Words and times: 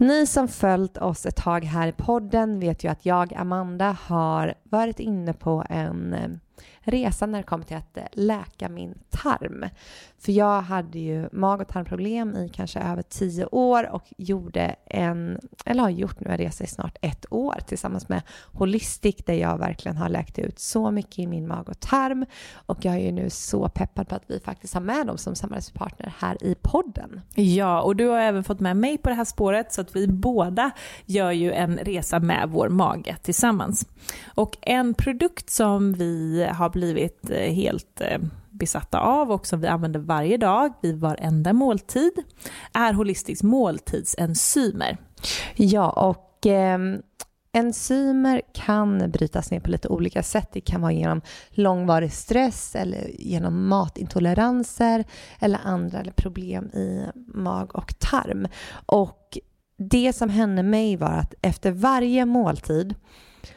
Ni 0.00 0.26
som 0.26 0.48
följt 0.48 0.98
oss 0.98 1.26
ett 1.26 1.36
tag 1.36 1.64
här 1.64 1.88
i 1.88 1.92
podden 1.92 2.60
vet 2.60 2.84
ju 2.84 2.88
att 2.88 3.06
jag, 3.06 3.34
Amanda, 3.34 3.96
har 4.00 4.54
varit 4.62 5.00
inne 5.00 5.32
på 5.32 5.64
en 5.68 6.12
eh, 6.14 6.28
resa 6.80 7.26
när 7.26 7.38
det 7.38 7.44
kom 7.44 7.62
till 7.62 7.76
att 7.76 7.96
eh, 7.96 8.04
läka 8.12 8.68
min 8.68 8.98
tarm. 9.10 9.64
För 10.18 10.32
jag 10.32 10.62
hade 10.62 10.98
ju 10.98 11.28
mag 11.32 11.60
och 11.60 11.68
tarmproblem 11.68 12.36
i 12.36 12.48
kanske 12.48 12.80
över 12.80 13.02
tio 13.02 13.46
år 13.46 13.90
och 13.90 14.04
gjorde 14.16 14.76
en, 14.86 15.38
eller 15.64 15.82
har 15.82 15.90
gjort 15.90 16.20
nu 16.20 16.30
en 16.30 16.36
resa 16.36 16.64
i 16.64 16.66
snart 16.66 16.96
ett 17.00 17.26
år 17.30 17.54
tillsammans 17.66 18.08
med 18.08 18.22
Holistic 18.52 19.16
där 19.16 19.34
jag 19.34 19.58
verkligen 19.58 19.96
har 19.96 20.08
läkt 20.08 20.38
ut 20.38 20.58
så 20.58 20.90
mycket 20.90 21.18
i 21.18 21.26
min 21.26 21.48
mag 21.48 21.68
och 21.68 21.80
tarm. 21.80 22.26
Och 22.54 22.84
jag 22.84 22.94
är 22.94 22.98
ju 22.98 23.12
nu 23.12 23.30
så 23.30 23.68
peppad 23.68 24.08
på 24.08 24.14
att 24.14 24.24
vi 24.26 24.40
faktiskt 24.40 24.74
har 24.74 24.80
med 24.80 25.06
dem 25.06 25.18
som 25.18 25.34
samarbetspartner 25.34 26.14
här 26.18 26.44
i 26.44 26.54
podden. 26.62 27.20
Ja, 27.34 27.82
och 27.82 27.96
du 27.96 28.06
har 28.06 28.20
även 28.20 28.44
fått 28.44 28.60
med 28.60 28.76
mig 28.76 28.98
på 28.98 29.08
det 29.08 29.14
här 29.14 29.24
spåret 29.24 29.72
så 29.72 29.80
att 29.80 29.96
vi 29.96 30.08
båda 30.08 30.70
gör 31.06 31.32
ju 31.32 31.52
en 31.52 31.76
resa 31.76 32.20
med 32.20 32.48
vår 32.48 32.68
mage 32.68 33.16
tillsammans. 33.22 33.86
Och 34.34 34.56
en 34.60 34.94
produkt 34.94 35.50
som 35.50 35.92
vi 35.92 36.47
har 36.54 36.70
blivit 36.70 37.30
eh, 37.30 37.52
helt 37.52 38.00
eh, 38.00 38.18
besatta 38.50 39.00
av 39.00 39.30
och 39.30 39.46
som 39.46 39.60
vi 39.60 39.66
använder 39.66 40.00
varje 40.00 40.36
dag 40.36 40.72
vid 40.82 41.00
varenda 41.00 41.52
måltid 41.52 42.12
är 42.72 42.92
Holistics 42.92 43.42
måltidsenzymer. 43.42 44.96
Ja, 45.56 45.90
och 45.90 46.46
eh, 46.46 46.78
enzymer 47.52 48.42
kan 48.54 49.10
brytas 49.10 49.50
ner 49.50 49.60
på 49.60 49.70
lite 49.70 49.88
olika 49.88 50.22
sätt. 50.22 50.48
Det 50.52 50.60
kan 50.60 50.80
vara 50.80 50.92
genom 50.92 51.20
långvarig 51.50 52.12
stress 52.12 52.74
eller 52.74 53.10
genom 53.18 53.68
matintoleranser 53.68 55.04
eller 55.40 55.60
andra 55.64 56.04
problem 56.16 56.64
i 56.64 57.06
mag 57.34 57.76
och 57.76 57.98
tarm. 57.98 58.48
Och 58.86 59.38
det 59.78 60.12
som 60.12 60.30
hände 60.30 60.62
mig 60.62 60.96
var 60.96 61.12
att 61.12 61.34
efter 61.42 61.70
varje 61.70 62.26
måltid 62.26 62.94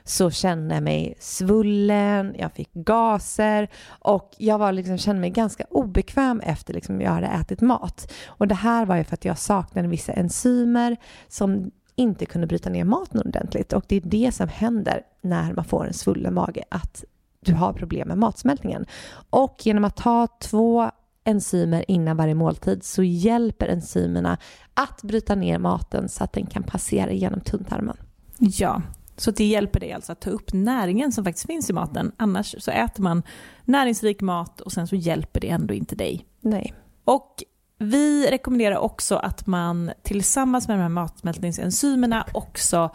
så 0.04 0.32
kände 0.32 0.76
jag 0.76 0.84
mig 0.84 1.16
svullen, 1.20 2.36
jag 2.38 2.52
fick 2.52 2.74
gaser 2.74 3.70
och 3.90 4.36
jag 4.38 4.58
var 4.58 4.72
liksom, 4.72 4.98
kände 4.98 5.22
mig 5.22 5.30
ganska 5.30 5.64
obekväm 5.70 6.40
efter 6.40 6.74
liksom 6.74 7.02
jag 7.02 7.12
hade 7.12 7.28
ätit 7.28 7.62
mat. 7.62 8.12
Och 8.28 8.48
det 8.48 8.56
här 8.56 8.86
var 8.86 8.96
ju 8.96 9.04
för 9.04 9.14
att 9.14 9.26
jag 9.26 9.38
saknade 9.38 9.88
vissa 9.88 10.14
enzymer 10.14 10.98
som 11.28 11.72
inte 11.96 12.26
kunde 12.26 12.48
bryta 12.48 12.70
ner 12.70 12.84
maten 12.84 13.22
ordentligt. 13.26 13.74
Och 13.74 13.84
det 13.88 13.96
är 13.96 14.02
det 14.02 14.32
som 14.32 14.50
händer 14.50 15.02
när 15.22 15.54
man 15.54 15.66
får 15.66 15.88
en 15.88 15.94
svullen 15.94 16.34
mage, 16.34 16.64
att 16.70 17.04
du 17.40 17.54
har 17.54 17.74
problem 17.74 18.08
med 18.08 18.18
matsmältningen. 18.18 18.86
Och 19.30 19.58
genom 19.64 19.86
att 19.86 19.96
ta 19.96 20.28
två 20.28 20.92
enzymer 21.24 21.92
innan 21.92 22.18
varje 22.18 22.36
måltid 22.36 22.84
så 22.84 23.04
hjälper 23.04 23.68
enzymerna 23.68 24.38
att 24.74 25.04
bryta 25.04 25.36
ner 25.36 25.60
maten 25.60 26.10
så 26.10 26.24
att 26.24 26.34
den 26.34 26.46
kan 26.46 26.64
passera 26.64 27.12
genom 27.12 27.40
tunntarmen. 27.40 27.98
Ja, 28.38 28.82
så 29.18 29.32
det 29.32 29.44
hjälper 29.46 29.80
dig 29.80 29.94
alltså 29.94 30.12
att 30.12 30.22
ta 30.22 30.30
upp 30.30 30.54
näringen 30.54 31.12
som 31.12 31.24
faktiskt 31.24 31.48
finns 31.48 31.70
i 31.70 31.74
maten. 31.74 32.12
Annars 32.18 32.56
så 32.60 32.72
äter 32.72 33.04
man 33.04 33.24
näringsrik 33.66 34.22
mat 34.22 34.62
och 34.62 34.72
sen 34.72 34.88
så 34.88 34.96
hjälper 34.96 35.40
det 35.40 35.50
ändå 35.50 35.74
inte 35.74 35.96
dig. 35.96 36.26
Nej. 36.42 36.74
Och 37.04 37.44
vi 37.78 38.28
rekommenderar 38.32 38.78
också 38.78 39.16
att 39.16 39.48
man 39.48 39.92
tillsammans 40.04 40.68
med 40.68 40.78
de 40.78 40.82
här 40.82 40.90
matsmältningsenzymerna 40.90 42.26
också 42.34 42.90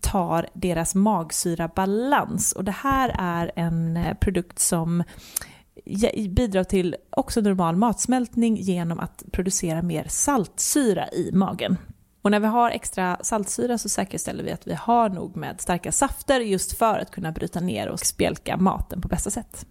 tar 0.00 0.46
deras 0.54 0.94
magsyrabalans. 0.94 2.52
Och 2.52 2.64
det 2.64 2.74
här 2.82 3.16
är 3.18 3.52
en 3.56 3.96
eh, 3.96 4.14
produkt 4.14 4.58
som 4.58 5.04
bidrar 6.28 6.64
till 6.64 6.96
också 7.10 7.40
normal 7.40 7.76
matsmältning 7.76 8.56
genom 8.56 9.00
att 9.00 9.24
producera 9.32 9.82
mer 9.82 10.06
saltsyra 10.08 11.08
i 11.08 11.30
magen. 11.32 11.76
Och 12.22 12.30
när 12.30 12.40
vi 12.40 12.46
har 12.46 12.70
extra 12.70 13.16
saltsyra 13.22 13.78
så 13.78 13.88
säkerställer 13.88 14.44
vi 14.44 14.52
att 14.52 14.66
vi 14.66 14.74
har 14.74 15.08
nog 15.08 15.36
med 15.36 15.60
starka 15.60 15.92
safter 15.92 16.40
just 16.40 16.78
för 16.78 16.98
att 16.98 17.10
kunna 17.10 17.32
bryta 17.32 17.60
ner 17.60 17.88
och 17.88 18.00
spjälka 18.00 18.56
maten 18.56 19.00
på 19.00 19.08
bästa 19.08 19.30
sätt. 19.30 19.66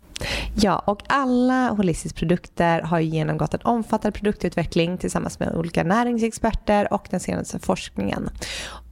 Ja, 0.56 0.80
och 0.80 1.04
alla 1.08 1.70
Holistics 1.70 2.14
produkter 2.14 2.82
har 2.82 3.00
genomgått 3.00 3.54
en 3.54 3.62
omfattande 3.64 4.18
produktutveckling 4.18 4.98
tillsammans 4.98 5.40
med 5.40 5.56
olika 5.56 5.84
näringsexperter 5.84 6.94
och 6.94 7.08
den 7.10 7.20
senaste 7.20 7.60
forskningen. 7.60 8.30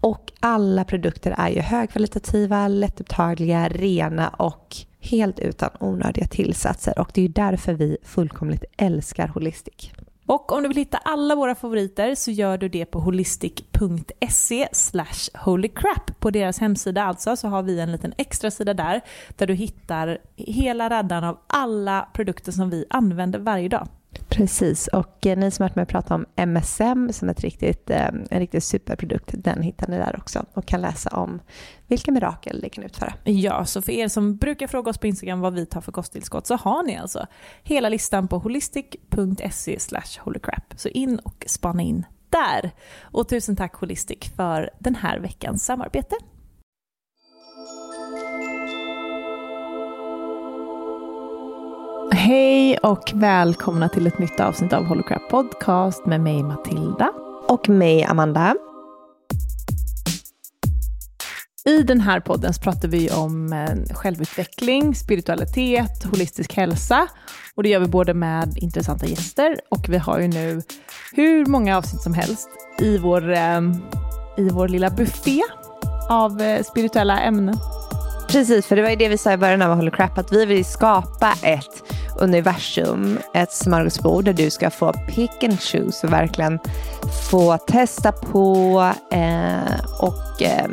Och 0.02 0.32
alla 0.40 0.84
produkter 0.84 1.36
är 1.38 1.50
ju 1.50 1.62
högkvalitativa, 1.62 2.68
lättupptagliga, 2.68 3.70
rena 3.70 4.28
och 4.28 4.76
helt 5.00 5.40
utan 5.40 5.70
onödiga 5.80 6.28
tillsatser 6.28 7.00
och 7.00 7.12
det 7.14 7.22
är 7.22 7.28
ju 7.28 7.32
därför 7.34 7.74
vi 7.74 7.98
fullkomligt 8.04 8.64
älskar 8.78 9.28
Holistic. 9.28 9.92
Och 10.28 10.52
om 10.52 10.62
du 10.62 10.68
vill 10.68 10.78
hitta 10.78 10.98
alla 10.98 11.36
våra 11.36 11.56
favoriter 11.56 12.16
så 12.16 12.32
gör 12.32 12.58
du 12.58 12.70
det 12.70 12.86
på 12.86 13.00
holistic.se 13.00 14.68
holycrap. 15.34 16.20
På 16.20 16.30
deras 16.30 16.60
hemsida 16.60 17.04
alltså 17.04 17.36
så 17.36 17.48
har 17.48 17.64
vi 17.64 17.80
en 17.80 17.92
liten 17.92 18.14
extra 18.18 18.52
sida 18.52 18.74
där 18.74 19.02
där 19.36 19.48
du 19.48 19.54
hittar 19.54 20.18
hela 20.36 20.90
raddan 20.90 21.24
av 21.24 21.40
alla 21.48 22.10
produkter 22.14 22.52
som 22.52 22.70
vi 22.70 22.86
använder 22.90 23.40
varje 23.40 23.70
dag. 23.70 23.88
Precis, 24.30 24.88
och 24.88 25.26
eh, 25.26 25.38
ni 25.38 25.52
som 25.52 25.64
har 25.64 25.70
hört 25.70 25.76
mig 25.76 25.86
prata 25.86 26.16
om 26.16 26.26
MSM 26.36 27.14
som 27.14 27.30
ett 27.30 27.42
riktigt, 27.42 27.90
eh, 27.90 28.08
en 28.08 28.40
riktigt 28.40 28.64
superprodukt, 28.64 29.32
den 29.34 29.62
hittar 29.62 29.88
ni 29.88 29.98
där 29.98 30.16
också 30.18 30.46
och 30.54 30.66
kan 30.66 30.82
läsa 30.82 31.10
om 31.10 31.40
vilka 31.88 32.12
mirakel 32.12 32.62
det 32.62 32.70
kan 32.70 32.84
utföra. 32.84 33.14
Ja, 33.24 33.66
så 33.66 33.82
för 33.82 33.92
er 33.92 34.08
som 34.08 34.38
brukar 34.38 34.68
fråga 34.68 34.90
oss 34.90 34.98
på 34.98 35.08
Instagram 35.08 35.40
vad 35.40 35.54
vi 35.54 35.66
tar 35.66 35.82
för 35.82 35.92
kosttillskott 35.92 36.48
så 36.48 36.56
har 36.56 36.84
ni 36.84 36.98
alltså 36.98 37.28
hela 37.64 37.90
listan 37.90 38.28
på 38.28 38.38
holistic.se 38.38 39.78
holycrap. 40.20 40.74
Så 40.76 40.90
in 40.90 41.20
och 41.20 41.44
spana 41.48 41.82
in 41.82 42.06
där. 42.30 42.72
Och 43.02 43.30
tusen 43.30 43.56
tack 43.56 43.76
Holistic 43.76 44.20
för 44.36 44.70
den 44.80 44.96
här 44.96 45.20
veckans 45.20 45.66
samarbete. 45.66 46.16
Hej 52.12 52.78
och 52.78 53.12
välkomna 53.14 53.90
till 53.90 54.08
ett 54.08 54.20
nytt 54.20 54.40
avsnitt 54.40 54.74
av 54.74 54.86
Holocrap 54.86 55.30
Podcast 55.30 56.06
med 56.06 56.22
mig 56.22 56.44
Matilda. 56.44 57.12
Och 57.48 57.70
mig 57.70 58.04
Amanda. 58.04 58.56
I 61.66 61.84
den 61.84 62.02
här 62.02 62.20
podden 62.20 62.54
så 62.54 62.62
pratar 62.62 62.88
vi 62.88 63.10
om 63.10 63.54
eh, 63.54 63.96
självutveckling, 63.96 64.96
spiritualitet, 64.96 66.04
holistisk 66.04 66.54
hälsa. 66.54 67.08
Och 67.56 67.64
det 67.64 67.70
gör 67.70 67.80
vi 67.80 67.88
både 67.88 68.14
med 68.14 68.58
intressanta 68.58 69.06
gäster 69.06 69.60
och 69.70 69.90
vi 69.90 69.98
har 69.98 70.20
ju 70.20 70.28
nu 70.28 70.62
hur 71.14 71.46
många 71.46 71.78
avsnitt 71.78 72.02
som 72.02 72.14
helst 72.14 72.50
i 72.80 72.98
vår, 72.98 73.32
eh, 73.32 73.62
i 74.38 74.50
vår 74.50 74.68
lilla 74.68 74.90
buffé 74.90 75.42
av 76.10 76.42
eh, 76.42 76.64
spirituella 76.64 77.20
ämnen. 77.20 77.58
Precis, 78.28 78.66
för 78.66 78.76
det 78.76 78.82
var 78.82 78.90
ju 78.90 78.96
det 78.96 79.10
vi 79.10 79.18
sa 79.18 79.32
i 79.32 79.38
början 79.38 79.62
av 79.62 79.76
Holy 79.76 79.92
Crap, 79.92 80.18
att 80.18 80.32
vi 80.32 80.46
vill 80.46 80.66
skapa 80.66 81.34
ett 81.44 81.84
universum, 82.20 83.20
ett 83.34 83.52
smörgåsbord 83.52 84.26
där 84.26 84.34
du 84.34 84.50
ska 84.50 84.70
få 84.70 84.94
pick 84.94 85.44
and 85.44 85.62
choose 85.62 86.08
och 86.08 86.14
verkligen 86.14 86.60
få 87.32 87.58
testa 87.58 88.12
på 88.12 88.80
eh, 89.12 89.80
och 90.00 90.42
eh, 90.42 90.68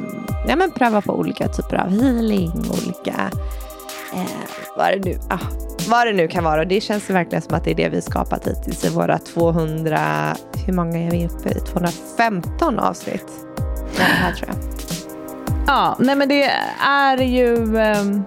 ja, 0.48 0.56
men 0.56 0.70
pröva 0.70 1.00
på 1.00 1.12
olika 1.12 1.48
typer 1.48 1.76
av 1.76 1.88
healing, 1.90 2.52
olika 2.70 3.30
eh, 4.14 4.20
vad, 4.76 4.88
det 4.92 5.04
nu, 5.04 5.18
ah, 5.30 5.38
vad 5.88 6.06
det 6.06 6.12
nu 6.12 6.28
kan 6.28 6.44
vara. 6.44 6.64
Det 6.64 6.80
känns 6.80 7.10
verkligen 7.10 7.42
som 7.42 7.54
att 7.54 7.64
det 7.64 7.70
är 7.70 7.74
det 7.74 7.88
vi 7.88 8.02
skapat 8.02 8.48
hittills 8.48 8.84
i 8.84 8.88
våra 8.88 9.18
200, 9.18 10.00
hur 10.66 10.72
många 10.72 10.98
är 10.98 11.10
vi 11.10 11.26
uppe 11.26 11.48
i? 11.48 11.60
215 11.60 12.78
avsnitt. 12.78 13.26
Det 13.96 14.02
här 14.02 14.32
tror 14.32 14.48
jag. 14.48 14.74
Ja, 15.66 15.96
nej 15.98 16.16
men 16.16 16.28
det 16.28 16.50
är 16.80 17.22
ju 17.22 17.78
ehm, 17.78 18.22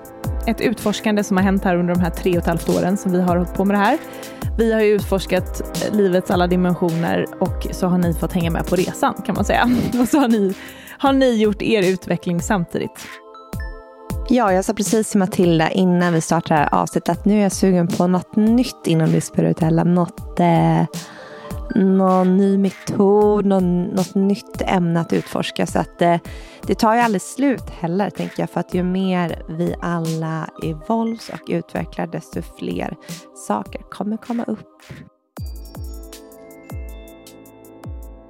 ett 0.48 0.62
utforskande 0.62 1.24
som 1.24 1.38
har 1.38 1.44
hänt 1.44 1.64
här 1.64 1.76
under 1.76 1.94
de 1.94 2.02
här 2.02 2.10
tre 2.10 2.32
och 2.32 2.38
ett 2.38 2.46
halvt 2.46 2.70
åren 2.70 2.98
som 2.98 3.12
vi 3.12 3.22
har 3.22 3.36
hållit 3.36 3.54
på 3.54 3.66
med 3.66 3.76
det 3.76 3.80
här. 3.80 3.98
Vi 4.58 4.74
har 4.74 4.82
ju 4.82 4.94
utforskat 4.94 5.62
eh, 5.86 5.96
livets 5.96 6.32
alla 6.32 6.48
dimensioner 6.48 7.26
och 7.40 7.68
så 7.72 7.88
har 7.88 7.98
ni 7.98 8.14
fått 8.14 8.34
hänga 8.34 8.52
med 8.52 8.66
på 8.66 8.76
resan 8.76 9.14
kan 9.26 9.36
man 9.36 9.46
säga. 9.46 9.70
Och 10.02 10.08
så 10.08 10.20
har 10.20 10.28
ni, 10.28 10.54
har 11.00 11.14
ni 11.14 11.42
gjort 11.42 11.62
er 11.62 11.84
utveckling 11.84 12.42
samtidigt. 12.42 13.08
Ja, 14.30 14.54
jag 14.54 14.66
sa 14.66 14.74
precis 14.74 15.12
till 15.12 15.20
Matilda 15.20 15.70
innan 15.70 16.14
vi 16.14 16.22
startade 16.22 16.60
det 16.60 16.64
här 16.64 16.82
avsnittet 16.82 17.10
att 17.10 17.26
nu 17.26 17.38
är 17.38 17.44
jag 17.44 17.52
sugen 17.52 17.88
på 17.88 18.08
något 18.08 18.36
nytt 18.36 18.88
inom 18.88 19.12
det 19.12 19.22
spirituella. 19.22 19.84
Något, 19.84 20.40
eh, 20.40 20.84
någon 21.76 22.38
ny 22.38 22.58
metod, 22.58 23.46
någon, 23.46 23.84
något 23.84 24.16
nytt 24.16 24.62
ämne 24.62 25.00
att 25.00 25.14
utforska. 25.14 25.66
Så 25.66 25.80
att 25.80 26.00
det, 26.00 26.20
det 26.68 26.76
tar 26.76 26.96
ju 26.96 27.02
aldrig 27.02 27.22
slut 27.22 27.70
heller, 27.70 28.10
tänker 28.10 28.42
jag. 28.44 28.50
För 28.50 28.60
att 28.60 28.74
ju 28.74 28.84
mer 28.84 29.42
vi 29.50 29.76
alla 29.82 30.50
evolves 30.64 31.30
och 31.30 31.50
utvecklar, 31.50 32.08
desto 32.08 32.42
fler 32.42 32.96
saker 33.48 33.82
kommer 33.82 34.18
komma 34.18 34.44
upp. 34.44 34.82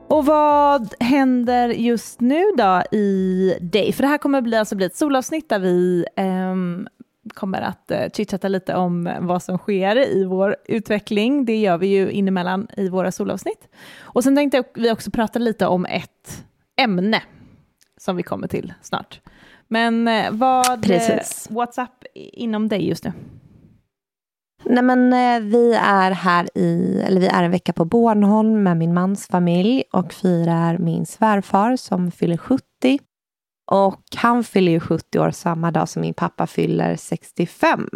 Och 0.09 0.25
vad 0.25 0.93
händer 0.99 1.69
just 1.69 2.21
nu 2.21 2.43
då 2.57 2.97
i 2.97 3.53
dig? 3.61 3.93
För 3.93 4.03
det 4.03 4.07
här 4.07 4.17
kommer 4.17 4.41
bli, 4.41 4.57
alltså 4.57 4.75
bli 4.75 4.85
ett 4.85 4.95
solavsnitt 4.95 5.49
där 5.49 5.59
vi 5.59 6.05
um, 6.17 6.87
kommer 7.33 7.61
att 7.61 7.91
uh, 7.91 8.09
chitchatta 8.13 8.47
lite 8.47 8.75
om 8.75 9.09
vad 9.19 9.43
som 9.43 9.57
sker 9.57 10.15
i 10.17 10.25
vår 10.25 10.55
utveckling. 10.65 11.45
Det 11.45 11.57
gör 11.57 11.77
vi 11.77 11.87
ju 11.87 12.11
inemellan 12.11 12.67
i 12.77 12.89
våra 12.89 13.11
solavsnitt. 13.11 13.67
Och 13.99 14.23
sen 14.23 14.35
tänkte 14.35 14.63
vi 14.73 14.91
också 14.91 15.11
prata 15.11 15.39
lite 15.39 15.67
om 15.67 15.85
ett 15.85 16.45
ämne 16.81 17.23
som 17.97 18.15
vi 18.15 18.23
kommer 18.23 18.47
till 18.47 18.73
snart. 18.81 19.21
Men 19.67 20.07
uh, 20.07 20.31
vad, 20.31 20.83
Precis. 20.83 21.47
what's 21.49 21.83
up 21.83 22.05
inom 22.13 22.67
dig 22.67 22.89
just 22.89 23.03
nu? 23.03 23.13
Nej, 24.69 24.83
men, 24.83 25.13
eh, 25.13 25.39
vi 25.39 25.73
är 25.73 26.11
här 26.11 26.57
i, 26.57 27.01
eller 27.05 27.21
vi 27.21 27.27
är 27.27 27.43
en 27.43 27.51
vecka 27.51 27.73
på 27.73 27.85
Bornholm 27.85 28.63
med 28.63 28.77
min 28.77 28.93
mans 28.93 29.27
familj 29.27 29.83
och 29.91 30.13
firar 30.13 30.77
min 30.77 31.05
svärfar 31.05 31.75
som 31.75 32.11
fyller 32.11 32.37
70. 32.37 32.63
Och 33.71 34.01
han 34.15 34.43
fyller 34.43 34.71
ju 34.71 34.79
70 34.79 35.19
år 35.19 35.31
samma 35.31 35.71
dag 35.71 35.89
som 35.89 36.01
min 36.01 36.13
pappa 36.13 36.47
fyller 36.47 36.95
65. 36.95 37.89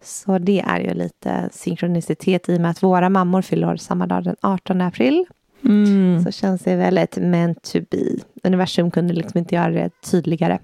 Så 0.00 0.38
det 0.38 0.60
är 0.60 0.80
ju 0.80 0.94
lite 0.94 1.48
synkronicitet 1.52 2.48
i 2.48 2.56
och 2.56 2.60
med 2.60 2.70
att 2.70 2.82
våra 2.82 3.08
mammor 3.08 3.42
fyller 3.42 3.68
år 3.68 3.76
samma 3.76 4.06
dag 4.06 4.24
den 4.24 4.36
18 4.42 4.80
april. 4.80 5.24
Mm. 5.64 6.24
Så 6.24 6.30
känns 6.30 6.62
det 6.62 6.76
väldigt 6.76 7.16
meant 7.16 7.62
to 7.62 7.78
be. 7.90 8.06
Universum 8.42 8.90
kunde 8.90 9.14
liksom 9.14 9.38
inte 9.38 9.54
göra 9.54 9.70
det 9.70 9.90
tydligare. 10.10 10.58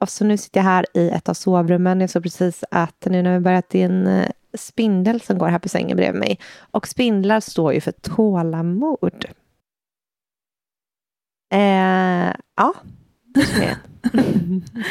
Och 0.00 0.08
så 0.08 0.24
nu 0.24 0.36
sitter 0.36 0.60
jag 0.60 0.64
här 0.64 0.86
i 0.94 1.10
ett 1.10 1.28
av 1.28 1.34
sovrummen. 1.34 2.00
Jag 2.00 2.10
såg 2.10 2.22
precis 2.22 2.64
att 2.70 3.06
nu 3.10 3.22
när 3.22 3.32
vi 3.32 3.40
börjat, 3.40 3.68
det 3.68 3.82
är 3.82 3.86
en 3.86 4.06
eh, 4.06 4.28
spindel 4.54 5.20
som 5.20 5.38
går 5.38 5.48
här 5.48 5.58
på 5.58 5.68
sängen 5.68 5.96
bredvid 5.96 6.20
mig. 6.20 6.38
Och 6.70 6.88
spindlar 6.88 7.40
står 7.40 7.74
ju 7.74 7.80
för 7.80 7.92
tålamod. 7.92 9.24
Eh, 11.54 12.32
ja, 12.56 12.74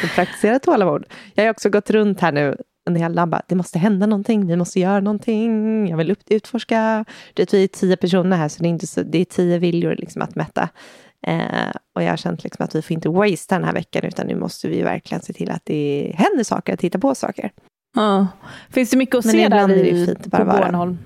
praktisera 0.14 0.58
tålamod. 0.58 1.04
Jag 1.34 1.44
har 1.44 1.50
också 1.50 1.70
gått 1.70 1.90
runt 1.90 2.20
här 2.20 2.32
nu 2.32 2.56
under 2.86 3.00
hela 3.00 3.26
bara, 3.26 3.42
det 3.46 3.54
måste 3.54 3.78
hända 3.78 4.06
någonting, 4.06 4.46
vi 4.46 4.56
måste 4.56 4.80
göra 4.80 5.00
någonting, 5.00 5.88
jag 5.88 5.96
vill 5.96 6.10
ut, 6.10 6.30
utforska. 6.30 7.04
Det 7.34 7.52
vi 7.52 7.64
är 7.64 7.68
tio 7.68 7.96
personer 7.96 8.36
här, 8.36 8.48
så 8.48 8.62
det 8.62 8.68
är, 8.68 8.70
inte 8.70 8.86
så, 8.86 9.02
det 9.02 9.18
är 9.18 9.24
tio 9.24 9.58
viljor 9.58 9.94
liksom 9.98 10.22
att 10.22 10.34
mätta. 10.34 10.68
Eh, 11.26 11.70
och 11.94 12.02
jag 12.02 12.10
har 12.10 12.16
känt 12.16 12.44
liksom 12.44 12.64
att 12.64 12.74
vi 12.74 12.82
får 12.82 12.94
inte 12.94 13.08
waste 13.08 13.54
den 13.54 13.64
här 13.64 13.72
veckan, 13.72 14.04
utan 14.04 14.26
nu 14.26 14.36
måste 14.36 14.68
vi 14.68 14.82
verkligen 14.82 15.22
se 15.22 15.32
till 15.32 15.50
att 15.50 15.62
det 15.64 16.12
händer 16.14 16.44
saker, 16.44 16.72
att 16.74 16.80
titta 16.80 16.98
på 16.98 17.14
saker. 17.14 17.52
Ja. 17.96 18.26
Finns 18.70 18.90
det 18.90 18.96
mycket 18.96 19.14
att 19.14 19.24
Men 19.24 19.32
se 19.32 19.48
där 19.48 19.58
är 19.58 19.68
det 19.68 19.90
i, 19.90 19.98
ju 19.98 20.06
fint 20.06 20.30
på. 20.30 20.44
Bornholm? 20.44 20.98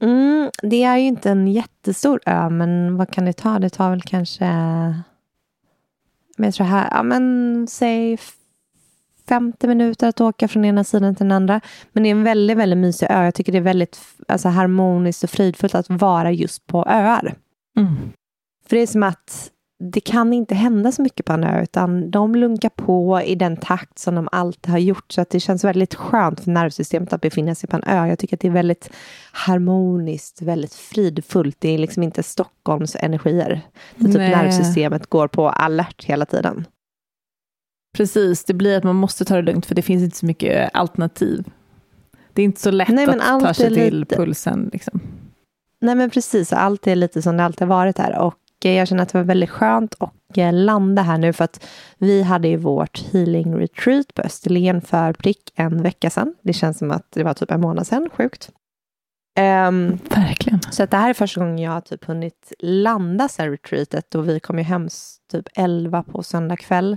Mm, 0.00 0.50
det 0.62 0.84
är 0.84 0.96
ju 0.96 1.06
inte 1.06 1.30
en 1.30 1.48
jättestor 1.48 2.20
ö, 2.26 2.50
men 2.50 2.96
vad 2.96 3.10
kan 3.10 3.24
det 3.24 3.32
ta? 3.32 3.58
Det 3.58 3.70
tar 3.70 3.90
väl 3.90 4.02
kanske... 4.02 4.44
Jag 6.44 6.54
tror 6.54 6.66
här, 6.66 6.88
ja 6.90 7.02
men 7.02 7.66
säg 7.70 8.18
50 9.28 9.66
minuter 9.66 10.08
att 10.08 10.20
åka 10.20 10.48
från 10.48 10.64
ena 10.64 10.84
sidan 10.84 11.14
till 11.14 11.24
den 11.24 11.32
andra. 11.32 11.60
Men 11.92 12.02
det 12.02 12.08
är 12.08 12.10
en 12.10 12.24
väldigt, 12.24 12.56
väldigt 12.56 12.78
mysig 12.78 13.06
ö. 13.10 13.24
Jag 13.24 13.34
tycker 13.34 13.52
det 13.52 13.58
är 13.58 13.62
väldigt 13.62 14.00
alltså, 14.28 14.48
harmoniskt 14.48 15.24
och 15.24 15.30
fridfullt 15.30 15.74
att 15.74 15.90
vara 15.90 16.32
just 16.32 16.66
på 16.66 16.84
öar. 16.84 17.34
Mm. 17.78 17.96
För 18.68 18.76
det 18.76 18.82
är 18.82 18.86
som 18.86 19.02
att 19.02 19.50
det 19.80 20.00
kan 20.00 20.32
inte 20.32 20.54
hända 20.54 20.92
så 20.92 21.02
mycket 21.02 21.26
på 21.26 21.32
en 21.32 21.44
ö, 21.44 21.62
utan 21.62 22.10
de 22.10 22.34
lunkar 22.34 22.68
på 22.68 23.22
i 23.22 23.34
den 23.34 23.56
takt 23.56 23.98
som 23.98 24.14
de 24.14 24.28
alltid 24.32 24.70
har 24.70 24.78
gjort. 24.78 25.12
Så 25.12 25.20
att 25.20 25.30
det 25.30 25.40
känns 25.40 25.64
väldigt 25.64 25.94
skönt 25.94 26.40
för 26.40 26.50
nervsystemet 26.50 27.12
att 27.12 27.20
befinna 27.20 27.54
sig 27.54 27.68
på 27.68 27.76
en 27.76 27.84
ö. 27.86 28.06
Jag 28.06 28.18
tycker 28.18 28.36
att 28.36 28.40
det 28.40 28.48
är 28.48 28.52
väldigt 28.52 28.90
harmoniskt, 29.32 30.42
väldigt 30.42 30.74
fridfullt. 30.74 31.56
Det 31.58 31.68
är 31.68 31.78
liksom 31.78 32.02
inte 32.02 32.22
Stockholms 32.22 32.96
energier. 33.00 33.60
Där 33.96 34.06
typ 34.06 34.16
nervsystemet 34.16 35.06
går 35.06 35.28
på 35.28 35.48
alert 35.48 36.04
hela 36.04 36.26
tiden. 36.26 36.66
Precis, 37.96 38.44
det 38.44 38.54
blir 38.54 38.76
att 38.78 38.84
man 38.84 38.96
måste 38.96 39.24
ta 39.24 39.34
det 39.36 39.42
lugnt 39.42 39.66
för 39.66 39.74
det 39.74 39.82
finns 39.82 40.02
inte 40.02 40.16
så 40.16 40.26
mycket 40.26 40.70
alternativ. 40.74 41.44
Det 42.32 42.42
är 42.42 42.44
inte 42.44 42.60
så 42.60 42.70
lätt 42.70 42.88
Nej, 42.88 43.08
att 43.08 43.40
ta 43.40 43.54
sig 43.54 43.74
till 43.74 44.00
lite- 44.00 44.16
pulsen. 44.16 44.70
Liksom. 44.72 45.00
Nej 45.80 45.94
men 45.94 46.10
precis, 46.10 46.52
allt 46.52 46.86
är 46.86 46.96
lite 46.96 47.22
som 47.22 47.36
det 47.36 47.44
alltid 47.44 47.68
varit 47.68 47.98
här. 47.98 48.18
Och 48.18 48.34
jag 48.64 48.88
känner 48.88 49.02
att 49.02 49.08
det 49.08 49.18
var 49.18 49.24
väldigt 49.24 49.50
skönt 49.50 49.94
att 49.98 50.12
eh, 50.36 50.52
landa 50.52 51.02
här 51.02 51.18
nu 51.18 51.32
för 51.32 51.44
att 51.44 51.66
vi 51.98 52.22
hade 52.22 52.48
ju 52.48 52.56
vårt 52.56 53.12
healing 53.12 53.54
retreat 53.54 54.14
på 54.14 54.22
Österlen 54.22 54.80
för 54.80 55.12
prick 55.12 55.52
en 55.54 55.82
vecka 55.82 56.10
sedan. 56.10 56.34
Det 56.42 56.52
känns 56.52 56.78
som 56.78 56.90
att 56.90 57.06
det 57.10 57.22
var 57.22 57.34
typ 57.34 57.50
en 57.50 57.60
månad 57.60 57.86
sedan, 57.86 58.08
sjukt. 58.12 58.50
Ehm, 59.38 59.98
Verkligen. 60.10 60.60
så 60.70 60.82
att 60.82 60.90
det 60.90 60.96
här 60.96 61.10
är 61.10 61.14
första 61.14 61.40
gången 61.40 61.58
jag 61.58 61.72
har 61.72 61.80
typ 61.80 62.04
hunnit 62.04 62.52
landa 62.58 63.28
sen 63.28 63.50
retreatet 63.50 64.14
och 64.14 64.28
vi 64.28 64.40
kom 64.40 64.58
ju 64.58 64.64
hem 64.64 64.88
typ 65.32 65.48
11 65.54 66.02
på 66.02 66.22
söndag 66.22 66.56
kväll 66.56 66.96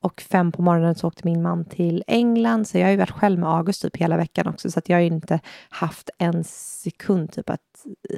och 0.00 0.20
fem 0.20 0.52
på 0.52 0.62
morgonen 0.62 0.94
så 0.94 1.06
åkte 1.06 1.22
min 1.24 1.42
man 1.42 1.64
till 1.64 2.04
England 2.06 2.68
så 2.68 2.78
jag 2.78 2.84
har 2.84 2.90
ju 2.90 2.96
varit 2.96 3.10
själv 3.10 3.38
med 3.38 3.48
August 3.48 3.82
typ 3.82 3.96
hela 3.96 4.16
veckan 4.16 4.46
också 4.46 4.70
så 4.70 4.78
att 4.78 4.88
jag 4.88 4.96
har 4.96 5.02
inte 5.02 5.40
haft 5.68 6.10
en 6.18 6.44
sekund 6.44 7.32
typ 7.32 7.50
att 7.50 7.60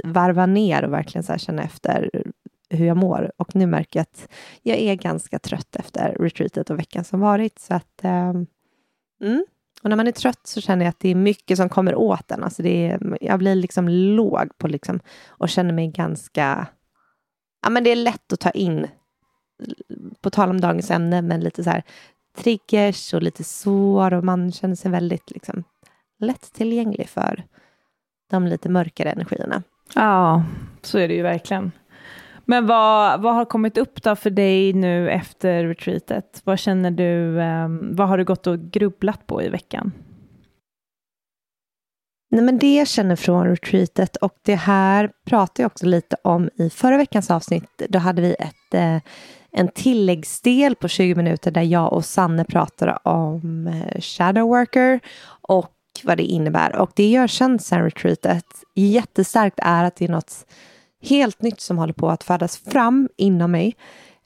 varva 0.05 0.46
ner 0.46 0.84
och 0.84 0.93
verkligen 0.93 1.23
så 1.23 1.38
känna 1.38 1.62
efter 1.62 2.11
hur 2.70 2.87
jag 2.87 2.97
mår 2.97 3.32
och 3.37 3.56
nu 3.56 3.67
märker 3.67 3.99
jag 3.99 4.03
att 4.03 4.29
jag 4.62 4.79
är 4.79 4.94
ganska 4.94 5.38
trött 5.38 5.76
efter 5.76 6.17
retreatet 6.20 6.70
och 6.70 6.79
veckan 6.79 7.05
som 7.05 7.20
varit 7.20 7.59
så 7.59 7.75
att 7.75 8.05
eh, 8.05 8.32
mm. 9.23 9.44
Och 9.82 9.91
när 9.91 9.97
man 9.97 10.06
är 10.06 10.12
trött 10.12 10.47
så 10.47 10.61
känner 10.61 10.85
jag 10.85 10.91
att 10.91 11.00
det 11.00 11.09
är 11.09 11.15
mycket 11.15 11.56
som 11.56 11.69
kommer 11.69 11.94
åt 11.94 12.31
en. 12.31 12.44
Alltså 12.44 12.62
det 12.62 12.87
är, 12.87 13.19
jag 13.20 13.38
blir 13.38 13.55
liksom 13.55 13.88
låg 13.88 14.59
på 14.59 14.69
liksom, 14.69 15.00
och 15.29 15.49
känner 15.49 15.73
mig 15.73 15.88
ganska... 15.88 16.67
Ja, 17.62 17.70
men 17.70 17.85
det 17.85 17.91
är 17.91 17.97
lätt 17.97 18.32
att 18.32 18.41
ta 18.41 18.50
in, 18.50 18.87
på 20.20 20.31
tal 20.31 20.50
om 20.50 20.61
dagens 20.61 20.91
ämne, 20.91 21.23
men 21.23 21.41
lite 21.41 21.65
så 21.65 21.70
här 21.70 21.82
triggers 22.37 23.15
och 23.15 23.23
lite 23.23 23.44
sår 23.44 24.15
och 24.15 24.25
man 24.25 24.53
känner 24.53 24.75
sig 24.75 24.91
väldigt 24.91 25.31
liksom, 25.31 25.65
lättillgänglig 26.19 27.09
för 27.09 27.44
de 28.31 28.47
lite 28.47 28.69
mörkare 28.69 29.11
energierna. 29.11 29.62
Ja, 29.94 30.44
så 30.82 30.99
är 30.99 31.09
det 31.09 31.15
ju 31.15 31.23
verkligen. 31.23 31.73
Men 32.50 32.66
vad, 32.66 33.22
vad 33.22 33.34
har 33.34 33.44
kommit 33.44 33.78
upp 33.78 34.02
då 34.02 34.17
för 34.17 34.31
dig 34.31 34.72
nu 34.72 35.10
efter 35.10 35.64
retreatet? 35.64 36.40
Vad 36.44 36.58
känner 36.58 36.90
du, 36.90 37.40
ehm, 37.40 37.96
vad 37.96 38.08
har 38.08 38.19
du 38.19 38.24
gått 38.24 38.46
och 38.46 38.58
grubblat 38.58 39.26
på 39.26 39.43
i 39.43 39.48
veckan? 39.48 39.93
Nej, 42.31 42.43
men 42.43 42.58
det 42.58 42.76
jag 42.76 42.88
känner 42.88 43.17
från 43.17 43.46
retreatet 43.46 44.17
och 44.17 44.34
det 44.43 44.55
här 44.55 45.10
pratade 45.26 45.62
jag 45.62 45.67
också 45.67 45.86
lite 45.86 46.17
om 46.24 46.50
i 46.58 46.70
förra 46.70 46.96
veckans 46.96 47.31
avsnitt. 47.31 47.82
Då 47.88 47.98
hade 47.98 48.22
vi 48.22 48.34
ett, 48.38 48.74
eh, 48.74 48.98
en 49.52 49.69
tilläggsdel 49.69 50.74
på 50.74 50.88
20 50.88 51.14
minuter 51.14 51.50
där 51.50 51.62
jag 51.62 51.93
och 51.93 52.05
Sanne 52.05 52.44
pratade 52.44 52.98
om 53.02 53.67
eh, 53.67 54.00
shadow 54.00 54.48
worker 54.48 55.00
och 55.40 55.74
vad 56.05 56.17
det 56.17 56.24
innebär. 56.24 56.76
Och 56.76 56.90
det 56.96 57.10
jag 57.10 57.31
känner 57.31 57.58
känt 57.58 57.62
sen 57.62 57.84
retreatet 57.84 58.46
jättestarkt 58.74 59.58
är 59.62 59.84
att 59.84 59.96
det 59.96 60.05
är 60.05 60.08
något 60.08 60.46
helt 61.02 61.43
nytt 61.43 61.60
som 61.60 61.78
håller 61.78 61.93
på 61.93 62.10
att 62.10 62.24
födas 62.24 62.56
fram 62.56 63.08
inom 63.17 63.50
mig. 63.50 63.76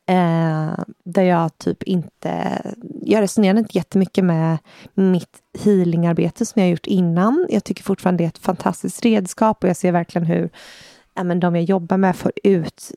Eh, 0.08 0.84
där 1.04 1.22
jag 1.22 1.58
typ 1.58 1.82
inte, 1.82 2.62
jag 3.02 3.22
resonerar 3.22 3.58
inte 3.58 3.78
jättemycket 3.78 4.24
med 4.24 4.58
mitt 4.94 5.38
healingarbete 5.58 6.46
som 6.46 6.62
jag 6.62 6.70
gjort 6.70 6.86
innan. 6.86 7.46
Jag 7.50 7.64
tycker 7.64 7.82
fortfarande 7.82 8.22
det 8.22 8.26
är 8.26 8.28
ett 8.28 8.38
fantastiskt 8.38 9.04
redskap 9.04 9.62
och 9.64 9.68
jag 9.68 9.76
ser 9.76 9.92
verkligen 9.92 10.26
hur 10.26 10.50
ja, 11.14 11.24
men 11.24 11.40
de 11.40 11.56
jag 11.56 11.64
jobbar 11.64 11.96
med 11.96 12.16
får 12.16 12.32
ut 12.42 12.92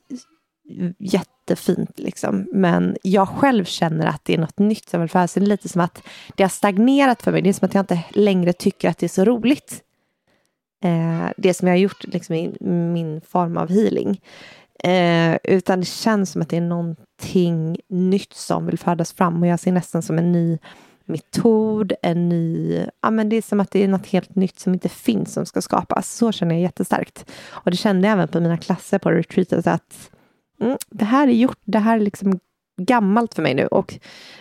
jättefint 0.98 1.98
liksom. 1.98 2.48
Men 2.52 2.96
jag 3.02 3.28
själv 3.28 3.64
känner 3.64 4.06
att 4.06 4.24
det 4.24 4.34
är 4.34 4.38
något 4.38 4.58
nytt 4.58 4.88
som 4.88 5.00
vill. 5.00 5.08
Det 5.12 5.36
är 5.36 5.40
lite 5.40 5.68
som 5.68 5.80
att 5.80 6.02
det 6.36 6.42
har 6.42 6.50
stagnerat 6.50 7.22
för 7.22 7.32
mig. 7.32 7.42
Det 7.42 7.48
är 7.48 7.52
som 7.52 7.66
att 7.66 7.74
jag 7.74 7.82
inte 7.82 8.04
längre 8.10 8.52
tycker 8.52 8.88
att 8.88 8.98
det 8.98 9.06
är 9.06 9.08
så 9.08 9.24
roligt. 9.24 9.82
Eh, 10.84 11.30
det 11.36 11.54
som 11.54 11.68
jag 11.68 11.74
har 11.74 11.78
gjort 11.78 12.04
liksom, 12.04 12.34
i 12.34 12.56
min 12.60 13.20
form 13.20 13.56
av 13.56 13.70
healing. 13.70 14.20
Eh, 14.84 15.36
utan 15.44 15.80
det 15.80 15.86
känns 15.86 16.30
som 16.30 16.42
att 16.42 16.48
det 16.48 16.56
är 16.56 16.60
någonting 16.60 17.80
nytt 17.88 18.32
som 18.32 18.66
vill 18.66 18.78
födas 18.78 19.12
fram 19.12 19.42
och 19.42 19.48
jag 19.48 19.60
ser 19.60 19.72
nästan 19.72 20.02
som 20.02 20.18
en 20.18 20.32
ny 20.32 20.58
metod, 21.04 21.92
en 22.02 22.28
ny... 22.28 22.74
Ja, 23.02 23.10
men 23.10 23.28
det 23.28 23.36
är 23.36 23.42
som 23.42 23.60
att 23.60 23.70
det 23.70 23.84
är 23.84 23.88
något 23.88 24.06
helt 24.06 24.34
nytt 24.34 24.58
som 24.58 24.72
inte 24.72 24.88
finns 24.88 25.32
som 25.32 25.46
ska 25.46 25.62
skapas. 25.62 26.14
Så 26.14 26.32
känner 26.32 26.54
jag 26.54 26.62
jättestarkt. 26.62 27.30
Och 27.50 27.70
det 27.70 27.76
kände 27.76 28.08
jag 28.08 28.12
även 28.12 28.28
på 28.28 28.40
mina 28.40 28.58
klasser 28.58 28.98
på 28.98 29.10
retreatet 29.10 29.66
att 29.66 30.10
mm, 30.60 30.76
det 30.90 31.04
här 31.04 31.28
är 31.28 31.32
gjort, 31.32 31.58
det 31.64 31.78
här 31.78 31.96
är 31.96 32.00
liksom 32.00 32.40
gammalt 32.80 33.34
för 33.34 33.42
mig 33.42 33.54
nu. 33.54 33.66
Och, 33.66 33.94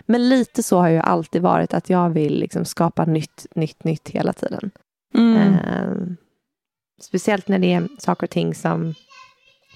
men 0.06 0.30
lite 0.30 0.63
så 0.63 0.80
har 0.80 0.89
jag 0.89 1.06
alltid 1.06 1.42
varit, 1.42 1.74
att 1.74 1.89
jag 1.89 2.10
vill 2.10 2.39
liksom 2.39 2.65
skapa 2.65 3.06
nytt, 3.06 3.46
nytt, 3.56 3.84
nytt 3.84 4.10
hela 4.10 4.34
tiden. 4.34 4.72
Mm. 5.13 5.38
Eh, 5.38 6.15
speciellt 7.02 7.48
när 7.48 7.60
det 7.60 7.74
är 7.74 7.88
saker 7.98 8.28
och 8.28 8.32
ting 8.32 8.56
som, 8.56 8.94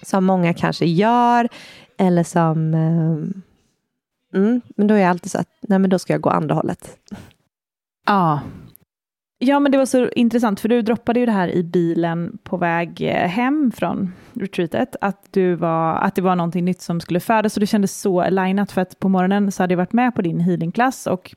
som 0.03 0.25
många 0.25 0.53
kanske 0.53 0.85
gör 0.85 1.49
eller 1.97 2.23
som... 2.23 2.73
Eh, 2.73 4.39
mm, 4.39 4.61
men 4.75 4.87
då 4.87 4.95
är 4.95 4.99
jag 4.99 5.09
alltid 5.09 5.31
så 5.31 5.39
att, 5.39 5.49
nej 5.61 5.79
men 5.79 5.89
då 5.89 5.99
ska 5.99 6.13
jag 6.13 6.21
gå 6.21 6.29
andra 6.29 6.55
hållet. 6.55 6.97
Ja. 8.05 8.39
Ja, 9.41 9.59
men 9.59 9.71
det 9.71 9.77
var 9.77 9.85
så 9.85 10.09
intressant, 10.09 10.59
för 10.59 10.69
du 10.69 10.81
droppade 10.81 11.19
ju 11.19 11.25
det 11.25 11.31
här 11.31 11.47
i 11.47 11.63
bilen 11.63 12.37
på 12.43 12.57
väg 12.57 13.01
eh, 13.01 13.27
hem 13.27 13.71
från 13.71 14.13
retreatet, 14.33 14.95
att, 15.01 15.27
du 15.31 15.55
var, 15.55 15.95
att 15.95 16.15
det 16.15 16.21
var 16.21 16.35
någonting 16.35 16.65
nytt 16.65 16.81
som 16.81 17.01
skulle 17.01 17.19
födas, 17.19 17.57
och 17.57 17.59
det 17.59 17.67
kändes 17.67 18.01
så 18.01 18.21
alignat, 18.21 18.71
för 18.71 18.81
att 18.81 18.99
på 18.99 19.09
morgonen 19.09 19.51
så 19.51 19.63
hade 19.63 19.73
jag 19.73 19.77
varit 19.77 19.93
med 19.93 20.15
på 20.15 20.21
din 20.21 20.39
healingklass, 20.39 21.07
och 21.07 21.35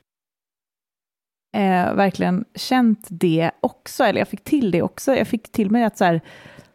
eh, 1.53 1.93
verkligen 1.93 2.45
känt 2.55 3.07
det 3.09 3.51
också, 3.59 4.03
eller 4.03 4.19
jag 4.19 4.27
fick 4.27 4.43
till 4.43 4.71
det 4.71 4.81
också. 4.81 5.15
Jag 5.15 5.27
fick 5.27 5.51
till 5.51 5.71
mig 5.71 5.83
att 5.83 5.97
så 5.97 6.05
här, 6.05 6.21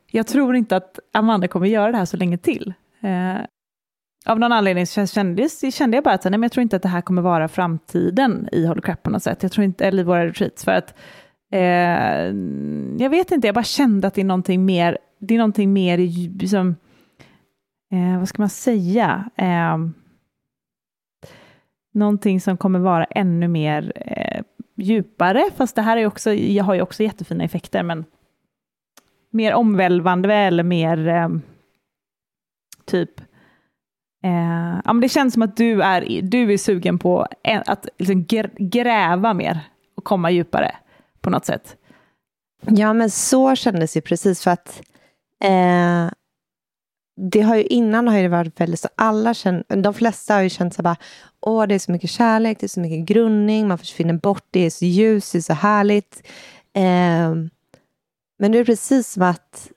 jag 0.07 0.27
tror 0.27 0.57
inte 0.57 0.77
att 0.77 0.99
Amanda 1.13 1.49
kommer 1.49 1.67
göra 1.67 1.93
det 1.93 1.99
här 1.99 2.05
så 2.05 2.17
länge 2.17 2.39
till. 2.39 2.75
Eh, 3.03 3.45
av 4.27 4.39
någon 4.39 4.53
anledning 4.53 4.87
så 4.87 5.07
kände, 5.07 5.49
kände 5.73 5.97
jag 5.97 6.05
bara 6.05 6.15
att 6.15 6.25
nej, 6.25 6.31
men 6.31 6.43
jag 6.43 6.53
tror 6.53 6.63
inte 6.63 6.77
att 6.77 6.83
det 6.83 6.89
här 6.89 7.01
kommer 7.01 7.23
vara 7.23 7.49
framtiden 7.49 8.49
i 8.53 8.67
Holy 8.67 8.81
Crap 8.81 9.03
på 9.03 9.11
något 9.11 9.23
sätt. 9.23 9.43
Jag 9.43 9.53
tror 9.53 9.65
inte, 9.65 9.87
eller 9.87 10.03
i 10.03 10.07
våra 10.07 10.27
retreats, 10.27 10.65
för 10.65 10.73
att 10.73 10.95
eh, 11.53 12.35
jag 13.03 13.11
vet 13.11 13.31
inte, 13.31 13.49
jag 13.49 13.55
bara 13.55 13.65
kände 13.65 14.09
att 14.09 14.15
det 14.15 14.21
är 14.21 14.25
någonting 14.25 14.65
mer, 14.65 14.99
det 15.19 15.35
är 15.35 15.39
någonting 15.39 15.73
mer 15.73 15.99
liksom, 16.39 16.77
eh, 17.93 18.19
vad 18.19 18.29
ska 18.29 18.43
man 18.43 18.51
säga, 18.51 19.31
eh, 19.37 19.79
någonting 21.95 22.41
som 22.41 22.57
kommer 22.57 22.79
vara 22.79 23.05
ännu 23.05 23.49
mer 23.49 23.93
eh, 23.95 24.43
djupare, 24.79 25.45
fast 25.57 25.77
det 25.77 25.83
här 25.83 25.97
är 25.97 26.07
också, 26.07 26.33
jag 26.33 26.65
har 26.65 26.75
ju 26.75 26.83
också 26.83 27.03
jättefina 27.03 27.45
effekter, 27.45 27.83
men 27.83 28.05
mer 29.31 29.55
omvälvande 29.55 30.35
eller 30.35 30.63
mer 30.63 31.09
eh, 31.09 31.29
typ 32.85 33.21
Eh, 34.25 34.81
ja, 34.85 34.93
men 34.93 35.01
det 35.01 35.09
känns 35.09 35.35
som 35.35 35.43
att 35.43 35.57
du 35.57 35.83
är, 35.83 36.23
du 36.23 36.53
är 36.53 36.59
sugen 36.59 36.99
på 36.99 37.27
en, 37.43 37.63
att 37.67 37.89
liksom 37.99 38.27
gräva 38.59 39.35
mer 39.35 39.61
och 39.97 40.05
komma 40.05 40.31
djupare 40.31 40.77
på 41.21 41.31
något 41.31 41.45
sätt. 41.45 41.77
Ja, 42.67 42.93
men 42.93 43.11
så 43.11 43.57
kändes 43.57 43.93
det 43.93 44.01
precis 44.01 44.43
för 44.43 44.51
att 44.51 44.83
eh, 45.45 46.11
det 47.19 47.41
har 47.41 47.57
ju 47.57 47.63
innan 47.63 48.09
har 48.09 48.19
det 48.19 48.29
varit 48.29 48.61
väldigt 48.61 48.81
så 48.81 48.89
alla 48.95 49.35
känner, 49.35 49.83
de 49.83 49.95
flesta 49.95 50.35
har 50.35 50.43
ju 50.43 50.51
känt 50.51 50.75
så 50.75 50.83
bara, 50.83 50.97
åh 51.41 51.67
det 51.67 51.75
är 51.75 51.79
så 51.79 51.93
mycket 51.93 52.11
kärlek, 52.11 52.61
det 52.61 52.67
är 52.67 52.69
så 52.69 52.81
mycket 52.81 53.07
grundning, 53.07 53.69
man 53.69 53.79
försvinner 53.79 54.15
bort, 54.15 54.45
det 54.51 54.61
är 54.61 54.71
så 54.71 54.85
ljus, 54.85 55.33
det 55.33 55.39
är 55.39 55.43
så 55.43 55.53
härligt. 55.53 56.23
Eh, 56.73 57.35
men 58.39 58.53
det 58.53 58.59
är 58.59 58.65
precis 58.65 59.13
som 59.13 59.23
att 59.23 59.71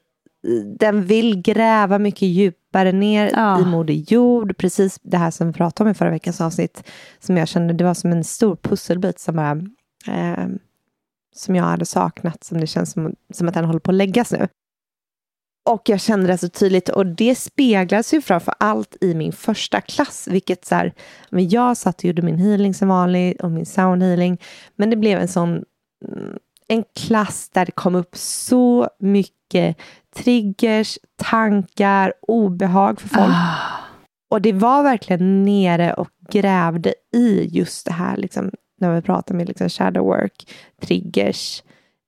den 0.79 1.05
vill 1.05 1.41
gräva 1.41 2.00
mycket 2.00 2.21
djupare 2.21 2.91
ner 2.91 3.31
ja. 3.33 3.62
i 3.62 3.65
Moder 3.65 3.93
Jord. 3.93 4.57
Precis 4.57 5.00
det 5.01 5.17
här 5.17 5.31
som 5.31 5.48
vi 5.48 5.53
pratade 5.53 5.88
om 5.88 5.91
i 5.91 5.93
förra 5.93 6.10
veckans 6.10 6.41
avsnitt. 6.41 6.83
Som 7.19 7.38
jag 7.38 7.48
kände, 7.48 7.74
det 7.74 7.83
var 7.83 7.93
som 7.93 8.12
en 8.12 8.24
stor 8.24 8.55
pusselbit 8.55 9.19
som 9.19 9.36
bara... 9.36 9.62
Eh, 10.07 10.48
som 11.36 11.55
jag 11.55 11.63
hade 11.63 11.86
saknat, 11.86 12.43
som 12.43 12.60
det 12.60 12.67
känns 12.67 12.91
som, 12.91 13.15
som 13.33 13.48
att 13.48 13.53
den 13.53 13.65
håller 13.65 13.79
på 13.79 13.91
att 13.91 13.95
läggas 13.95 14.31
nu. 14.31 14.48
Och 15.69 15.81
jag 15.85 16.01
kände 16.01 16.27
det 16.27 16.37
så 16.37 16.49
tydligt 16.49 16.89
och 16.89 17.05
det 17.05 17.35
speglas 17.35 18.13
ju 18.13 18.21
framför 18.21 18.53
allt 18.57 18.97
i 19.01 19.13
min 19.13 19.31
första 19.31 19.81
klass, 19.81 20.27
vilket 20.31 20.65
så 20.65 20.75
här, 20.75 20.93
men 21.29 21.49
jag 21.49 21.77
satt 21.77 21.97
och 21.97 22.05
gjorde 22.05 22.21
min 22.21 22.39
healing 22.39 22.73
som 22.73 22.87
vanligt 22.87 23.41
och 23.41 23.51
min 23.51 23.65
sound 23.65 24.03
healing, 24.03 24.41
men 24.75 24.89
det 24.89 24.95
blev 24.95 25.19
en 25.19 25.27
sån 25.27 25.49
mm, 26.07 26.37
en 26.67 26.83
klass 26.95 27.49
där 27.49 27.65
det 27.65 27.71
kom 27.71 27.95
upp 27.95 28.15
så 28.17 28.89
mycket 28.99 29.77
triggers, 30.15 30.97
tankar, 31.15 32.13
obehag 32.21 33.01
för 33.01 33.07
folk. 33.07 33.33
Ah. 33.35 33.55
Och 34.29 34.41
det 34.41 34.53
var 34.53 34.83
verkligen 34.83 35.43
nere 35.45 35.93
och 35.93 36.09
grävde 36.29 36.93
i 37.15 37.47
just 37.51 37.85
det 37.85 37.91
här, 37.91 38.17
liksom, 38.17 38.51
när 38.79 38.95
vi 38.95 39.01
pratar 39.01 39.35
med 39.35 39.47
liksom 39.47 39.69
shadow 39.69 40.05
work, 40.05 40.49
triggers, 40.81 41.63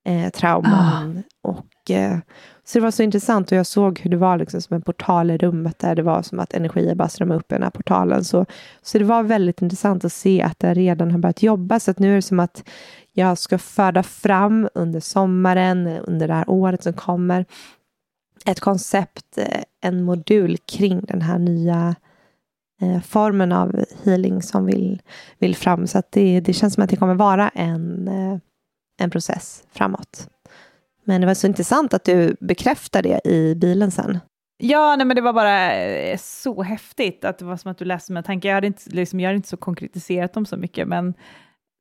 eh, 0.05 0.29
trauman. 0.29 1.23
Ah. 1.43 1.49
Och, 1.49 1.91
eh, 1.91 2.17
så 2.65 2.79
det 2.79 2.83
var 2.83 2.91
så 2.91 3.03
intressant 3.03 3.51
och 3.51 3.57
jag 3.57 3.65
såg 3.65 3.99
hur 3.99 4.09
det 4.09 4.17
var 4.17 4.37
liksom 4.37 4.61
som 4.61 4.75
en 4.75 4.81
portal 4.81 5.31
i 5.31 5.37
rummet 5.37 5.79
där 5.79 5.95
det 5.95 6.03
var 6.03 6.21
som 6.21 6.39
att 6.39 6.53
energier 6.53 6.95
bara 6.95 7.09
strömmade 7.09 7.39
upp 7.39 7.51
i 7.51 7.55
den 7.55 7.63
här 7.63 7.69
portalen. 7.69 8.23
Så, 8.23 8.45
så 8.81 8.97
det 8.97 9.03
var 9.03 9.23
väldigt 9.23 9.61
intressant 9.61 10.05
att 10.05 10.13
se 10.13 10.41
att 10.41 10.59
det 10.59 10.73
redan 10.73 11.11
har 11.11 11.19
börjat 11.19 11.43
jobba. 11.43 11.79
Så 11.79 11.91
att 11.91 11.99
nu 11.99 12.11
är 12.11 12.15
det 12.15 12.21
som 12.21 12.39
att 12.39 12.63
jag 13.11 13.37
ska 13.37 13.57
föda 13.57 14.03
fram 14.03 14.69
under 14.73 14.99
sommaren, 14.99 15.87
under 15.87 16.27
det 16.27 16.33
här 16.33 16.49
året 16.49 16.83
som 16.83 16.93
kommer, 16.93 17.45
ett 18.45 18.59
koncept, 18.59 19.37
eh, 19.37 19.63
en 19.81 20.03
modul 20.03 20.57
kring 20.57 21.01
den 21.05 21.21
här 21.21 21.39
nya 21.39 21.95
eh, 22.81 23.01
formen 23.01 23.51
av 23.51 23.85
healing 24.03 24.41
som 24.41 24.65
vill, 24.65 25.01
vill 25.39 25.55
fram. 25.55 25.87
Så 25.87 25.97
att 25.97 26.11
det, 26.11 26.39
det 26.39 26.53
känns 26.53 26.73
som 26.73 26.83
att 26.83 26.89
det 26.89 26.95
kommer 26.95 27.15
vara 27.15 27.49
en, 27.49 28.07
eh, 28.07 28.37
en 28.99 29.09
process 29.09 29.63
framåt. 29.71 30.29
Men 31.03 31.21
det 31.21 31.27
var 31.27 31.33
så 31.33 31.47
intressant 31.47 31.93
att 31.93 32.03
du 32.03 32.35
bekräftade 32.39 33.09
det 33.09 33.29
i 33.29 33.55
bilen 33.55 33.91
sen. 33.91 34.19
Ja, 34.57 34.95
nej, 34.95 35.07
men 35.07 35.15
det 35.15 35.21
var 35.21 35.33
bara 35.33 35.75
eh, 35.75 36.17
så 36.17 36.63
häftigt 36.63 37.25
att 37.25 37.37
det 37.37 37.45
var 37.45 37.57
som 37.57 37.71
att 37.71 37.77
du 37.77 37.85
läste 37.85 38.11
mina 38.11 38.23
tankar. 38.23 38.49
Jag 38.49 38.55
hade 38.55 38.67
inte, 38.67 38.81
liksom, 38.85 39.19
jag 39.19 39.27
hade 39.27 39.35
inte 39.35 39.49
så 39.49 39.57
konkretiserat 39.57 40.33
dem 40.33 40.45
så 40.45 40.57
mycket, 40.57 40.87
men 40.87 41.13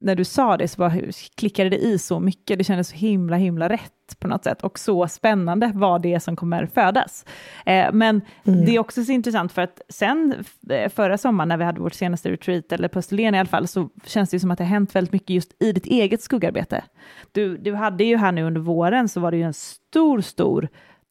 när 0.02 0.14
du 0.14 0.24
sa 0.24 0.56
det 0.56 0.68
så 0.68 0.78
bara 0.78 0.92
klickade 1.36 1.70
det 1.70 1.78
i 1.78 1.98
så 1.98 2.20
mycket. 2.20 2.58
Det 2.58 2.64
kändes 2.64 2.88
så 2.88 2.96
himla, 2.96 3.36
himla 3.36 3.68
rätt 3.68 3.92
på 4.18 4.28
något 4.28 4.44
sätt 4.44 4.62
och 4.62 4.78
så 4.78 5.08
spännande 5.08 5.72
vad 5.74 6.02
det 6.02 6.14
är 6.14 6.18
som 6.18 6.36
kommer 6.36 6.66
födas. 6.66 7.24
Eh, 7.66 7.92
men 7.92 8.20
mm. 8.44 8.64
det 8.64 8.74
är 8.74 8.78
också 8.78 9.04
så 9.04 9.12
intressant 9.12 9.52
för 9.52 9.62
att 9.62 9.80
sen 9.88 10.44
eh, 10.70 10.88
förra 10.88 11.18
sommaren 11.18 11.48
när 11.48 11.56
vi 11.56 11.64
hade 11.64 11.80
vårt 11.80 11.94
senaste 11.94 12.30
retreat, 12.30 12.72
eller 12.72 12.88
på 12.88 12.98
Österlen 12.98 13.34
i 13.34 13.38
alla 13.38 13.48
fall, 13.48 13.68
så 13.68 13.88
känns 14.06 14.30
det 14.30 14.40
som 14.40 14.50
att 14.50 14.58
det 14.58 14.64
har 14.64 14.68
hänt 14.68 14.94
väldigt 14.94 15.12
mycket 15.12 15.30
just 15.30 15.62
i 15.62 15.72
ditt 15.72 15.86
eget 15.86 16.22
skuggarbete. 16.22 16.84
Du, 17.32 17.56
du 17.56 17.74
hade 17.74 18.04
ju 18.04 18.16
här 18.16 18.32
nu 18.32 18.42
under 18.42 18.60
våren 18.60 19.08
så 19.08 19.20
var 19.20 19.30
det 19.30 19.36
ju 19.36 19.42
en 19.42 19.54
stor, 19.54 20.20
stor 20.20 20.68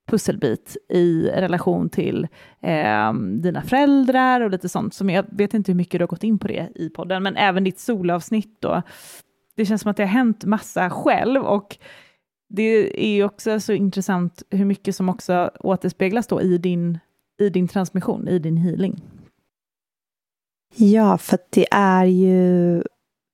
pusselbit 0.08 0.78
i 0.90 1.28
relation 1.28 1.90
till 1.90 2.28
eh, 2.62 3.14
dina 3.14 3.62
föräldrar 3.62 4.42
och 4.42 4.52
lite 4.52 4.70
sånt. 4.70 4.94
Som 4.94 5.10
jag 5.10 5.26
vet 5.32 5.54
inte 5.54 5.72
hur 5.72 5.78
mycket 5.78 6.00
du 6.00 6.04
har 6.04 6.08
gått 6.08 6.24
in 6.24 6.40
på 6.40 6.48
det 6.48 6.70
i 6.76 6.90
podden, 6.90 7.24
men 7.24 7.38
även 7.38 7.64
ditt 7.64 7.80
solavsnitt. 7.80 8.58
Då. 8.60 8.82
Det 9.56 9.66
känns 9.66 9.82
som 9.82 9.92
att 9.92 9.98
det 9.98 10.04
har 10.04 10.08
hänt 10.08 10.46
massa 10.46 10.90
själv 10.90 11.42
och 11.42 11.78
det 12.50 13.06
är 13.06 13.24
också 13.26 13.60
så 13.60 13.74
intressant 13.74 14.44
hur 14.50 14.66
mycket 14.66 14.96
som 14.96 15.10
också 15.10 15.52
återspeglas 15.60 16.28
då 16.28 16.42
i 16.42 16.58
din, 16.58 17.00
i 17.40 17.50
din 17.50 17.68
transmission, 17.68 18.28
i 18.28 18.40
din 18.40 18.58
healing. 18.58 19.02
Ja, 20.76 21.18
för 21.18 21.38
det 21.50 21.68
är 21.72 22.06
ju... 22.06 22.84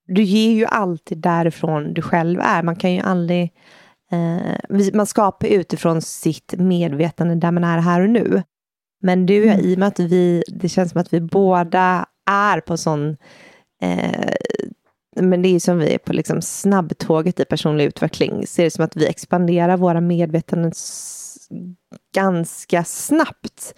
Du 0.05 0.23
ger 0.23 0.51
ju 0.51 0.65
alltid 0.65 1.17
därifrån 1.17 1.93
du 1.93 2.01
själv 2.01 2.39
är. 2.39 2.63
Man 2.63 2.75
kan 2.75 2.93
ju 2.93 2.99
aldrig 2.99 3.53
Eh, 4.11 4.89
man 4.93 5.05
skapar 5.05 5.47
utifrån 5.47 6.01
sitt 6.01 6.53
medvetande 6.57 7.35
där 7.35 7.51
man 7.51 7.63
är 7.63 7.77
här 7.77 8.01
och 8.01 8.09
nu. 8.09 8.43
Men 9.01 9.25
du, 9.25 9.43
mm. 9.43 9.59
i 9.59 9.75
och 9.75 9.79
med 9.79 9.87
att 9.87 9.99
vi, 9.99 10.43
det 10.47 10.69
känns 10.69 10.91
som 10.91 11.01
att 11.01 11.13
vi 11.13 11.21
båda 11.21 12.05
är 12.29 12.59
på 12.59 12.77
sån 12.77 13.17
eh, 13.81 14.33
men 15.21 15.41
det 15.41 15.49
är 15.49 15.59
som 15.59 15.77
vi 15.77 15.93
är 15.93 15.97
på 15.97 16.13
liksom 16.13 16.41
snabbtåget 16.41 17.39
i 17.39 17.45
personlig 17.45 17.85
utveckling. 17.85 18.47
Ser 18.47 18.63
det 18.63 18.71
som 18.71 18.85
att 18.85 18.95
vi 18.95 19.07
expanderar 19.07 19.77
våra 19.77 20.01
medvetanden 20.01 20.71
ganska 22.15 22.83
snabbt 22.83 23.73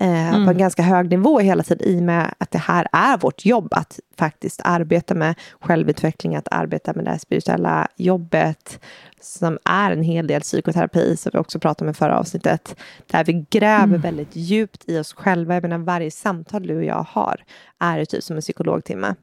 eh, 0.00 0.34
mm. 0.34 0.44
på 0.44 0.50
en 0.50 0.58
ganska 0.58 0.82
hög 0.82 1.10
nivå 1.10 1.38
hela 1.38 1.62
tiden 1.62 1.88
i 1.88 1.98
och 1.98 2.02
med 2.02 2.34
att 2.38 2.50
det 2.50 2.58
här 2.58 2.86
är 2.92 3.18
vårt 3.18 3.44
jobb 3.44 3.68
att 3.70 4.00
faktiskt 4.18 4.60
arbeta 4.64 5.14
med 5.14 5.34
självutveckling, 5.60 6.36
att 6.36 6.48
arbeta 6.50 6.92
med 6.92 7.04
det 7.04 7.10
här 7.10 7.18
spirituella 7.18 7.88
jobbet 7.96 8.80
som 9.20 9.58
är 9.64 9.90
en 9.90 10.02
hel 10.02 10.26
del 10.26 10.40
psykoterapi 10.40 11.16
som 11.16 11.30
vi 11.32 11.38
också 11.38 11.60
pratade 11.60 11.88
om 11.88 11.90
i 11.90 11.94
förra 11.94 12.18
avsnittet 12.18 12.76
där 13.06 13.24
vi 13.24 13.46
gräver 13.50 13.84
mm. 13.84 14.00
väldigt 14.00 14.36
djupt 14.36 14.84
i 14.86 14.98
oss 14.98 15.12
själva. 15.12 15.54
Jag 15.54 15.62
menar, 15.62 15.78
varje 15.78 16.10
samtal 16.10 16.66
du 16.66 16.76
och 16.76 16.84
jag 16.84 17.06
har 17.08 17.44
är 17.78 18.04
typ 18.04 18.24
som 18.24 18.36
en 18.36 18.42
psykologtimme. 18.42 19.14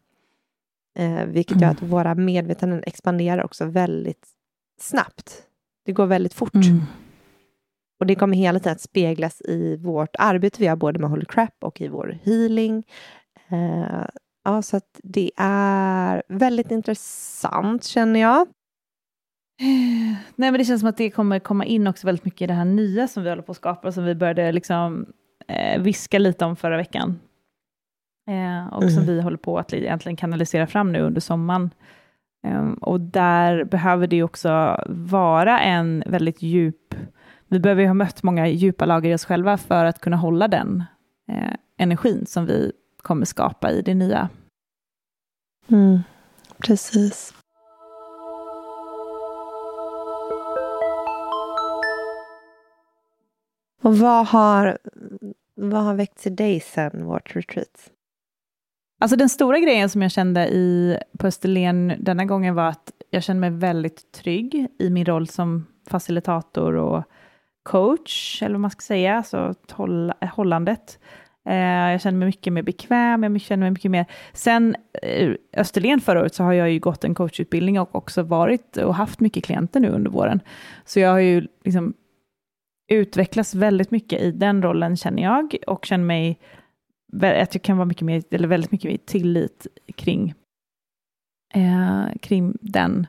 Eh, 0.98 1.26
vilket 1.26 1.62
gör 1.62 1.70
att 1.70 1.82
mm. 1.82 1.92
våra 1.92 2.16
medvetanden 2.16 2.84
expanderar 2.86 3.44
också 3.44 3.66
väldigt 3.66 4.28
snabbt. 4.80 5.42
Det 5.86 5.92
går 5.92 6.06
väldigt 6.06 6.34
fort. 6.34 6.54
Mm. 6.54 6.82
Och 8.00 8.06
det 8.06 8.16
kommer 8.16 8.38
hela 8.38 8.60
tiden 8.60 8.72
att 8.72 8.82
speglas 8.82 9.42
i 9.42 9.78
vårt 9.78 10.16
arbete 10.20 10.62
vi 10.62 10.68
har 10.68 10.76
både 10.76 11.00
med 11.00 11.10
Holy 11.10 11.26
Crap 11.26 11.56
och 11.64 11.82
i 11.82 11.88
vår 11.88 12.18
healing. 12.24 12.84
Eh, 13.50 14.06
ja, 14.44 14.62
så 14.62 14.78
att 14.78 15.00
det 15.04 15.32
är 15.38 16.24
väldigt 16.28 16.72
intressant 16.72 17.84
känner 17.84 18.20
jag. 18.20 18.48
Nej, 20.36 20.52
men 20.52 20.54
det 20.54 20.66
känns 20.66 20.82
som 20.82 20.90
att 20.90 20.98
det 20.98 21.10
kommer 21.10 21.40
komma 21.40 21.66
in 21.66 21.88
också 21.88 22.08
väldigt 22.08 22.26
mycket 22.26 22.42
i 22.42 22.48
det 22.48 22.54
här 22.54 22.66
nya 22.66 23.08
som 23.08 23.24
vi 23.24 23.30
håller 23.30 23.42
på 23.42 23.52
att 23.52 23.58
skapa, 23.58 23.92
som 23.92 24.06
vi 24.06 24.16
började 24.16 24.52
liksom 24.52 25.06
eh, 25.48 25.82
viska 25.82 26.20
lite 26.20 26.46
om 26.46 26.56
förra 26.56 26.78
veckan. 26.78 27.20
Eh, 28.30 28.74
och 28.74 28.84
mm. 28.84 28.96
som 28.96 29.06
vi 29.06 29.22
håller 29.22 29.38
på 29.38 29.60
att 29.60 29.74
egentligen 29.74 30.16
kanalisera 30.16 30.68
fram 30.68 30.92
nu 30.92 31.02
under 31.02 31.22
sommaren. 31.22 31.70
Eh, 32.48 32.72
och 32.82 33.02
där 33.02 33.64
behöver 33.64 34.08
det 34.08 34.24
också 34.24 34.84
vara 34.90 35.60
en 35.60 36.04
väldigt 36.08 36.42
djup 36.42 36.96
vi 37.48 37.60
behöver 37.60 37.82
ju 37.82 37.88
ha 37.88 37.94
mött 37.94 38.24
många 38.24 38.48
djupa 38.48 38.86
lager 38.86 39.10
i 39.10 39.16
oss 39.16 39.26
själva 39.26 39.58
för 39.58 39.86
att 39.86 40.02
kunna 40.02 40.18
hålla 40.18 40.48
den 40.48 40.84
eh, 41.28 41.54
energin 41.78 42.26
som 42.26 42.46
vi 42.46 42.72
kommer 42.98 43.26
skapa 43.26 43.72
i 43.72 43.82
det 43.82 43.94
nya. 43.94 44.30
Mm, 45.68 46.00
precis. 46.58 47.34
Och 53.82 53.98
vad 53.98 54.28
har, 54.28 54.78
vad 55.56 55.84
har 55.84 55.94
väckts 55.94 56.28
i 56.28 56.30
dig 56.30 56.60
sen 56.60 57.06
vårt 57.06 57.36
retreat? 57.36 57.92
Alltså 59.00 59.18
den 59.18 59.30
stora 59.30 59.60
grejen 59.60 59.90
som 59.90 60.02
jag 60.02 60.12
kände 60.12 60.48
i, 60.48 60.98
på 61.20 61.28
Österlen 61.28 61.94
denna 62.00 62.26
gången 62.26 62.56
var 62.56 62.68
att 62.68 62.92
jag 63.10 63.24
kände 63.24 63.40
mig 63.40 63.50
väldigt 63.50 64.12
trygg 64.12 64.68
i 64.80 64.90
min 64.90 65.06
roll 65.06 65.28
som 65.28 65.66
facilitator 65.88 66.76
och 66.76 67.04
coach, 67.66 68.42
eller 68.42 68.54
vad 68.54 68.62
man 68.62 68.72
ska 68.72 68.82
säga, 68.82 69.18
alltså 69.18 69.54
hållandet. 70.22 71.00
Eh, 71.46 71.92
jag 71.92 72.02
känner 72.02 72.18
mig 72.18 72.26
mycket 72.26 72.54
mer 72.54 72.62
bekväm, 72.64 73.24
jag 73.24 73.42
känner 73.42 73.62
mig 73.62 73.72
mycket 73.72 73.92
mer... 73.92 74.06
Sen 74.34 74.76
eh, 75.02 75.34
Österlen 75.58 76.02
förra 76.02 76.22
året 76.22 76.36
så 76.36 76.44
har 76.44 76.54
jag 76.54 76.72
ju 76.72 76.80
gått 76.80 77.04
en 77.04 77.16
coachutbildning 77.16 77.80
och 77.80 77.96
också 77.96 78.24
varit 78.24 78.78
och 78.78 78.96
haft 78.96 79.20
mycket 79.20 79.44
klienter 79.44 79.80
nu 79.80 79.90
under 79.90 80.12
våren. 80.12 80.42
Så 80.86 81.00
jag 81.00 81.10
har 81.10 81.20
ju 81.20 81.48
liksom 81.64 81.94
utvecklats 82.92 83.56
väldigt 83.56 83.92
mycket 83.92 84.22
i 84.22 84.32
den 84.32 84.64
rollen 84.64 84.98
känner 84.98 85.24
jag 85.24 85.56
och 85.68 85.86
känner 85.86 86.06
mig 86.06 86.40
att 87.22 87.56
jag 87.56 87.62
kan 87.62 87.78
vara 87.78 87.86
mycket 87.86 88.06
mer, 88.06 88.24
eller 88.32 88.48
väldigt 88.48 88.72
mycket 88.72 88.92
mer 88.92 88.98
tillit 88.98 89.68
kring, 89.96 90.34
eh, 91.54 92.06
kring 92.22 92.58
den, 92.62 93.08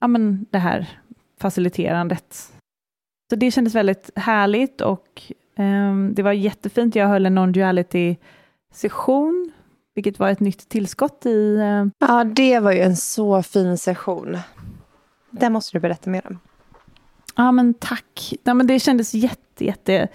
ja 0.00 0.06
men 0.06 0.46
det 0.50 0.58
här 0.58 0.88
faciliterandet. 1.40 2.57
Så 3.30 3.36
det 3.36 3.50
kändes 3.50 3.74
väldigt 3.74 4.10
härligt 4.16 4.80
och 4.80 5.22
eh, 5.56 5.96
det 6.12 6.22
var 6.22 6.32
jättefint. 6.32 6.94
Jag 6.94 7.08
höll 7.08 7.26
en 7.26 7.38
non-duality 7.38 8.16
session, 8.72 9.52
vilket 9.94 10.18
var 10.18 10.28
ett 10.28 10.40
nytt 10.40 10.68
tillskott 10.68 11.26
i... 11.26 11.56
Eh... 11.56 11.86
Ja, 12.08 12.24
det 12.24 12.60
var 12.60 12.72
ju 12.72 12.80
en 12.80 12.96
så 12.96 13.42
fin 13.42 13.78
session. 13.78 14.38
Det 15.30 15.50
måste 15.50 15.76
du 15.76 15.80
berätta 15.80 16.10
mer 16.10 16.26
om. 16.26 16.38
Ja, 17.36 17.52
men 17.52 17.74
tack. 17.74 18.34
Ja, 18.44 18.54
men 18.54 18.66
det 18.66 18.80
kändes 18.80 19.14
jätte, 19.14 19.64
jätte 19.64 20.08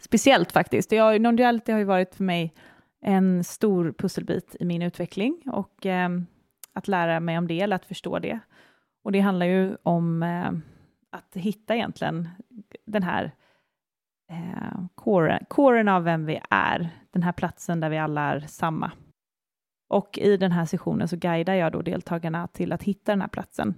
speciellt 0.00 0.52
faktiskt. 0.52 0.92
Jag, 0.92 1.20
non-duality 1.20 1.72
har 1.72 1.78
ju 1.78 1.84
varit 1.84 2.14
för 2.14 2.24
mig 2.24 2.52
en 3.02 3.44
stor 3.44 3.94
pusselbit 3.98 4.56
i 4.60 4.64
min 4.64 4.82
utveckling 4.82 5.42
och 5.46 5.86
eh, 5.86 6.08
att 6.72 6.88
lära 6.88 7.20
mig 7.20 7.38
om 7.38 7.46
det, 7.46 7.60
eller 7.60 7.76
att 7.76 7.86
förstå 7.86 8.18
det. 8.18 8.38
Och 9.04 9.12
det 9.12 9.20
handlar 9.20 9.46
ju 9.46 9.76
om 9.82 10.22
eh, 10.22 10.50
att 11.14 11.36
hitta 11.36 11.74
egentligen 11.74 12.28
den 12.86 13.02
här 13.02 13.32
eh, 14.30 14.86
coren, 15.48 15.88
av 15.88 16.04
vem 16.04 16.26
vi 16.26 16.40
är, 16.50 16.88
den 17.10 17.22
här 17.22 17.32
platsen 17.32 17.80
där 17.80 17.90
vi 17.90 17.98
alla 17.98 18.20
är 18.20 18.40
samma. 18.40 18.92
Och 19.88 20.18
i 20.18 20.36
den 20.36 20.52
här 20.52 20.64
sessionen 20.64 21.08
så 21.08 21.16
guidar 21.16 21.54
jag 21.54 21.72
då 21.72 21.82
deltagarna 21.82 22.46
till 22.46 22.72
att 22.72 22.82
hitta 22.82 23.12
den 23.12 23.20
här 23.20 23.28
platsen 23.28 23.74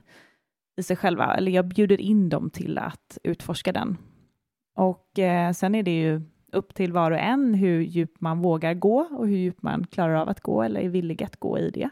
i 0.77 0.83
sig 0.83 0.97
själva, 0.97 1.37
eller 1.37 1.53
jag 1.53 1.69
bjuder 1.69 2.01
in 2.01 2.29
dem 2.29 2.51
till 2.51 2.79
att 2.79 3.19
utforska 3.23 3.73
den. 3.73 3.99
Och 4.77 5.19
eh, 5.19 5.53
sen 5.53 5.75
är 5.75 5.83
det 5.83 5.99
ju 6.01 6.23
upp 6.53 6.75
till 6.75 6.93
var 6.93 7.11
och 7.11 7.19
en 7.19 7.55
hur 7.55 7.81
djupt 7.81 8.21
man 8.21 8.43
vågar 8.43 8.75
gå 8.75 8.99
och 8.99 9.29
hur 9.29 9.37
djupt 9.37 9.63
man 9.63 9.87
klarar 9.87 10.15
av 10.15 10.29
att 10.29 10.41
gå 10.41 10.63
eller 10.63 10.81
är 10.81 10.89
villig 10.89 11.23
att 11.23 11.37
gå 11.37 11.59
i 11.59 11.71
det. 11.71 11.91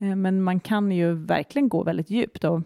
Eh, 0.00 0.16
men 0.16 0.42
man 0.42 0.60
kan 0.60 0.92
ju 0.92 1.14
verkligen 1.14 1.68
gå 1.68 1.82
väldigt 1.82 2.10
djupt 2.10 2.44
och 2.44 2.62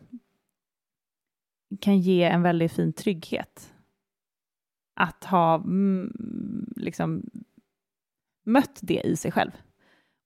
kan 1.80 1.98
ge 1.98 2.22
en 2.22 2.42
väldigt 2.42 2.72
fin 2.72 2.92
trygghet. 2.92 3.74
Att 4.96 5.24
ha 5.24 5.54
mm, 5.54 6.12
liksom, 6.76 7.22
mött 8.44 8.78
det 8.82 9.00
i 9.00 9.16
sig 9.16 9.32
själv. 9.32 9.50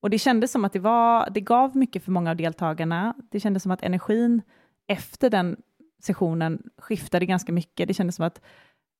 Och 0.01 0.11
det 0.11 0.19
kändes 0.19 0.53
som 0.53 0.65
att 0.65 0.73
det, 0.73 0.79
var, 0.79 1.31
det 1.31 1.41
gav 1.41 1.77
mycket 1.77 2.05
för 2.05 2.13
många 2.13 2.31
av 2.31 2.37
deltagarna. 2.37 3.15
Det 3.31 3.41
kändes 3.41 3.63
som 3.63 3.73
att 3.73 3.83
energin 3.83 4.43
efter 4.87 5.31
den 5.31 5.57
sessionen 6.03 6.63
skiftade 6.79 7.27
ganska 7.27 7.53
mycket. 7.53 7.89
Det 7.89 7.95
kändes 7.95 8.17
som 8.17 8.27
att 8.27 8.41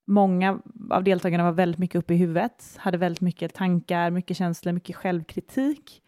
många 0.07 0.61
av 0.91 1.05
deltagarna 1.05 1.45
var 1.45 1.53
väldigt 1.53 1.79
mycket 1.79 1.99
uppe 1.99 2.15
i 2.15 2.17
huvudet, 2.17 2.77
hade 2.79 2.99
väldigt 2.99 3.21
mycket 3.21 3.55
tankar, 3.55 4.11
mycket 4.11 4.37
känslor, 4.37 4.73
mycket 4.73 4.97
självkritik. 4.97 6.03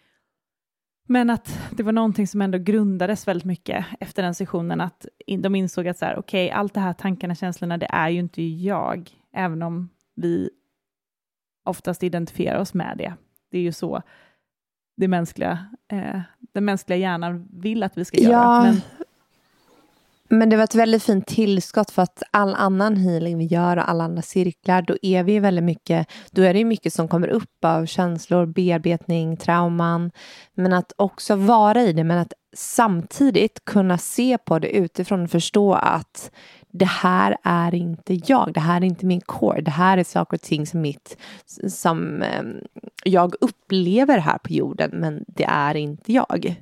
Men 1.06 1.30
att 1.30 1.58
det 1.70 1.82
var 1.82 1.92
någonting 1.92 2.26
som 2.26 2.42
ändå 2.42 2.58
grundades 2.58 3.28
väldigt 3.28 3.44
mycket 3.44 3.86
efter 4.00 4.22
den 4.22 4.34
sessionen, 4.34 4.80
att 4.80 5.06
de 5.38 5.54
insåg 5.54 5.88
att 5.88 5.98
så 5.98 6.04
här, 6.04 6.18
okej, 6.18 6.46
okay, 6.46 6.58
allt 6.58 6.74
det 6.74 6.80
här 6.80 6.92
tankarna, 6.92 7.34
känslorna, 7.34 7.78
det 7.78 7.86
är 7.90 8.08
ju 8.08 8.18
inte 8.18 8.42
jag, 8.42 9.10
även 9.32 9.62
om 9.62 9.88
vi 10.16 10.50
oftast 11.64 12.02
identifierar 12.02 12.58
oss 12.58 12.74
med 12.74 12.94
det. 12.98 13.14
Det 13.50 13.58
är 13.58 13.62
ju 13.62 13.72
så 13.72 14.02
det 14.96 15.08
mänskliga, 15.08 15.66
eh, 15.92 16.20
den 16.52 16.64
mänskliga 16.64 16.98
hjärnan 16.98 17.48
vill 17.52 17.82
att 17.82 17.98
vi 17.98 18.04
ska 18.04 18.20
ja, 18.20 18.30
göra. 18.30 18.62
Men 18.62 18.80
men 20.28 20.50
det 20.50 20.56
var 20.56 20.64
ett 20.64 20.74
väldigt 20.74 21.02
fint 21.02 21.26
tillskott 21.26 21.90
för 21.90 22.02
att 22.02 22.22
all 22.30 22.54
annan 22.54 22.96
healing 22.96 23.38
vi 23.38 23.44
gör 23.44 23.76
och 23.76 23.90
alla 23.90 24.04
andra 24.04 24.22
cirklar, 24.22 24.82
då 24.82 24.96
är 25.02 25.22
vi 25.22 25.38
väldigt 25.38 25.64
mycket, 25.64 26.08
då 26.30 26.42
är 26.42 26.54
det 26.54 26.64
mycket 26.64 26.92
som 26.92 27.08
kommer 27.08 27.28
upp 27.28 27.64
av 27.64 27.86
känslor, 27.86 28.46
bearbetning, 28.46 29.36
trauman. 29.36 30.10
Men 30.54 30.72
att 30.72 30.92
också 30.96 31.36
vara 31.36 31.82
i 31.82 31.92
det, 31.92 32.04
men 32.04 32.18
att 32.18 32.32
samtidigt 32.56 33.64
kunna 33.64 33.98
se 33.98 34.38
på 34.38 34.58
det 34.58 34.76
utifrån 34.76 35.22
och 35.22 35.30
förstå 35.30 35.74
att 35.74 36.30
det 36.78 36.84
här 36.84 37.36
är 37.42 37.74
inte 37.74 38.14
jag, 38.26 38.52
det 38.54 38.60
här 38.60 38.80
är 38.80 38.84
inte 38.84 39.06
min 39.06 39.20
core, 39.20 39.60
det 39.60 39.70
här 39.70 39.98
är 39.98 40.04
saker 40.04 40.36
och 40.36 40.42
ting 40.42 40.66
som, 40.66 40.80
mitt, 40.80 41.16
som 41.68 42.22
eh, 42.22 42.42
jag 43.04 43.34
upplever 43.40 44.18
här 44.18 44.38
på 44.38 44.52
jorden, 44.52 44.90
men 44.92 45.24
det 45.28 45.44
är 45.44 45.74
inte 45.74 46.12
jag. 46.12 46.56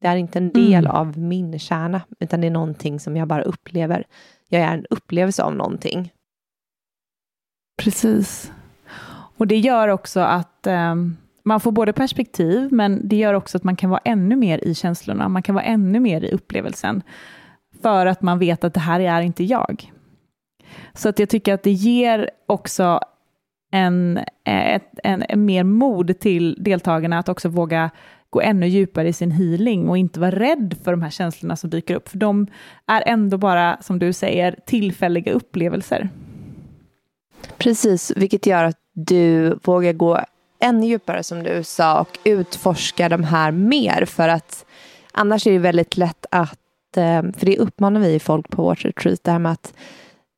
Det 0.00 0.06
är 0.06 0.16
inte 0.16 0.38
en 0.38 0.50
del 0.50 0.84
mm. 0.84 0.90
av 0.90 1.18
min 1.18 1.58
kärna, 1.58 2.00
utan 2.20 2.40
det 2.40 2.46
är 2.46 2.50
någonting 2.50 3.00
som 3.00 3.16
jag 3.16 3.28
bara 3.28 3.42
upplever. 3.42 4.04
Jag 4.48 4.62
är 4.62 4.74
en 4.74 4.86
upplevelse 4.90 5.42
av 5.42 5.54
någonting. 5.54 6.12
Precis. 7.82 8.52
Och 9.36 9.46
det 9.46 9.58
gör 9.58 9.88
också 9.88 10.20
att 10.20 10.66
eh, 10.66 10.94
man 11.42 11.60
får 11.60 11.72
både 11.72 11.92
perspektiv, 11.92 12.72
men 12.72 13.08
det 13.08 13.16
gör 13.16 13.34
också 13.34 13.56
att 13.56 13.64
man 13.64 13.76
kan 13.76 13.90
vara 13.90 14.00
ännu 14.04 14.36
mer 14.36 14.64
i 14.64 14.74
känslorna, 14.74 15.28
man 15.28 15.42
kan 15.42 15.54
vara 15.54 15.64
ännu 15.64 16.00
mer 16.00 16.24
i 16.24 16.30
upplevelsen, 16.30 17.02
för 17.82 18.06
att 18.06 18.22
man 18.22 18.38
vet 18.38 18.64
att 18.64 18.74
det 18.74 18.80
här 18.80 19.00
är 19.00 19.20
inte 19.20 19.44
jag. 19.44 19.92
Så 20.94 21.08
att 21.08 21.18
jag 21.18 21.28
tycker 21.28 21.54
att 21.54 21.62
det 21.62 21.72
ger 21.72 22.30
också 22.46 23.00
en, 23.72 24.20
ett, 24.44 24.98
en, 25.04 25.24
en 25.28 25.44
mer 25.44 25.64
mod 25.64 26.18
till 26.18 26.56
deltagarna 26.60 27.18
att 27.18 27.28
också 27.28 27.48
våga 27.48 27.90
gå 28.36 28.40
ännu 28.40 28.68
djupare 28.68 29.08
i 29.08 29.12
sin 29.12 29.30
healing 29.30 29.88
och 29.88 29.98
inte 29.98 30.20
vara 30.20 30.30
rädd 30.30 30.76
för 30.84 30.90
de 30.90 31.02
här 31.02 31.10
känslorna 31.10 31.56
som 31.56 31.70
dyker 31.70 31.94
upp, 31.94 32.08
för 32.08 32.18
de 32.18 32.46
är 32.86 33.02
ändå 33.06 33.38
bara, 33.38 33.78
som 33.82 33.98
du 33.98 34.12
säger, 34.12 34.58
tillfälliga 34.66 35.32
upplevelser. 35.32 36.08
Precis, 37.58 38.12
vilket 38.16 38.46
gör 38.46 38.64
att 38.64 38.78
du 38.92 39.54
vågar 39.64 39.92
gå 39.92 40.20
ännu 40.60 40.86
djupare 40.86 41.22
som 41.22 41.42
du 41.42 41.62
sa 41.64 42.00
och 42.00 42.18
utforska 42.24 43.08
de 43.08 43.24
här 43.24 43.50
mer 43.50 44.04
för 44.04 44.28
att 44.28 44.66
annars 45.12 45.46
är 45.46 45.52
det 45.52 45.58
väldigt 45.58 45.96
lätt 45.96 46.26
att, 46.30 46.96
eh, 46.96 47.22
för 47.36 47.46
det 47.46 47.58
uppmanar 47.58 48.00
vi 48.00 48.18
folk 48.18 48.48
på 48.48 48.62
vårt 48.62 48.84
retreat, 48.84 49.24
det 49.24 49.30
här 49.30 49.38
med 49.38 49.52
att 49.52 49.74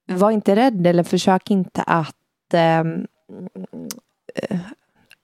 var 0.07 0.31
inte 0.31 0.57
rädd 0.57 0.87
eller 0.87 1.03
försök 1.03 1.51
inte 1.51 1.83
att 1.83 2.55
eh, 2.55 2.85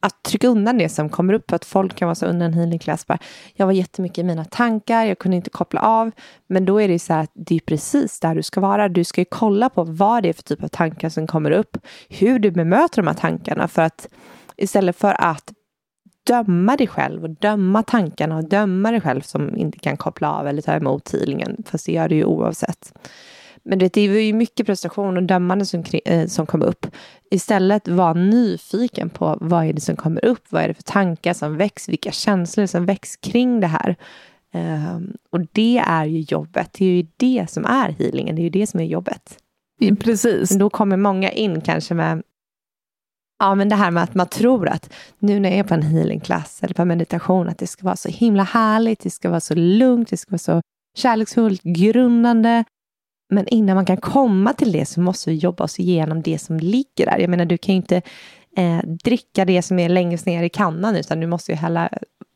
att 0.05 0.23
trycka 0.23 0.49
undan 0.49 0.79
det 0.79 0.89
som 0.89 1.09
kommer 1.09 1.35
upp, 1.35 1.53
att 1.53 1.65
folk 1.65 1.95
kan 1.95 2.07
vara 2.07 2.15
så 2.15 2.27
under 2.27 2.47
en 2.47 2.55
healing 2.55 2.79
class, 2.79 3.07
bara, 3.07 3.19
jag 3.55 3.67
var 3.67 3.73
jättemycket 3.73 4.19
i 4.19 4.23
mina 4.23 4.45
tankar, 4.45 5.05
jag 5.05 5.19
kunde 5.19 5.37
inte 5.37 5.51
koppla 5.51 5.81
av, 5.81 6.11
men 6.47 6.65
då 6.65 6.81
är 6.81 6.89
det 6.89 6.99
så 6.99 7.13
här 7.13 7.23
att 7.23 7.31
det 7.35 7.55
är 7.55 7.61
precis 7.61 8.21
där 8.21 8.35
du 8.35 8.43
ska 8.43 8.61
vara. 8.61 8.89
Du 8.89 9.05
ska 9.05 9.21
ju 9.21 9.25
kolla 9.31 9.69
på 9.69 9.85
vad 9.85 10.23
det 10.23 10.29
är 10.29 10.33
för 10.33 10.43
typ 10.43 10.65
av 10.65 10.69
tankar 10.69 11.09
som 11.09 11.27
kommer 11.27 11.51
upp, 11.51 11.77
hur 12.09 12.39
du 12.39 12.51
bemöter 12.51 13.03
de 13.03 13.07
här 13.07 13.15
tankarna, 13.15 13.69
för 13.69 13.83
att 13.83 14.09
istället 14.57 14.97
för 14.97 15.17
att 15.21 15.53
döma 16.27 16.77
dig 16.77 16.87
själv 16.87 17.25
och 17.25 17.31
döma 17.31 17.83
tankarna 17.83 18.37
och 18.37 18.49
döma 18.49 18.91
dig 18.91 19.01
själv 19.01 19.21
som 19.21 19.57
inte 19.57 19.79
kan 19.79 19.97
koppla 19.97 20.33
av 20.33 20.47
eller 20.47 20.63
ta 20.63 20.73
emot 20.73 21.13
healingen, 21.13 21.57
fast 21.67 21.87
det 21.87 21.93
gör 21.93 22.09
du 22.09 22.15
ju 22.15 22.25
oavsett 22.25 22.93
men 23.65 23.79
det, 23.79 23.93
det 23.93 24.09
var 24.09 24.17
ju 24.17 24.33
mycket 24.33 24.67
prestation 24.67 25.17
och 25.17 25.23
dömande 25.23 25.67
som, 25.67 25.85
eh, 26.05 26.27
som 26.27 26.47
kom 26.47 26.63
upp. 26.63 26.87
Istället 27.31 27.89
var 27.89 28.15
nyfiken 28.15 29.11
på 29.11 29.39
vad 29.41 29.65
är 29.65 29.73
det 29.73 29.81
som 29.81 29.97
kommer 29.97 30.25
upp? 30.25 30.45
Vad 30.49 30.63
är 30.63 30.69
det 30.69 30.75
för 30.75 30.83
tankar 30.83 31.33
som 31.33 31.57
väcks? 31.57 31.89
Vilka 31.89 32.13
känslor 32.13 32.67
som 32.67 32.87
väcks 32.87 33.17
kring 33.17 33.61
det 33.61 33.67
här? 33.67 33.97
Um, 34.55 35.17
och 35.31 35.41
det 35.53 35.79
är 35.87 36.05
ju 36.05 36.21
jobbet. 36.21 36.73
Det 36.73 36.85
är 36.85 36.91
ju 36.91 37.07
det 37.17 37.47
som 37.51 37.65
är 37.65 37.89
healingen. 37.99 38.37
Det 38.37 38.43
är 38.43 38.45
ju 38.45 38.51
det 38.51 38.67
som 38.67 38.81
är 38.81 38.85
jobbet. 38.85 39.39
Precis. 40.01 40.51
Då 40.51 40.71
kommer 40.71 40.97
många 40.97 41.31
in 41.31 41.61
kanske 41.61 41.95
med 41.95 42.23
Ja, 43.39 43.55
men 43.55 43.69
det 43.69 43.77
här 43.77 43.91
med 43.91 44.03
att 44.03 44.15
man 44.15 44.27
tror 44.29 44.69
att 44.69 44.93
nu 45.19 45.41
när 45.41 45.51
jag 45.51 45.59
är 45.59 45.65
på 45.65 45.75
en 45.75 45.83
healingklass 45.83 46.63
eller 46.63 46.75
på 46.75 46.85
meditation 46.85 47.49
att 47.49 47.59
det 47.59 47.67
ska 47.67 47.85
vara 47.85 47.97
så 47.97 48.09
himla 48.09 48.43
härligt, 48.43 49.01
det 49.01 49.11
ska 49.11 49.31
vara 49.31 49.41
så 49.41 49.55
lugnt, 49.55 50.11
det 50.11 50.17
ska 50.17 50.31
vara 50.31 50.39
så 50.39 50.61
kärleksfullt, 50.97 51.63
grundande 51.63 52.65
men 53.31 53.49
innan 53.49 53.77
man 53.77 53.85
kan 53.85 53.97
komma 53.97 54.53
till 54.53 54.73
det 54.73 54.87
så 54.87 55.01
måste 55.01 55.31
vi 55.31 55.37
jobba 55.37 55.65
oss 55.65 55.81
igenom 55.81 56.23
det 56.23 56.39
som 56.39 56.57
ligger 56.57 57.07
där. 57.07 57.19
Jag 57.19 57.31
menar, 57.31 57.45
du 57.45 57.59
kan 57.59 57.75
ju 57.75 57.77
inte 57.77 58.03
eh, 58.57 58.79
dricka 59.05 59.45
det 59.45 59.63
som 59.63 59.79
är 59.79 59.89
längst 59.89 60.27
ner 60.27 60.43
i 60.43 60.49
kannan, 60.49 60.97
utan 60.97 61.21
du 61.21 61.27
måste 61.27 61.53
ju 61.53 61.57
hälla, 61.57 61.89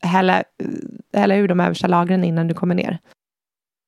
hälla, 0.03 0.39
eh, 0.39 1.21
hälla 1.21 1.37
ur 1.37 1.49
de 1.49 1.61
översta 1.61 1.87
lagren 1.87 2.25
innan 2.25 2.49
du 2.49 2.55
kommer 2.55 2.75
ner. 2.75 2.99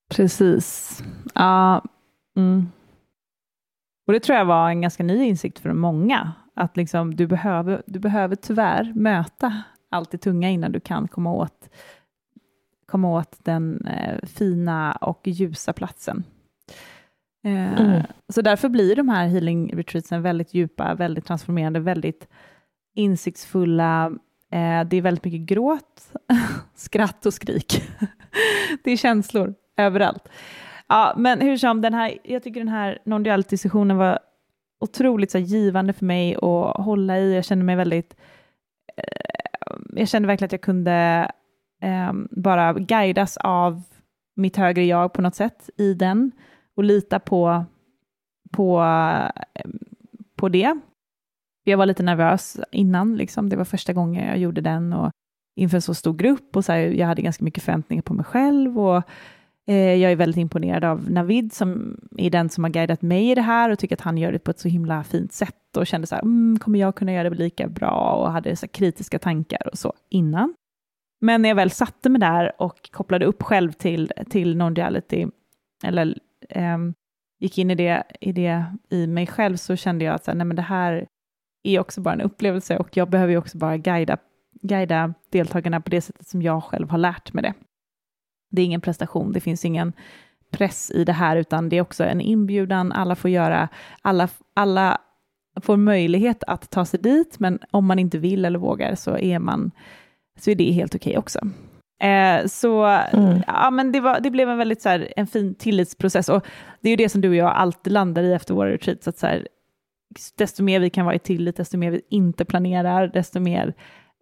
Precis. 0.09 0.99
Ja. 1.33 1.83
Mm. 2.37 2.67
Och 4.07 4.13
det 4.13 4.19
tror 4.19 4.37
jag 4.37 4.45
var 4.45 4.69
en 4.69 4.81
ganska 4.81 5.03
ny 5.03 5.23
insikt 5.23 5.59
för 5.59 5.73
många, 5.73 6.33
att 6.55 6.77
liksom, 6.77 7.15
du, 7.15 7.27
behöver, 7.27 7.83
du 7.85 7.99
behöver 7.99 8.35
tyvärr 8.35 8.93
möta 8.95 9.63
allt 9.89 10.11
det 10.11 10.17
tunga 10.17 10.49
innan 10.49 10.71
du 10.71 10.79
kan 10.79 11.07
komma 11.07 11.33
åt, 11.33 11.69
komma 12.85 13.09
åt 13.19 13.37
den 13.43 13.85
eh, 13.85 14.27
fina 14.27 14.91
och 14.91 15.27
ljusa 15.27 15.73
platsen. 15.73 16.23
Eh, 17.43 17.79
mm. 17.81 18.01
Så 18.29 18.41
därför 18.41 18.69
blir 18.69 18.95
de 18.95 19.09
här 19.09 19.27
healing 19.27 19.75
retreatsen 19.75 20.21
väldigt 20.21 20.53
djupa, 20.53 20.95
väldigt 20.95 21.25
transformerande, 21.25 21.79
väldigt 21.79 22.27
insiktsfulla. 22.95 24.05
Eh, 24.51 24.83
det 24.83 24.97
är 24.97 25.01
väldigt 25.01 25.25
mycket 25.25 25.41
gråt, 25.41 26.11
skratt 26.75 27.25
och 27.25 27.33
skrik. 27.33 27.83
det 28.83 28.91
är 28.91 28.97
känslor 28.97 29.53
överallt. 29.77 30.29
Ja, 30.87 31.13
men 31.17 31.41
hur 31.41 31.57
som, 31.57 31.81
den 31.81 31.93
här, 31.93 32.17
jag 32.23 32.43
tycker 32.43 32.59
den 32.59 32.69
här 32.69 32.99
non-duality-sessionen 33.05 33.97
var 33.97 34.19
otroligt 34.79 35.31
så 35.31 35.37
här, 35.37 35.45
givande 35.45 35.93
för 35.93 36.05
mig 36.05 36.35
att 36.35 36.85
hålla 36.85 37.19
i. 37.19 37.35
Jag 37.35 37.45
kände 37.45 37.65
mig 37.65 37.75
väldigt... 37.75 38.15
Eh, 38.97 39.75
jag 39.95 40.07
kände 40.07 40.27
verkligen 40.27 40.47
att 40.47 40.51
jag 40.51 40.61
kunde 40.61 41.31
bara 42.29 42.73
guidas 42.73 43.37
av 43.37 43.81
mitt 44.35 44.57
högre 44.57 44.83
jag 44.83 45.13
på 45.13 45.21
något 45.21 45.35
sätt 45.35 45.69
i 45.77 45.93
den 45.93 46.31
och 46.77 46.83
lita 46.83 47.19
på, 47.19 47.65
på, 48.51 48.85
på 50.35 50.49
det. 50.49 50.79
Jag 51.63 51.77
var 51.77 51.85
lite 51.85 52.03
nervös 52.03 52.59
innan, 52.71 53.15
liksom. 53.15 53.49
det 53.49 53.55
var 53.55 53.65
första 53.65 53.93
gången 53.93 54.27
jag 54.27 54.37
gjorde 54.37 54.61
den 54.61 54.93
och 54.93 55.11
inför 55.55 55.77
en 55.77 55.81
så 55.81 55.93
stor 55.93 56.13
grupp 56.13 56.55
och 56.55 56.65
så 56.65 56.71
här, 56.71 56.79
jag 56.79 57.07
hade 57.07 57.21
ganska 57.21 57.43
mycket 57.43 57.63
förväntningar 57.63 58.01
på 58.01 58.13
mig 58.13 58.25
själv 58.25 58.79
och 58.79 59.03
eh, 59.67 59.95
jag 59.95 60.11
är 60.11 60.15
väldigt 60.15 60.41
imponerad 60.41 60.83
av 60.83 61.11
Navid 61.11 61.53
som 61.53 61.99
är 62.17 62.29
den 62.29 62.49
som 62.49 62.63
har 62.63 62.71
guidat 62.71 63.01
mig 63.01 63.31
i 63.31 63.35
det 63.35 63.41
här 63.41 63.69
och 63.69 63.79
tycker 63.79 63.95
att 63.95 64.01
han 64.01 64.17
gör 64.17 64.31
det 64.31 64.39
på 64.39 64.51
ett 64.51 64.59
så 64.59 64.67
himla 64.67 65.03
fint 65.03 65.33
sätt 65.33 65.77
och 65.77 65.87
kände 65.87 66.07
så 66.07 66.15
här, 66.15 66.21
mm, 66.21 66.59
kommer 66.59 66.79
jag 66.79 66.95
kunna 66.95 67.13
göra 67.13 67.29
det 67.29 67.35
lika 67.35 67.67
bra 67.67 68.23
och 68.25 68.31
hade 68.31 68.55
så 68.55 68.67
kritiska 68.67 69.19
tankar 69.19 69.69
och 69.71 69.77
så 69.77 69.93
innan. 70.09 70.53
Men 71.21 71.41
när 71.41 71.49
jag 71.49 71.55
väl 71.55 71.71
satte 71.71 72.09
mig 72.09 72.21
där 72.21 72.61
och 72.61 72.91
kopplade 72.91 73.25
upp 73.25 73.43
själv 73.43 73.71
till, 73.71 74.11
till 74.29 74.55
non-reality, 74.55 75.31
eller 75.83 76.17
eh, 76.51 76.77
gick 77.39 77.57
in 77.57 77.71
i 77.71 77.75
det, 77.75 78.03
i 78.21 78.31
det 78.31 78.65
i 78.89 79.07
mig 79.07 79.27
själv, 79.27 79.57
så 79.57 79.75
kände 79.75 80.05
jag 80.05 80.15
att 80.15 80.23
så 80.23 80.31
här, 80.31 80.37
nej, 80.37 80.45
men 80.45 80.55
det 80.55 80.61
här 80.61 81.07
är 81.63 81.79
också 81.79 82.01
bara 82.01 82.13
en 82.13 82.21
upplevelse 82.21 82.77
och 82.77 82.97
jag 82.97 83.09
behöver 83.09 83.31
ju 83.31 83.37
också 83.37 83.57
bara 83.57 83.77
guida, 83.77 84.17
guida 84.61 85.13
deltagarna 85.31 85.81
på 85.81 85.89
det 85.89 86.01
sättet 86.01 86.27
som 86.27 86.41
jag 86.41 86.63
själv 86.63 86.89
har 86.89 86.97
lärt 86.97 87.33
mig 87.33 87.43
det. 87.43 87.53
Det 88.51 88.61
är 88.61 88.65
ingen 88.65 88.81
prestation, 88.81 89.31
det 89.31 89.39
finns 89.39 89.65
ingen 89.65 89.93
press 90.51 90.91
i 90.91 91.03
det 91.03 91.13
här, 91.13 91.37
utan 91.37 91.69
det 91.69 91.77
är 91.77 91.81
också 91.81 92.03
en 92.03 92.21
inbjudan, 92.21 92.91
alla 92.91 93.15
får 93.15 93.29
göra, 93.29 93.69
alla, 94.01 94.29
alla 94.53 95.01
får 95.61 95.77
möjlighet 95.77 96.43
att 96.43 96.69
ta 96.69 96.85
sig 96.85 96.99
dit, 96.99 97.39
men 97.39 97.59
om 97.71 97.85
man 97.85 97.99
inte 97.99 98.17
vill 98.17 98.45
eller 98.45 98.59
vågar 98.59 98.95
så 98.95 99.17
är, 99.17 99.39
man, 99.39 99.71
så 100.39 100.51
är 100.51 100.55
det 100.55 100.71
helt 100.71 100.95
okej 100.95 101.11
okay 101.11 101.19
också. 101.19 101.39
Eh, 102.01 102.45
så 102.47 102.83
mm. 102.85 103.43
ja, 103.47 103.69
men 103.71 103.91
det, 103.91 103.99
var, 103.99 104.19
det 104.19 104.31
blev 104.31 104.49
en 104.49 104.57
väldigt 104.57 104.81
så 104.81 104.89
här, 104.89 105.13
en 105.15 105.27
fin 105.27 105.55
tillitsprocess 105.55 106.29
och 106.29 106.45
det 106.81 106.89
är 106.89 106.91
ju 106.91 106.95
det 106.95 107.09
som 107.09 107.21
du 107.21 107.29
och 107.29 107.35
jag 107.35 107.51
alltid 107.51 107.93
landar 107.93 108.23
i 108.23 108.33
efter 108.33 108.53
våra 108.53 108.71
retreats, 108.71 109.07
att 109.07 109.17
så 109.17 109.27
här, 109.27 109.47
desto 110.37 110.63
mer 110.63 110.79
vi 110.79 110.89
kan 110.89 111.05
vara 111.05 111.15
i 111.15 111.19
tillit, 111.19 111.57
desto 111.57 111.77
mer 111.77 111.91
vi 111.91 112.01
inte 112.09 112.45
planerar, 112.45 113.07
desto 113.07 113.39
mer 113.39 113.73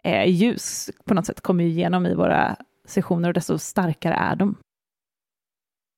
eh, 0.04 0.28
ljus 0.28 0.90
på 1.04 1.14
något 1.14 1.26
sätt 1.26 1.40
kommer 1.40 1.64
igenom 1.64 2.06
i 2.06 2.14
våra 2.14 2.56
sessioner 2.88 3.28
och 3.28 3.34
desto 3.34 3.58
starkare 3.58 4.14
är 4.14 4.36
de. 4.36 4.54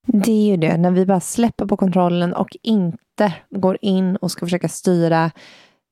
Det 0.06 0.32
är 0.32 0.50
ju 0.50 0.56
det, 0.56 0.76
när 0.76 0.90
vi 0.90 1.06
bara 1.06 1.20
släpper 1.20 1.66
på 1.66 1.76
kontrollen 1.76 2.34
och 2.34 2.56
inte 2.62 3.34
går 3.50 3.78
in 3.80 4.16
och 4.16 4.30
ska 4.30 4.46
försöka 4.46 4.68
styra 4.68 5.30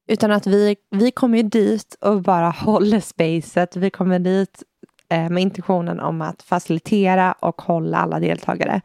utan 0.08 0.32
att 0.32 0.46
vi, 0.46 0.76
vi 0.90 1.10
kommer 1.10 1.38
ju 1.38 1.42
dit 1.42 1.96
och 2.00 2.22
bara 2.22 2.50
håller 2.50 3.00
spacet. 3.00 3.76
Vi 3.76 3.90
kommer 3.90 4.18
dit 4.18 4.62
med 5.10 5.38
intentionen 5.38 6.00
om 6.00 6.22
att 6.22 6.42
facilitera 6.42 7.32
och 7.32 7.62
hålla 7.62 7.98
alla 7.98 8.20
deltagare. 8.20 8.80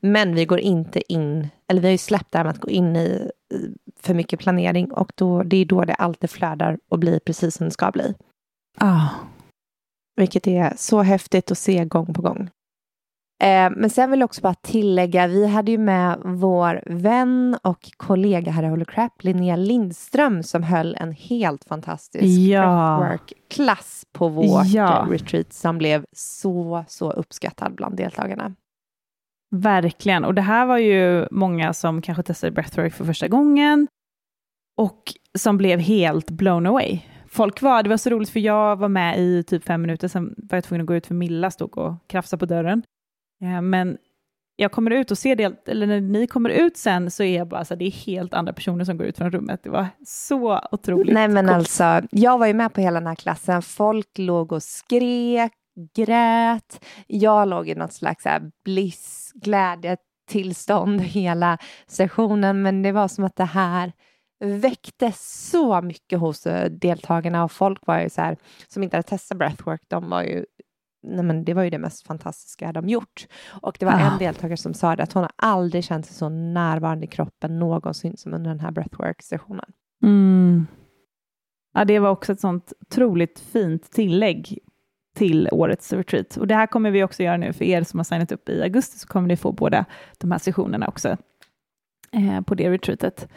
Men 0.00 0.34
vi 0.34 0.44
går 0.44 0.60
inte 0.60 1.12
in, 1.12 1.48
eller 1.68 1.80
vi 1.80 1.86
har 1.86 1.92
ju 1.92 1.98
släppt 1.98 2.32
det 2.32 2.38
här 2.38 2.44
med 2.44 2.50
att 2.50 2.60
gå 2.60 2.70
in 2.70 2.96
i 2.96 3.30
för 4.00 4.14
mycket 4.14 4.40
planering 4.40 4.92
och 4.92 5.12
då, 5.14 5.42
det 5.42 5.56
är 5.56 5.64
då 5.64 5.84
det 5.84 5.94
alltid 5.94 6.30
flödar 6.30 6.78
och 6.88 6.98
blir 6.98 7.18
precis 7.18 7.56
som 7.56 7.66
det 7.66 7.72
ska 7.72 7.90
bli. 7.90 8.14
Ah. 8.78 9.08
Vilket 10.16 10.46
är 10.46 10.72
så 10.76 11.02
häftigt 11.02 11.50
att 11.50 11.58
se 11.58 11.84
gång 11.84 12.14
på 12.14 12.22
gång. 12.22 12.50
Eh, 13.40 13.70
men 13.76 13.90
sen 13.90 14.10
vill 14.10 14.20
jag 14.20 14.24
också 14.24 14.40
bara 14.40 14.54
tillägga, 14.54 15.26
vi 15.26 15.46
hade 15.46 15.70
ju 15.70 15.78
med 15.78 16.18
vår 16.24 16.82
vän 16.86 17.58
och 17.62 17.90
kollega 17.96 18.52
här 18.52 18.62
i 18.62 18.66
Holy 18.66 18.84
Crap, 18.84 19.24
Linnea 19.24 19.56
Lindström, 19.56 20.42
som 20.42 20.62
höll 20.62 20.96
en 21.00 21.12
helt 21.12 21.64
fantastisk 21.64 22.24
ja. 22.24 23.18
klass 23.50 24.06
på 24.12 24.28
vårt 24.28 24.66
ja. 24.66 25.06
retreat 25.10 25.52
som 25.52 25.78
blev 25.78 26.04
så, 26.12 26.84
så 26.88 27.10
uppskattad 27.10 27.74
bland 27.74 27.96
deltagarna. 27.96 28.54
Verkligen, 29.50 30.24
och 30.24 30.34
det 30.34 30.42
här 30.42 30.66
var 30.66 30.78
ju 30.78 31.26
många 31.30 31.72
som 31.72 32.02
kanske 32.02 32.22
testade 32.22 32.50
breathwork 32.50 32.94
för 32.94 33.04
första 33.04 33.28
gången 33.28 33.88
och 34.76 35.02
som 35.38 35.56
blev 35.56 35.78
helt 35.78 36.30
blown 36.30 36.66
away. 36.66 37.00
Folk 37.28 37.62
var, 37.62 37.82
det 37.82 37.88
var 37.88 37.96
så 37.96 38.10
roligt 38.10 38.30
för 38.30 38.40
jag 38.40 38.76
var 38.76 38.88
med 38.88 39.18
i 39.18 39.42
typ 39.42 39.64
fem 39.64 39.82
minuter, 39.82 40.08
sen 40.08 40.34
var 40.36 40.56
jag 40.56 40.64
tvungen 40.64 40.80
att 40.80 40.86
gå 40.86 40.94
ut 40.94 41.06
för 41.06 41.14
Milla 41.14 41.50
stod 41.50 41.78
och 41.78 41.94
krafsade 42.06 42.38
på 42.38 42.46
dörren. 42.46 42.82
Eh, 43.42 43.60
men 43.60 43.98
jag 44.56 44.72
kommer 44.72 44.90
ut 44.90 45.10
och 45.10 45.18
ser 45.18 45.36
det, 45.36 45.68
eller 45.68 45.86
när 45.86 46.00
ni 46.00 46.26
kommer 46.26 46.50
ut 46.50 46.76
sen 46.76 47.10
så 47.10 47.22
är 47.22 47.36
jag 47.36 47.48
bara 47.48 47.64
så 47.64 47.74
det 47.74 47.84
är 47.84 47.90
helt 47.90 48.34
andra 48.34 48.52
personer 48.52 48.84
som 48.84 48.96
går 48.96 49.06
ut 49.06 49.18
från 49.18 49.30
rummet. 49.30 49.60
Det 49.62 49.70
var 49.70 49.86
så 50.06 50.60
otroligt 50.70 51.14
Nej 51.14 51.28
men 51.28 51.46
coolt. 51.46 51.56
alltså, 51.56 52.02
jag 52.10 52.38
var 52.38 52.46
ju 52.46 52.54
med 52.54 52.72
på 52.72 52.80
hela 52.80 53.00
den 53.00 53.06
här 53.06 53.14
klassen. 53.14 53.62
Folk 53.62 54.18
låg 54.18 54.52
och 54.52 54.62
skrek, 54.62 55.52
grät. 55.94 56.84
Jag 57.06 57.48
låg 57.48 57.68
i 57.68 57.74
något 57.74 57.92
slags 57.92 58.24
här 58.24 58.50
bliss, 58.64 59.32
glädjetillstånd 59.34 61.00
hela 61.00 61.58
sessionen, 61.86 62.62
men 62.62 62.82
det 62.82 62.92
var 62.92 63.08
som 63.08 63.24
att 63.24 63.36
det 63.36 63.44
här 63.44 63.92
väckte 64.44 65.12
så 65.16 65.80
mycket 65.82 66.18
hos 66.18 66.46
eh, 66.46 66.70
deltagarna 66.70 67.44
och 67.44 67.52
folk 67.52 67.86
var 67.86 68.00
ju 68.00 68.10
så 68.10 68.20
här, 68.20 68.36
som 68.68 68.82
inte 68.82 68.96
hade 68.96 69.08
testat 69.08 69.38
breathwork, 69.38 69.82
de 69.88 70.10
var 70.10 70.22
ju 70.22 70.44
nej 71.02 71.24
men 71.24 71.44
det 71.44 71.54
var 71.54 71.62
ju 71.62 71.70
det 71.70 71.78
mest 71.78 72.06
fantastiska 72.06 72.72
de 72.72 72.88
gjort. 72.88 73.26
Och 73.62 73.76
det 73.80 73.86
var 73.86 73.92
ah. 73.92 74.12
en 74.12 74.18
deltagare 74.18 74.56
som 74.56 74.74
sa 74.74 74.96
det, 74.96 75.02
att 75.02 75.12
hon 75.12 75.22
har 75.22 75.32
aldrig 75.36 75.84
känt 75.84 76.06
sig 76.06 76.14
så 76.14 76.28
närvarande 76.28 77.04
i 77.04 77.08
kroppen 77.08 77.58
någonsin 77.58 78.16
som 78.16 78.34
under 78.34 78.50
den 78.50 78.60
här 78.60 78.70
breathwork-sessionen. 78.70 79.72
Mm. 80.02 80.66
Ja, 81.74 81.84
det 81.84 81.98
var 81.98 82.10
också 82.10 82.32
ett 82.32 82.40
sånt 82.40 82.72
otroligt 82.80 83.40
fint 83.40 83.90
tillägg 83.90 84.58
till 85.16 85.48
årets 85.52 85.92
retreat. 85.92 86.36
Och 86.36 86.46
det 86.46 86.54
här 86.54 86.66
kommer 86.66 86.90
vi 86.90 87.04
också 87.04 87.22
göra 87.22 87.36
nu 87.36 87.52
för 87.52 87.64
er 87.64 87.82
som 87.82 87.98
har 87.98 88.04
signat 88.04 88.32
upp 88.32 88.48
i 88.48 88.62
augusti, 88.62 88.98
så 88.98 89.08
kommer 89.08 89.28
ni 89.28 89.36
få 89.36 89.52
båda 89.52 89.84
de 90.18 90.30
här 90.30 90.38
sessionerna 90.38 90.88
också 90.88 91.16
eh, 92.12 92.40
på 92.40 92.54
det 92.54 92.70
retreatet. 92.70 93.28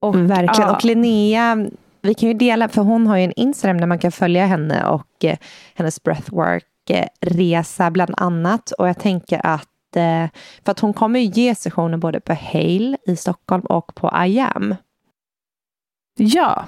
Och, 0.00 0.14
Verkligen. 0.14 0.68
Ja. 0.68 0.76
Och 0.76 0.84
Linnea 0.84 1.66
vi 2.04 2.14
kan 2.14 2.28
ju 2.28 2.34
dela, 2.34 2.68
för 2.68 2.82
hon 2.82 3.06
har 3.06 3.16
ju 3.16 3.24
en 3.24 3.32
Instagram 3.36 3.78
där 3.80 3.86
man 3.86 3.98
kan 3.98 4.12
följa 4.12 4.46
henne 4.46 4.86
och 4.86 5.24
eh, 5.24 5.38
hennes 5.74 6.02
breathwork-resa 6.02 7.90
bland 7.90 8.14
annat. 8.16 8.70
Och 8.70 8.88
jag 8.88 8.98
tänker 8.98 9.46
att, 9.46 9.96
eh, 9.96 10.26
för 10.64 10.72
att 10.72 10.80
hon 10.80 10.92
kommer 10.92 11.20
ju 11.20 11.26
ge 11.26 11.54
sessioner 11.54 11.96
både 11.96 12.20
på 12.20 12.34
Hale 12.34 12.96
i 13.06 13.16
Stockholm 13.16 13.62
och 13.62 13.94
på 13.94 14.12
I 14.26 14.40
am. 14.40 14.74
Ja. 16.18 16.66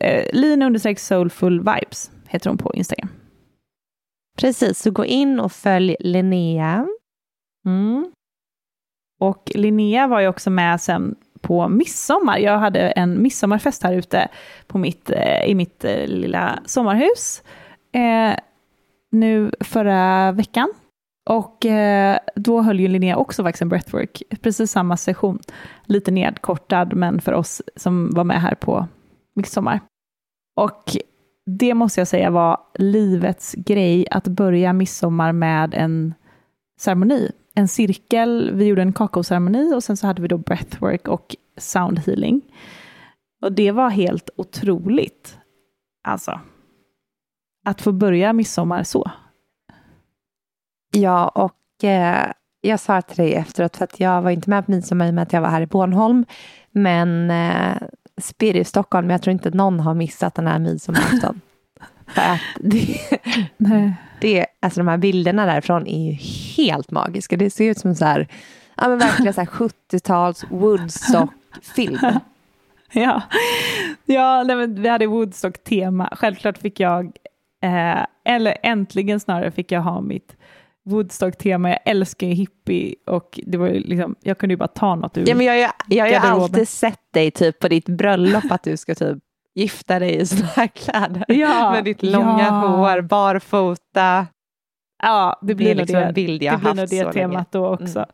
Eh, 0.00 0.24
Lina 0.32 0.66
understreck 0.66 0.98
soulful 0.98 1.58
vibes 1.58 2.10
heter 2.28 2.50
hon 2.50 2.58
på 2.58 2.74
Instagram. 2.74 3.08
Precis, 4.38 4.78
så 4.78 4.90
gå 4.90 5.04
in 5.04 5.40
och 5.40 5.52
följ 5.52 5.96
Linnea. 6.00 6.86
Mm. 7.66 8.12
Och 9.20 9.52
Linnea 9.54 10.06
var 10.06 10.20
ju 10.20 10.28
också 10.28 10.50
med 10.50 10.80
sen 10.80 11.16
på 11.40 11.68
midsommar. 11.68 12.38
Jag 12.38 12.58
hade 12.58 12.80
en 12.80 13.22
midsommarfest 13.22 13.82
här 13.82 13.92
ute 13.92 14.28
på 14.66 14.78
mitt, 14.78 15.10
eh, 15.10 15.44
i 15.46 15.54
mitt 15.54 15.84
eh, 15.84 16.06
lilla 16.06 16.58
sommarhus 16.66 17.42
eh, 17.92 18.38
nu 19.10 19.50
förra 19.60 20.32
veckan. 20.32 20.72
Och 21.30 21.66
eh, 21.66 22.18
då 22.34 22.62
höll 22.62 22.80
ju 22.80 22.88
Linnea 22.88 23.16
också 23.16 23.42
faktiskt 23.42 23.62
en 23.62 23.68
breathwork, 23.68 24.22
precis 24.42 24.70
samma 24.70 24.96
session. 24.96 25.38
Lite 25.84 26.10
nedkortad, 26.10 26.94
men 26.94 27.20
för 27.20 27.32
oss 27.32 27.62
som 27.76 28.10
var 28.10 28.24
med 28.24 28.40
här 28.40 28.54
på 28.54 28.88
midsommar. 29.34 29.80
Och 30.56 30.96
det 31.46 31.74
måste 31.74 32.00
jag 32.00 32.08
säga 32.08 32.30
var 32.30 32.60
livets 32.74 33.54
grej, 33.58 34.06
att 34.10 34.28
börja 34.28 34.72
midsommar 34.72 35.32
med 35.32 35.74
en 35.74 36.14
ceremoni 36.80 37.30
en 37.56 37.68
cirkel, 37.68 38.50
vi 38.54 38.64
gjorde 38.64 38.82
en 38.82 38.92
kakaoceremoni 38.92 39.74
och 39.74 39.84
sen 39.84 39.96
så 39.96 40.06
hade 40.06 40.22
vi 40.22 40.28
då 40.28 40.38
breathwork 40.38 41.08
och 41.08 41.36
sound 41.56 41.98
healing. 41.98 42.42
Och 43.42 43.52
det 43.52 43.72
var 43.72 43.90
helt 43.90 44.30
otroligt. 44.36 45.38
Alltså, 46.08 46.40
att 47.64 47.82
få 47.82 47.92
börja 47.92 48.32
midsommar 48.32 48.82
så. 48.82 49.10
Ja, 50.92 51.28
och 51.28 51.84
eh, 51.84 52.32
jag 52.60 52.80
sa 52.80 53.02
till 53.02 53.16
dig 53.16 53.34
efteråt, 53.34 53.76
för 53.76 53.84
att 53.84 54.00
jag 54.00 54.22
var 54.22 54.30
inte 54.30 54.50
med 54.50 54.66
på 54.66 54.72
midsommar 54.72 55.06
i 55.06 55.10
och 55.10 55.14
med 55.14 55.22
att 55.22 55.32
jag 55.32 55.40
var 55.40 55.48
här 55.48 55.60
i 55.60 55.66
Bornholm. 55.66 56.24
Men 56.70 57.30
eh, 57.30 57.76
Spir 58.20 58.56
i 58.56 58.64
Stockholm, 58.64 59.06
men 59.06 59.14
jag 59.14 59.22
tror 59.22 59.32
inte 59.32 59.50
någon 59.50 59.80
har 59.80 59.94
missat 59.94 60.34
den 60.34 60.46
här 60.46 60.58
midsommarafton. 60.58 61.40
det, 62.58 63.94
det, 64.20 64.46
alltså 64.60 64.80
de 64.80 64.88
här 64.88 64.96
bilderna 64.96 65.46
därifrån 65.46 65.86
är 65.86 66.10
ju 66.10 66.12
helt 66.56 66.90
magiska. 66.90 67.36
Det 67.36 67.50
ser 67.50 67.70
ut 67.70 67.78
som 67.78 67.94
så 67.94 68.04
här, 68.04 68.28
ja 68.76 68.88
men 68.88 68.98
verkligen 68.98 69.34
så 69.34 69.40
här 69.40 69.48
70-tals 69.48 70.44
Woodstock-film. 70.50 71.98
Ja, 72.92 73.22
ja 74.04 74.42
nej, 74.42 74.56
men 74.56 74.82
vi 74.82 74.88
hade 74.88 75.06
Woodstock-tema. 75.06 76.08
Självklart 76.12 76.58
fick 76.58 76.80
jag, 76.80 77.04
eh, 77.62 78.06
eller 78.24 78.56
äntligen 78.62 79.20
snarare 79.20 79.50
fick 79.50 79.72
jag 79.72 79.80
ha 79.80 80.00
mitt 80.00 80.36
Woodstock-tema. 80.84 81.70
Jag 81.70 81.78
älskar 81.84 82.26
ju 82.26 82.32
hippie 82.32 82.94
och 83.06 83.40
det 83.46 83.58
var 83.58 83.68
liksom, 83.68 84.14
jag 84.22 84.38
kunde 84.38 84.52
ju 84.52 84.56
bara 84.56 84.68
ta 84.68 84.94
något 84.94 85.18
ur 85.18 85.28
ja, 85.28 85.34
men 85.34 85.46
Jag, 85.46 85.58
jag, 85.58 85.72
jag 85.88 86.04
har 86.04 86.10
ju 86.10 86.42
alltid 86.42 86.68
sett 86.68 87.12
dig 87.12 87.30
typ 87.30 87.58
på 87.58 87.68
ditt 87.68 87.88
bröllop 87.88 88.44
att 88.50 88.62
du 88.62 88.76
ska 88.76 88.94
typ 88.94 89.18
gifta 89.56 89.98
dig 89.98 90.16
i 90.16 90.26
sådana 90.26 90.46
här 90.56 90.66
kläder. 90.66 91.24
Ja, 91.28 91.70
med 91.72 91.84
ditt 91.84 92.02
långa 92.02 92.42
ja. 92.44 92.50
hår, 92.50 93.00
barfota. 93.00 94.26
Ja, 95.02 95.38
det 95.42 95.54
blir 95.54 95.66
det 95.66 95.70
är 95.72 95.74
liksom 95.74 96.00
det, 96.00 96.06
en 96.06 96.14
bild 96.14 96.42
jag 96.42 96.54
det 96.54 96.60
blir 96.60 96.74
nog 96.74 96.88
det 96.88 97.12
temat 97.12 97.32
länge. 97.34 97.44
då 97.50 97.66
också. 97.74 97.98
Mm. 97.98 98.08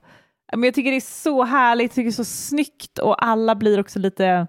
Men 0.52 0.62
jag 0.64 0.74
tycker 0.74 0.90
det 0.90 0.96
är 0.96 1.22
så 1.22 1.44
härligt, 1.44 1.84
jag 1.90 1.94
tycker 1.94 2.04
det 2.04 2.10
är 2.12 2.12
så 2.12 2.24
snyggt 2.24 2.98
och 2.98 3.24
alla 3.24 3.54
blir 3.54 3.80
också 3.80 3.98
lite, 3.98 4.46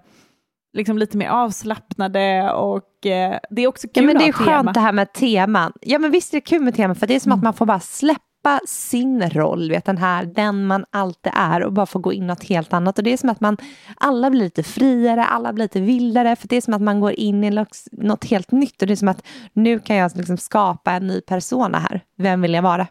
liksom 0.76 0.98
lite 0.98 1.16
mer 1.16 1.28
avslappnade 1.28 2.52
och 2.52 3.06
eh, 3.06 3.38
det 3.50 3.62
är 3.62 3.66
också 3.68 3.86
Ja, 3.86 3.90
kul 3.94 4.06
men 4.06 4.18
det 4.18 4.24
är 4.24 4.28
att 4.28 4.34
ha 4.36 4.44
tema. 4.44 4.56
skönt 4.62 4.74
det 4.74 4.80
här 4.80 4.92
med 4.92 5.12
teman. 5.12 5.72
Ja, 5.80 5.98
men 5.98 6.10
visst 6.10 6.32
är 6.34 6.36
det 6.36 6.40
kul 6.40 6.62
med 6.62 6.74
teman, 6.74 6.96
för 6.96 7.06
det 7.06 7.14
är 7.14 7.20
som 7.20 7.32
att 7.32 7.36
Mm. 7.36 7.44
man 7.44 7.54
får 7.54 7.66
bara 7.66 7.80
släppa 7.80 8.20
sin 8.66 9.30
roll, 9.30 9.70
vet 9.70 9.84
den 9.84 9.98
här, 9.98 10.24
den 10.24 10.66
man 10.66 10.84
alltid 10.90 11.32
är 11.36 11.62
och 11.62 11.72
bara 11.72 11.86
få 11.86 11.98
gå 11.98 12.12
in 12.12 12.26
något 12.26 12.44
helt 12.44 12.72
annat. 12.72 12.98
Och 12.98 13.04
det 13.04 13.12
är 13.12 13.16
som 13.16 13.28
att 13.30 13.40
man, 13.40 13.56
alla 13.96 14.30
blir 14.30 14.40
lite 14.40 14.62
friare, 14.62 15.24
alla 15.24 15.52
blir 15.52 15.64
lite 15.64 15.80
vildare, 15.80 16.36
för 16.36 16.48
det 16.48 16.56
är 16.56 16.60
som 16.60 16.74
att 16.74 16.82
man 16.82 17.00
går 17.00 17.12
in 17.12 17.44
i 17.44 17.66
något 17.92 18.24
helt 18.24 18.50
nytt 18.52 18.82
och 18.82 18.86
det 18.88 18.94
är 18.94 18.96
som 18.96 19.08
att 19.08 19.26
nu 19.52 19.78
kan 19.78 19.96
jag 19.96 20.16
liksom 20.16 20.36
skapa 20.36 20.92
en 20.92 21.06
ny 21.06 21.20
persona 21.20 21.78
här. 21.78 22.00
Vem 22.16 22.40
vill 22.40 22.54
jag 22.54 22.62
vara? 22.62 22.86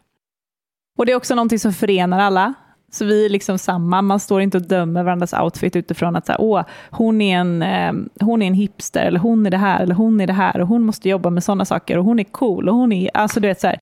Och 0.98 1.06
det 1.06 1.12
är 1.12 1.16
också 1.16 1.34
någonting 1.34 1.58
som 1.58 1.72
förenar 1.72 2.18
alla. 2.18 2.54
Så 2.92 3.04
vi 3.04 3.24
är 3.26 3.28
liksom 3.28 3.58
samma, 3.58 4.02
man 4.02 4.20
står 4.20 4.40
inte 4.40 4.56
och 4.56 4.68
dömer 4.68 5.02
varandras 5.02 5.32
outfit 5.32 5.76
utifrån 5.76 6.16
att 6.16 6.26
så 6.26 6.32
här, 6.32 6.40
Åh, 6.40 6.62
hon, 6.90 7.20
är 7.20 7.38
en, 7.38 7.62
eh, 7.62 7.92
hon 8.20 8.42
är 8.42 8.46
en 8.46 8.54
hipster, 8.54 9.06
eller 9.06 9.20
hon 9.20 9.46
är 9.46 9.50
det 9.50 9.56
här, 9.56 9.82
eller 9.82 9.94
hon 9.94 10.20
är 10.20 10.26
det 10.26 10.32
här, 10.32 10.60
och 10.60 10.68
hon 10.68 10.82
måste 10.82 11.08
jobba 11.08 11.30
med 11.30 11.44
sådana 11.44 11.64
saker, 11.64 11.98
och 11.98 12.04
hon 12.04 12.18
är 12.18 12.24
cool, 12.24 12.68
och 12.68 12.74
hon 12.74 12.92
är, 12.92 13.10
alltså 13.14 13.40
du 13.40 13.48
vet 13.48 13.60
så 13.60 13.66
här, 13.66 13.78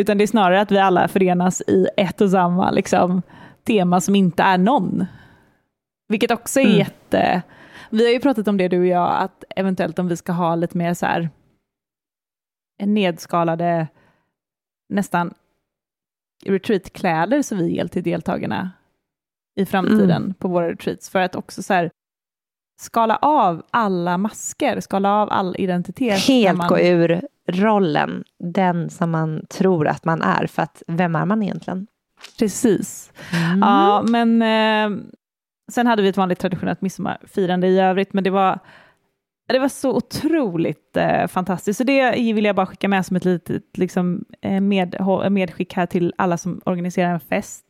utan 0.00 0.18
det 0.18 0.24
är 0.24 0.26
snarare 0.26 0.60
att 0.60 0.70
vi 0.72 0.78
alla 0.78 1.08
förenas 1.08 1.60
i 1.66 1.86
ett 1.96 2.20
och 2.20 2.30
samma 2.30 2.70
liksom, 2.70 3.22
tema 3.64 4.00
som 4.00 4.14
inte 4.14 4.42
är 4.42 4.58
någon. 4.58 5.06
Vilket 6.08 6.30
också 6.30 6.60
är 6.60 6.64
Mm. 6.64 6.78
jätte, 6.78 7.42
vi 7.90 8.04
har 8.04 8.12
ju 8.12 8.20
pratat 8.20 8.48
om 8.48 8.56
det 8.56 8.68
du 8.68 8.78
och 8.80 8.86
jag, 8.86 9.22
att 9.22 9.44
eventuellt 9.56 9.98
om 9.98 10.08
vi 10.08 10.16
ska 10.16 10.32
ha 10.32 10.54
lite 10.54 10.78
mer 10.78 10.94
så 10.94 11.06
här 11.06 11.30
nedskalade, 12.82 13.88
nästan 14.88 15.34
retreatkläder 16.44 17.42
som 17.42 17.58
vi 17.58 17.70
ger 17.76 17.86
till 17.86 18.02
deltagarna 18.02 18.70
i 19.60 19.66
framtiden 19.66 20.22
Mm. 20.22 20.34
på 20.34 20.48
våra 20.48 20.70
retreats, 20.70 21.10
för 21.10 21.18
att 21.18 21.34
också 21.34 21.62
så 21.62 21.74
här, 21.74 21.90
skala 22.80 23.16
av 23.16 23.62
alla 23.70 24.18
masker, 24.18 24.80
skala 24.80 25.12
av 25.14 25.30
all 25.30 25.56
identitet. 25.58 26.18
Helt 26.28 26.58
man- 26.58 26.68
gå 26.68 26.78
ur 26.80 27.22
rollen, 27.48 28.24
den 28.38 28.90
som 28.90 29.10
man 29.10 29.46
tror 29.46 29.88
att 29.88 30.04
man 30.04 30.22
är, 30.22 30.46
för 30.46 30.62
att 30.62 30.82
vem 30.86 31.16
är 31.16 31.24
man 31.24 31.42
egentligen? 31.42 31.86
Precis. 32.38 33.12
Mm. 33.32 33.58
Ja, 33.60 34.04
men 34.08 34.42
eh, 34.42 34.98
sen 35.72 35.86
hade 35.86 36.02
vi 36.02 36.08
ett 36.08 36.16
vanligt 36.16 36.38
traditionellt 36.38 36.80
midsommarfirande 36.80 37.66
i 37.66 37.80
övrigt, 37.80 38.12
men 38.12 38.24
det 38.24 38.30
var, 38.30 38.58
det 39.48 39.58
var 39.58 39.68
så 39.68 39.96
otroligt 39.96 40.96
eh, 40.96 41.26
fantastiskt. 41.26 41.78
Så 41.78 41.84
det 41.84 42.32
vill 42.32 42.44
jag 42.44 42.56
bara 42.56 42.66
skicka 42.66 42.88
med 42.88 43.06
som 43.06 43.16
ett 43.16 43.24
litet 43.24 43.78
liksom, 43.78 44.24
eh, 44.42 44.60
med, 44.60 44.96
medskick 45.30 45.74
här 45.74 45.86
till 45.86 46.14
alla 46.18 46.36
som 46.36 46.60
organiserar 46.64 47.10
en 47.10 47.20
fest. 47.20 47.64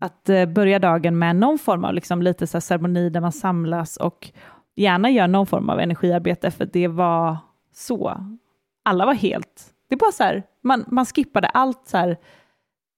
Att 0.00 0.28
eh, 0.28 0.46
börja 0.46 0.78
dagen 0.78 1.18
med 1.18 1.36
någon 1.36 1.58
form 1.58 1.84
av 1.84 1.94
liksom, 1.94 2.22
lite 2.22 2.46
så 2.46 2.60
ceremoni 2.60 3.10
där 3.10 3.20
man 3.20 3.32
samlas 3.32 3.96
och 3.96 4.30
gärna 4.76 5.10
gör 5.10 5.28
någon 5.28 5.46
form 5.46 5.70
av 5.70 5.80
energiarbete, 5.80 6.50
för 6.50 6.68
det 6.72 6.88
var 6.88 7.36
så. 7.74 8.38
Alla 8.88 9.06
var 9.06 9.14
helt... 9.14 9.74
Det 9.88 9.96
var 9.96 10.00
bara 10.00 10.12
så 10.12 10.24
här, 10.24 10.42
man, 10.62 10.84
man 10.88 11.06
skippade 11.06 11.48
allt 11.48 11.88
så 11.88 11.96
här 11.96 12.16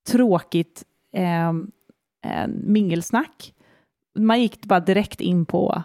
tråkigt 0.09 0.85
eh, 1.13 1.49
eh, 2.25 2.49
mingelsnack. 2.49 3.55
Man 4.19 4.41
gick 4.41 4.67
bara 4.67 4.81
direkt 4.81 5.21
in 5.21 5.47
på, 5.47 5.83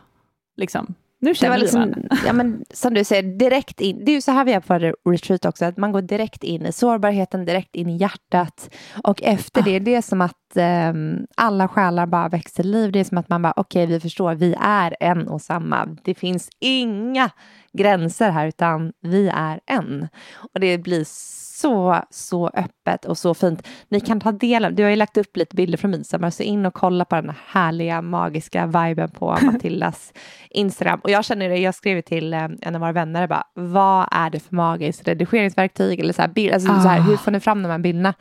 liksom, 0.58 0.96
nu 1.26 1.32
Det 1.32 1.36
känner 1.36 1.52
var 1.52 1.58
vi 1.58 1.64
liksom, 1.64 1.94
ja, 2.26 2.34
men, 2.34 2.66
som 2.74 2.94
du 2.94 3.04
säger, 3.04 3.24
direkt 3.24 3.82
in. 3.82 4.06
Det 4.06 4.12
är 4.12 4.14
ju 4.14 4.22
så 4.22 4.32
här 4.32 4.46
vi 4.46 4.54
är 4.54 4.60
på 4.60 4.94
retreat 5.10 5.46
också, 5.46 5.66
att 5.66 5.78
man 5.78 5.92
går 5.92 6.02
direkt 6.02 6.44
in 6.44 6.66
i 6.66 6.72
sårbarheten, 6.72 7.46
direkt 7.46 7.76
in 7.76 7.90
i 7.90 7.98
hjärtat. 7.98 8.70
Och 9.04 9.24
efter 9.24 9.62
det, 9.62 9.80
det 9.80 9.96
är 9.96 10.02
som 10.02 10.22
att 10.22 10.58
ehm, 10.58 11.26
alla 11.38 11.68
själar 11.68 12.06
bara 12.06 12.30
växer 12.30 12.64
liv. 12.64 12.92
Det 12.92 13.00
är 13.00 13.04
som 13.04 13.18
att 13.18 13.30
man 13.30 13.42
bara, 13.42 13.54
okej, 13.56 13.86
vi 13.86 14.00
förstår, 14.00 14.36
vi 14.36 14.56
är 14.60 14.96
en 15.00 15.28
och 15.28 15.42
samma. 15.42 15.86
Det 16.04 16.16
finns 16.16 16.50
inga 16.60 17.30
gränser 17.74 18.30
här, 18.30 18.48
utan 18.48 18.94
vi 19.02 19.28
är 19.28 19.60
en. 19.66 20.08
Och 20.54 20.60
det 20.60 20.78
blir 20.78 21.04
så, 21.56 22.02
så 22.10 22.48
öppet 22.48 23.06
och 23.06 23.18
så 23.18 23.34
fint. 23.34 23.68
Ni 23.90 24.00
kan 24.00 24.20
ta 24.20 24.32
del 24.32 24.66
av, 24.66 24.74
du 24.74 24.84
har 24.84 24.90
ju 24.90 24.96
lagt 24.96 25.18
upp 25.18 25.38
lite 25.38 25.56
bilder 25.56 25.78
från 25.78 25.92
midsommar, 25.92 26.30
så 26.30 26.44
in 26.44 26.66
och 26.66 26.74
kolla 26.74 27.06
på 27.06 27.16
den 27.16 27.30
här 27.30 27.38
härliga, 27.48 28.02
magiska 28.02 28.66
viben 28.66 29.12
på 29.12 29.38
Matildas 29.42 30.14
Instagram. 30.50 31.00
Och 31.04 31.10
jag 31.10 31.26
känner 31.26 31.50
det, 31.50 31.58
jag 31.58 31.76
skrev 31.76 32.02
till 32.02 32.34
eh, 32.34 32.48
en 32.62 32.76
av 32.76 32.82
våra 32.82 32.92
vänner, 32.92 33.28
bara, 33.28 33.44
vad 33.54 34.08
är 34.12 34.30
det 34.30 34.40
för 34.40 34.56
magiskt 34.56 35.08
redigeringsverktyg? 35.08 36.00
Eller 36.00 36.14
så 36.14 36.22
här, 36.22 36.30
bild, 36.30 36.54
alltså, 36.54 36.68
så 36.68 36.88
här, 36.88 37.00
Ah. 37.00 37.02
hur 37.02 37.18
får 37.18 37.32
ni 37.32 37.40
fram 37.40 37.64
de 37.64 37.70
här 37.70 37.80
bilderna? 37.80 38.14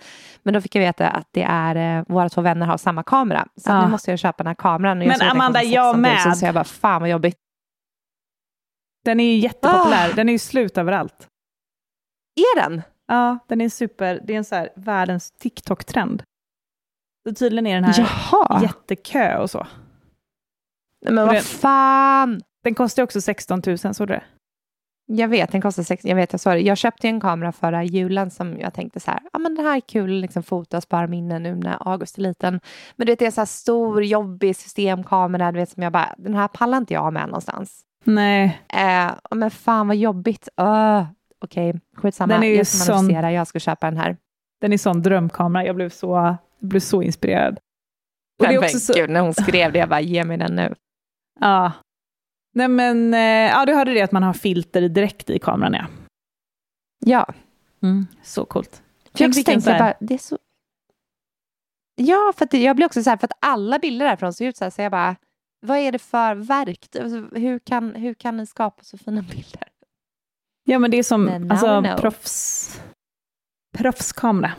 Men 0.42 0.55
då 0.55 0.61
fick 0.61 0.75
jag 0.75 0.81
veta 0.81 1.09
att 1.09 1.29
det 1.31 1.42
är, 1.42 1.99
eh, 1.99 2.05
våra 2.09 2.29
två 2.29 2.40
vänner 2.40 2.66
har 2.66 2.77
samma 2.77 3.03
kamera. 3.03 3.47
Så 3.57 3.73
Ah. 3.73 3.85
nu 3.85 3.90
måste 3.90 4.11
jag 4.11 4.18
köpa 4.18 4.37
den 4.42 4.47
här 4.47 4.55
kameran. 4.55 4.99
Men 4.99 5.23
Amanda, 5.23 5.62
jag 5.62 5.94
16 5.94 5.94
000, 5.94 6.01
med. 6.01 6.37
Så 6.38 6.47
jag 6.47 6.55
bara, 6.55 6.64
fan 6.64 7.01
vad 7.01 7.11
jobbigt. 7.11 7.37
Den 9.05 9.20
är 9.20 9.25
ju 9.25 9.37
jättepopulär, 9.38 10.11
Ah. 10.11 10.14
den 10.16 10.29
är 10.29 10.33
ju 10.33 10.38
slut 10.38 10.79
överallt. 10.79 11.29
Är 12.37 12.61
den? 12.70 12.83
Ja, 13.07 13.38
den 13.49 13.61
är 13.61 13.69
super, 13.69 14.21
det 14.25 14.33
är 14.33 14.38
en 14.38 14.45
så 14.45 14.55
här 14.55 14.69
världens 14.77 15.31
TikTok-trend. 15.31 16.23
Så 17.29 17.35
tydligen 17.35 17.67
är 17.67 17.75
den 17.75 17.85
här 17.85 17.99
Jaha. 18.33 18.62
jättekö 18.62 19.38
och 19.38 19.51
så. 19.51 19.59
Nej, 19.59 21.14
Men 21.14 21.19
Och 21.19 21.27
vad 21.27 21.35
den- 21.35 21.43
fan. 21.43 22.43
Den 22.64 22.75
kostar 22.75 23.03
också 23.03 23.21
16 23.21 23.62
000, 23.67 23.79
såg 23.79 23.95
du 23.95 24.07
det? 24.14 24.23
Jag 25.07 25.29
vet, 25.29 25.53
den 25.53 25.61
kostar 25.61 25.83
sex, 25.83 26.05
jag 26.05 26.17
vet, 26.17 26.33
jag 26.33 26.40
sa 26.40 26.53
det. 26.55 26.61
Jag 26.61 26.79
köpte 26.79 27.09
en 27.09 27.21
kamera 27.21 27.53
förra 27.53 27.85
julen 27.85 28.31
som 28.31 28.61
jag 28.61 28.75
tänkte 28.75 29.01
så 29.01 29.11
här, 29.11 29.21
ja 29.33 29.38
men 29.38 29.55
det 29.55 29.62
här 29.62 29.77
är 29.77 29.81
kul, 29.81 30.11
liksom 30.11 30.43
fota 30.43 30.77
och 30.77 30.83
spara 30.83 31.07
minnen 31.07 31.43
nu 31.43 31.55
när 31.55 31.88
August 31.93 32.19
är 32.19 32.23
liten. 32.23 32.61
Men 32.97 33.07
du 33.07 33.12
vet, 33.12 33.19
det 33.19 33.25
är 33.25 33.27
en 33.27 33.33
så 33.33 33.40
här 33.40 33.47
stor, 33.47 34.05
jobbig 34.05 34.57
systemkamera, 34.57 35.53
du 35.53 35.59
vet, 35.59 35.71
som 35.71 35.83
jag 35.83 35.93
bara, 35.93 36.14
den 36.19 36.35
här 36.35 36.49
pallar 36.49 36.79
inte 36.79 36.95
jag 36.95 37.12
med 37.12 37.27
någonstans. 37.27 37.81
Nej, 38.05 38.62
Eh, 38.69 39.12
men 39.31 39.51
fan 39.51 39.88
vad 39.88 39.97
jobbigt. 39.97 40.49
Uh, 40.61 41.05
Okej, 41.45 41.81
skitsamma. 41.97 42.35
Den 42.35 42.43
är 42.43 42.47
ju 42.47 42.55
jag 42.57 42.67
ska 42.67 42.93
sån- 42.95 43.11
jag 43.11 43.47
ska 43.47 43.59
köpa 43.59 43.91
den 43.91 43.97
här. 43.99 44.17
den 44.61 44.73
är 44.73 44.79
sån 44.79 45.03
drömkamera, 45.03 45.65
jag 45.67 45.77
blev 45.77 45.89
så, 45.91 46.37
jag 46.61 46.69
blev 46.69 46.81
så 46.81 47.03
inspirerad. 47.03 47.59
Och 48.39 48.47
det 48.49 48.55
är 48.55 48.59
också 48.59 48.79
så, 48.81 48.93
gud, 48.93 49.11
när 49.11 49.21
hon 49.21 49.35
skrev 49.35 49.73
det, 49.73 49.79
jag 49.79 49.89
bara, 49.89 50.01
ge 50.01 50.25
mig 50.25 50.37
den 50.39 50.55
nu. 50.57 50.75
ja. 51.41 51.73
Nej 52.57 52.69
men, 52.69 53.15
eh, 53.15 53.21
ja 53.21 53.67
du 53.67 53.75
hörde 53.75 53.93
det 53.95 54.03
att 54.03 54.13
man 54.13 54.23
har 54.23 54.33
filter 54.33 54.89
direkt 54.89 55.31
i 55.31 55.39
kameran 55.39 55.75
ja. 55.75 55.87
Ja, 57.07 57.35
Så 58.23 58.45
coolt. 58.45 58.83
för 59.15 59.25
jag 59.25 59.35
tänkte, 59.45 59.71
bara, 59.79 59.95
det 60.01 60.15
är 60.15 60.19
så... 60.19 60.39
Ja, 61.97 62.33
för 62.37 62.47
det, 62.51 62.63
jag 62.63 62.77
blir 62.77 62.87
också 62.87 63.03
så 63.03 63.11
här, 63.11 63.17
för 63.17 63.27
att 63.27 63.39
alla 63.41 63.79
bilder 63.79 64.07
därifrån 64.07 64.33
ser 64.33 64.47
ut 64.47 64.57
så 64.57 64.65
här, 64.65 64.71
så 64.71 64.83
jag 64.83 64.93
bara, 64.93 65.17
vad 65.67 65.79
är 65.79 65.93
det 65.93 65.99
för 65.99 66.35
verktyg? 66.35 67.03
Alltså, 67.03 67.39
hur, 67.39 67.59
kan, 67.59 67.95
hur 67.95 68.15
kan 68.15 68.37
ni 68.37 68.47
skapa 68.47 68.85
så 68.85 68.99
fina 68.99 69.23
bilder? 69.31 69.69
Ja 70.64 70.79
men 70.79 70.90
det 70.90 70.96
är 70.96 71.03
som 71.03 71.48
alltså, 71.50 71.96
proffs, 72.00 72.81
proffskamera. 73.79 74.53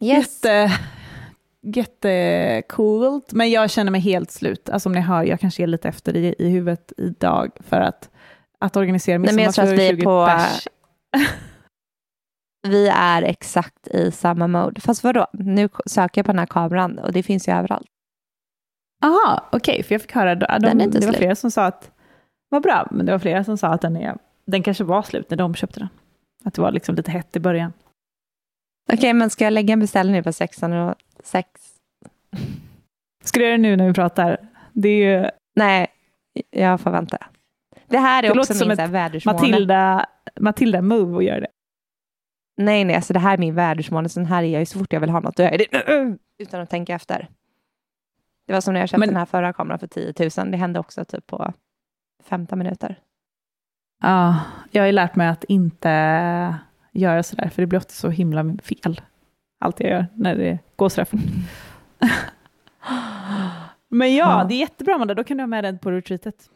Yes. 0.00 0.44
Jätte, 0.44 0.72
jättecoolt, 1.62 3.32
men 3.32 3.50
jag 3.50 3.70
känner 3.70 3.90
mig 3.90 4.00
helt 4.00 4.30
slut. 4.30 4.68
Alltså 4.68 4.88
om 4.88 4.92
ni 4.92 5.00
hör, 5.00 5.22
jag 5.22 5.40
kanske 5.40 5.62
är 5.62 5.66
lite 5.66 5.88
efter 5.88 6.16
i, 6.16 6.34
i 6.38 6.48
huvudet 6.48 6.92
idag 6.96 7.50
för 7.60 7.80
att, 7.80 8.10
att 8.58 8.76
organisera 8.76 9.18
Nej, 9.18 9.34
men 9.34 9.44
jag 9.44 9.54
tror 9.54 9.64
att 9.64 9.70
vi 9.70 9.88
är 9.88 9.94
midsommar 9.94 10.38
för 10.38 10.44
på- 10.44 10.58
20 10.60 10.68
pers. 11.18 11.28
Vi 12.66 12.88
är 12.88 13.22
exakt 13.22 13.88
i 13.88 14.10
samma 14.10 14.46
mode. 14.46 14.80
Fast 14.80 15.04
vadå? 15.04 15.26
Nu 15.32 15.68
söker 15.86 16.18
jag 16.18 16.26
på 16.26 16.32
den 16.32 16.38
här 16.38 16.46
kameran 16.46 16.98
och 16.98 17.12
det 17.12 17.22
finns 17.22 17.48
ju 17.48 17.52
överallt. 17.52 17.86
Aha, 19.04 19.48
okej, 19.52 19.72
okay, 19.72 19.82
för 19.82 19.94
jag 19.94 20.02
fick 20.02 20.12
höra, 20.12 20.34
de, 20.34 20.78
det 20.78 20.84
var 20.84 21.00
slut. 21.00 21.16
flera 21.16 21.34
som 21.34 21.50
sa 21.50 21.64
att, 21.64 21.90
vad 22.48 22.62
bra, 22.62 22.88
men 22.90 23.06
det 23.06 23.12
var 23.12 23.18
flera 23.18 23.44
som 23.44 23.58
sa 23.58 23.68
att 23.68 23.80
den, 23.80 23.96
är, 23.96 24.18
den 24.46 24.62
kanske 24.62 24.84
var 24.84 25.02
slut 25.02 25.30
när 25.30 25.36
de 25.36 25.54
köpte 25.54 25.80
den. 25.80 25.88
Att 26.44 26.54
det 26.54 26.62
var 26.62 26.72
liksom 26.72 26.94
lite 26.94 27.10
hett 27.10 27.36
i 27.36 27.40
början. 27.40 27.72
Okej, 28.88 28.98
okay, 28.98 29.12
men 29.12 29.30
ska 29.30 29.44
jag 29.44 29.52
lägga 29.52 29.72
en 29.72 29.80
beställning 29.80 30.22
på 30.22 30.32
16 30.32 30.72
och 30.72 30.94
6? 31.22 31.48
Ska 33.24 33.38
du 33.38 33.44
göra 33.44 33.56
det 33.56 33.62
nu 33.62 33.76
när 33.76 33.86
vi 33.86 33.94
pratar? 33.94 34.48
Det 34.72 34.88
är 34.88 35.22
ju... 35.22 35.30
Nej, 35.56 35.86
jag 36.50 36.80
får 36.80 36.90
vänta. 36.90 37.18
Det 37.86 37.98
här 37.98 38.18
är 38.18 38.22
det 38.22 38.28
också 38.28 38.52
låter 38.52 38.66
min 38.66 38.76
som 38.76 38.84
ett. 38.96 39.24
Matilda, 39.24 40.06
Matilda 40.40 40.82
move 40.82 41.16
att 41.16 41.24
göra 41.24 41.40
det. 41.40 41.48
Nej, 42.56 42.84
nej, 42.84 42.96
alltså 42.96 43.12
det 43.12 43.18
här 43.18 43.34
är 43.34 43.38
min 43.38 43.54
vädersmåne. 43.54 44.08
Så 44.08 44.20
den 44.20 44.26
här 44.26 44.42
är 44.42 44.46
jag 44.46 44.60
ju 44.60 44.66
så 44.66 44.78
fort 44.78 44.92
jag 44.92 45.00
vill 45.00 45.10
ha 45.10 45.20
något, 45.20 45.36
då 45.36 45.42
jag 45.42 45.58
det 45.58 46.16
utan 46.38 46.60
att 46.60 46.70
tänka 46.70 46.94
efter. 46.94 47.28
Det 48.46 48.52
var 48.52 48.60
som 48.60 48.74
när 48.74 48.80
jag 48.80 48.88
köpte 48.88 49.00
Men- 49.00 49.08
den 49.08 49.16
här 49.16 49.26
förra 49.26 49.52
kameran 49.52 49.78
för 49.78 49.86
10 49.86 50.14
000. 50.38 50.50
Det 50.50 50.56
hände 50.56 50.80
också 50.80 51.04
typ 51.04 51.26
på 51.26 51.52
15 52.22 52.58
minuter. 52.58 52.98
Ja, 54.02 54.40
jag 54.70 54.82
har 54.82 54.86
ju 54.86 54.92
lärt 54.92 55.16
mig 55.16 55.28
att 55.28 55.44
inte 55.44 55.88
göra 56.92 57.22
sådär, 57.22 57.48
för 57.48 57.62
det 57.62 57.66
blir 57.66 57.78
ofta 57.78 57.92
så 57.92 58.10
himla 58.10 58.56
fel. 58.62 59.00
Allt 59.60 59.80
jag 59.80 59.90
gör 59.90 60.06
när 60.14 60.36
det 60.36 60.58
går 60.76 60.88
sådär 60.88 61.04
fort. 61.04 61.20
Men 63.88 64.14
ja, 64.14 64.38
Ja. 64.40 64.44
det 64.48 64.54
är 64.54 64.58
jättebra 64.58 64.94
Amanda, 64.94 65.14
då 65.14 65.24
kan 65.24 65.36
du 65.36 65.42
ha 65.42 65.46
med 65.46 65.64
den 65.64 65.78
på 65.78 65.90
retreatet 65.90 66.50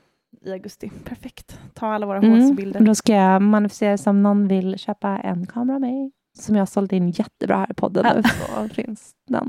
i 0.44 0.53
augusti. 0.53 0.90
Perfekt. 1.05 1.61
Ta 1.75 1.87
alla 1.94 2.07
våra 2.07 2.18
Mm. 2.18 2.40
håsbilder. 2.42 2.81
Då 2.81 2.94
ska 2.94 3.12
jag 3.14 3.42
manifestera 3.42 3.99
som 3.99 4.23
någon 4.23 4.49
vill 4.49 4.79
köpa 4.79 5.09
en 5.18 5.47
kamera 5.47 5.75
av 5.75 5.81
mig. 5.81 6.12
Som 6.38 6.57
jag 6.57 6.68
sålt 6.68 6.92
in 6.92 7.11
jättebra 7.11 7.57
här 7.57 7.71
i 7.71 7.75
podden. 7.75 8.07
Ja. 8.07 8.23
Så 8.23 8.75
finns 8.75 9.12
den. 9.29 9.49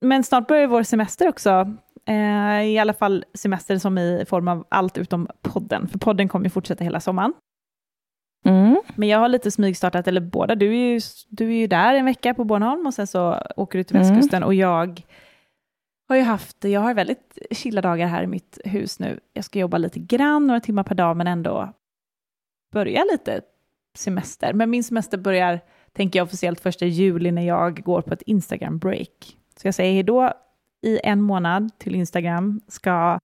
Men 0.00 0.24
snart 0.24 0.46
börjar 0.48 0.66
vår 0.66 0.82
semester 0.82 1.28
också. 1.28 1.74
Eh, 2.06 2.62
I 2.62 2.78
alla 2.78 2.92
fall 2.92 3.24
semester 3.34 3.78
som 3.78 3.98
i 3.98 4.24
form 4.28 4.48
av 4.48 4.66
allt 4.68 4.98
utom 4.98 5.28
podden. 5.42 5.88
För 5.88 5.98
podden 5.98 6.28
kommer 6.28 6.46
ju 6.46 6.50
fortsätta 6.50 6.84
hela 6.84 7.00
sommaren. 7.00 7.32
Mm. 8.44 8.76
Men 8.96 9.08
jag 9.08 9.18
har 9.18 9.28
lite 9.28 9.50
smygstartat, 9.50 10.08
eller 10.08 10.20
båda. 10.20 10.54
Du 10.54 10.66
är 10.66 10.92
ju, 10.92 11.00
du 11.28 11.46
är 11.48 11.56
ju 11.56 11.66
där 11.66 11.94
en 11.94 12.04
vecka 12.04 12.34
på 12.34 12.44
Bornholm 12.44 12.86
och 12.86 12.94
sen 12.94 13.06
så 13.06 13.42
åker 13.56 13.78
du 13.78 13.84
till 13.84 13.96
Mm. 13.96 14.08
västkusten. 14.08 14.42
Och 14.42 14.54
jag 14.54 15.02
har 16.08 16.16
ju 16.16 16.22
haft, 16.22 16.64
jag 16.64 16.80
har 16.80 16.94
väldigt 16.94 17.38
chilla 17.50 17.80
dagar 17.80 18.06
här 18.06 18.22
i 18.22 18.26
mitt 18.26 18.58
hus 18.64 18.98
nu. 18.98 19.20
Jag 19.32 19.44
ska 19.44 19.58
jobba 19.58 19.78
lite 19.78 19.98
grann, 19.98 20.46
några 20.46 20.60
timmar 20.60 20.82
per 20.82 20.94
dag, 20.94 21.16
men 21.16 21.26
ändå 21.26 21.72
börja 22.72 23.04
lite 23.12 23.40
semester. 23.98 24.52
Men 24.52 24.70
min 24.70 24.84
semester 24.84 25.18
börjar, 25.18 25.60
tänker 25.92 26.18
jag 26.18 26.24
officiellt, 26.26 26.60
första 26.60 26.86
juli 26.86 27.30
när 27.32 27.42
jag 27.42 27.82
går 27.82 28.02
på 28.02 28.14
ett 28.14 28.22
Instagram-break. 28.22 29.36
Så 29.60 29.66
jag 29.68 29.74
säger 29.74 29.92
hej 29.92 30.02
då 30.02 30.32
i 30.82 31.00
en 31.04 31.22
månad 31.22 31.78
till 31.78 31.94
Instagram, 31.94 32.60
ska 32.68 33.18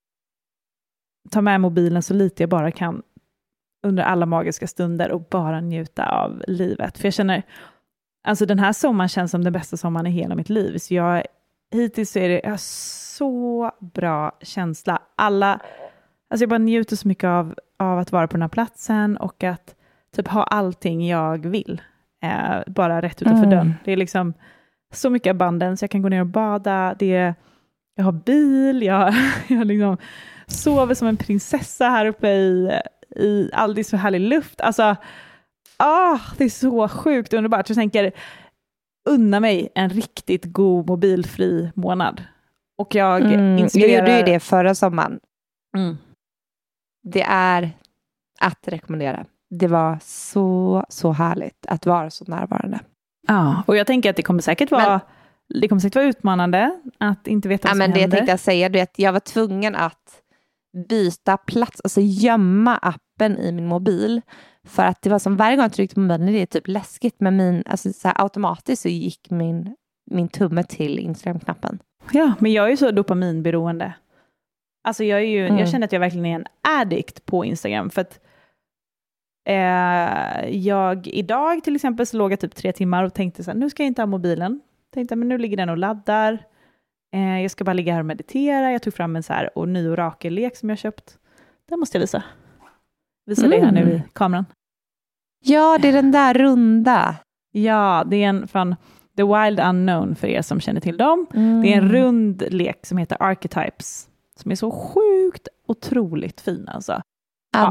ta 1.31 1.41
med 1.41 1.61
mobilen 1.61 2.03
så 2.03 2.13
lite 2.13 2.43
jag 2.43 2.49
bara 2.49 2.71
kan 2.71 3.03
under 3.83 4.03
alla 4.03 4.25
magiska 4.25 4.67
stunder 4.67 5.11
och 5.11 5.21
bara 5.21 5.61
njuta 5.61 6.09
av 6.09 6.43
livet. 6.47 6.97
För 6.97 7.05
jag 7.07 7.13
känner, 7.13 7.43
alltså 8.23 8.45
den 8.45 8.59
här 8.59 8.73
sommaren 8.73 9.09
känns 9.09 9.31
som 9.31 9.43
den 9.43 9.53
bästa 9.53 9.77
sommaren 9.77 10.07
i 10.07 10.09
hela 10.09 10.35
mitt 10.35 10.49
liv. 10.49 10.77
Så 10.77 10.93
jag, 10.93 11.23
hittills 11.71 12.11
så 12.11 12.19
är 12.19 12.29
det 12.29 12.41
jag 12.43 12.49
har 12.49 12.57
så 12.57 13.71
bra 13.79 14.37
känsla. 14.41 15.01
Alla, 15.15 15.59
alltså 16.29 16.43
jag 16.43 16.49
bara 16.49 16.57
njuter 16.57 16.95
så 16.95 17.07
mycket 17.07 17.27
av, 17.27 17.55
av 17.77 17.99
att 17.99 18.11
vara 18.11 18.27
på 18.27 18.33
den 18.33 18.41
här 18.41 18.49
platsen 18.49 19.17
och 19.17 19.43
att 19.43 19.75
typ 20.15 20.27
ha 20.27 20.43
allting 20.43 21.07
jag 21.07 21.45
vill. 21.45 21.81
Eh, 22.23 22.61
bara 22.67 23.01
rätt 23.01 23.21
utanför 23.21 23.43
Mm. 23.43 23.49
dörren. 23.49 23.73
Det 23.85 23.91
är 23.91 23.97
liksom 23.97 24.33
så 24.95 25.09
mycket 25.09 25.31
abundance. 25.31 25.83
Jag 25.83 25.91
kan 25.91 26.01
gå 26.01 26.09
ner 26.09 26.21
och 26.21 26.27
bada. 26.27 26.95
Det 26.99 27.15
är, 27.15 27.35
jag 27.95 28.03
har 28.03 28.11
bil. 28.11 28.81
Jag, 28.81 29.13
jag 29.47 29.67
liksom 29.67 29.97
sover 30.47 30.93
som 30.93 31.07
en 31.07 31.17
prinsessa 31.17 31.89
här 31.89 32.05
uppe 32.05 32.29
i, 32.29 32.79
i 33.15 33.49
aldrig 33.53 33.85
så 33.85 33.97
härlig 33.97 34.21
luft. 34.21 34.61
Alltså, 34.61 34.95
ah, 35.77 36.19
det 36.37 36.43
är 36.43 36.49
så 36.49 36.87
sjukt 36.87 37.33
underbart. 37.33 37.69
Jag 37.69 37.75
tänker, 37.75 38.11
unna 39.09 39.39
mig 39.39 39.69
en 39.75 39.89
riktigt 39.89 40.45
god 40.45 40.87
mobilfri 40.87 41.71
månad. 41.75 42.23
Och 42.77 42.95
jag 42.95 43.21
Mm. 43.21 43.51
Jag 43.51 43.59
inspirerar... 43.59 43.99
gjorde 43.99 44.17
ju 44.17 44.23
det 44.23 44.39
förra 44.39 44.75
sommaren. 44.75 45.19
Mm. 45.77 45.97
Det 47.03 47.21
är 47.21 47.71
att 48.39 48.67
rekommendera. 48.67 49.25
Det 49.49 49.67
var 49.67 49.99
så, 50.01 50.85
så 50.89 51.11
härligt 51.11 51.65
att 51.67 51.85
vara 51.85 52.09
så 52.09 52.25
närvarande. 52.25 52.79
Ja, 53.27 53.63
och 53.67 53.77
jag 53.77 53.87
tänker 53.87 54.09
att 54.09 54.15
det 54.15 54.23
kommer 54.23 54.41
säkert 54.41 54.71
vara, 54.71 55.01
Men- 55.49 55.61
det 55.61 55.67
kommer 55.67 55.79
säkert 55.79 55.95
vara 55.95 56.05
utmanande 56.05 56.79
att 56.97 57.27
inte 57.27 57.47
veta 57.49 57.67
Ja, 57.67 57.69
vad 57.69 57.75
som 57.75 57.77
men 57.77 57.91
det 57.93 57.99
händer. 57.99 58.17
tänkte 58.17 58.31
jag 58.31 58.39
säga, 58.39 58.69
du 58.69 58.79
vet, 58.79 58.99
jag 58.99 59.13
var 59.13 59.19
tvungen 59.19 59.75
att 59.75 60.21
byta 60.89 61.37
plats, 61.37 61.81
alltså 61.83 62.01
gömma 62.01 62.77
appen 62.77 63.37
i 63.37 63.51
min 63.51 63.67
mobil. 63.67 64.21
För 64.67 64.83
att 64.83 65.01
det 65.01 65.09
var 65.09 65.19
som 65.19 65.37
varje 65.37 65.55
gång 65.55 65.63
jag 65.63 65.73
tryckte 65.73 65.95
på 65.95 65.99
mobilen, 66.01 66.25
det 66.25 66.41
är 66.41 66.45
typ 66.45 66.67
läskigt, 66.67 67.15
men 67.19 67.37
min, 67.37 67.63
alltså, 67.65 67.93
så 67.93 68.07
här, 68.07 68.21
automatiskt 68.23 68.81
så 68.81 68.89
gick 68.89 69.29
min, 69.29 69.75
min 70.11 70.27
tumme 70.27 70.63
till 70.63 70.99
Instagram-knappen. 70.99 71.79
Ja, 72.11 72.33
men 72.39 72.53
jag 72.53 72.65
är 72.65 72.69
ju 72.69 72.77
så 72.77 72.91
dopaminberoende. 72.91 73.93
Alltså 74.83 75.03
jag, 75.03 75.19
är 75.19 75.25
ju, 75.25 75.45
Mm. 75.47 75.59
jag 75.59 75.69
känner 75.69 75.85
att 75.85 75.91
jag 75.91 75.99
verkligen 75.99 76.25
är 76.25 76.35
en 76.35 76.45
addict 76.79 77.25
på 77.25 77.45
Instagram. 77.45 77.89
För 77.89 78.01
att 78.01 78.19
eh, 79.45 80.49
jag 80.49 81.07
idag 81.07 81.63
till 81.63 81.75
exempel 81.75 82.05
så 82.05 82.17
låg 82.17 82.31
jag 82.31 82.39
typ 82.39 82.55
tre 82.55 82.71
timmar 82.71 83.03
och 83.03 83.13
tänkte 83.13 83.43
så 83.43 83.51
här, 83.51 83.57
nu 83.57 83.69
ska 83.69 83.83
jag 83.83 83.87
inte 83.87 84.01
ha 84.01 84.07
mobilen. 84.07 84.61
Tänkte, 84.93 85.15
men 85.15 85.27
nu 85.29 85.37
ligger 85.37 85.57
den 85.57 85.69
och 85.69 85.77
laddar. 85.77 86.43
Eh, 87.13 87.41
jag 87.41 87.51
ska 87.51 87.63
bara 87.63 87.73
ligga 87.73 87.93
här 87.93 87.99
och 87.99 88.05
meditera. 88.05 88.71
Jag 88.71 88.81
tog 88.81 88.93
fram 88.93 89.15
en 89.15 89.23
så 89.23 89.33
här 89.33 89.57
och 89.57 89.69
ny 89.69 89.89
orakellek 89.89 90.55
som 90.57 90.69
jag 90.69 90.77
köpt. 90.77 91.17
Den 91.69 91.79
måste 91.79 91.97
jag 91.97 92.01
visa. 92.01 92.23
Visa 93.25 93.47
det 93.47 93.59
här 93.65 93.71
nu 93.71 93.79
i 93.79 93.83
Mm. 93.83 94.01
kameran. 94.13 94.45
Ja, 95.43 95.77
det 95.81 95.87
är 95.87 95.93
den 95.93 96.11
där 96.11 96.33
runda. 96.33 97.15
Ja, 97.51 98.03
det 98.07 98.15
är 98.23 98.27
en 98.29 98.47
från 98.47 98.75
The 99.17 99.23
Wild 99.23 99.59
Unknown 99.59 100.15
för 100.15 100.27
er 100.27 100.41
som 100.41 100.59
känner 100.59 100.81
till 100.81 100.97
dem. 100.97 101.25
Mm. 101.33 101.61
Det 101.61 101.73
är 101.73 101.77
en 101.77 101.89
rund 101.91 102.43
lek 102.49 102.85
som 102.85 102.97
heter 102.97 103.17
Archetypes, 103.23 104.09
som 104.35 104.51
är 104.51 104.55
så 104.55 104.71
sjukt 104.71 105.47
otroligt 105.67 106.41
fin 106.41 106.67
alltså. 106.67 106.91
Ja, 106.91 107.01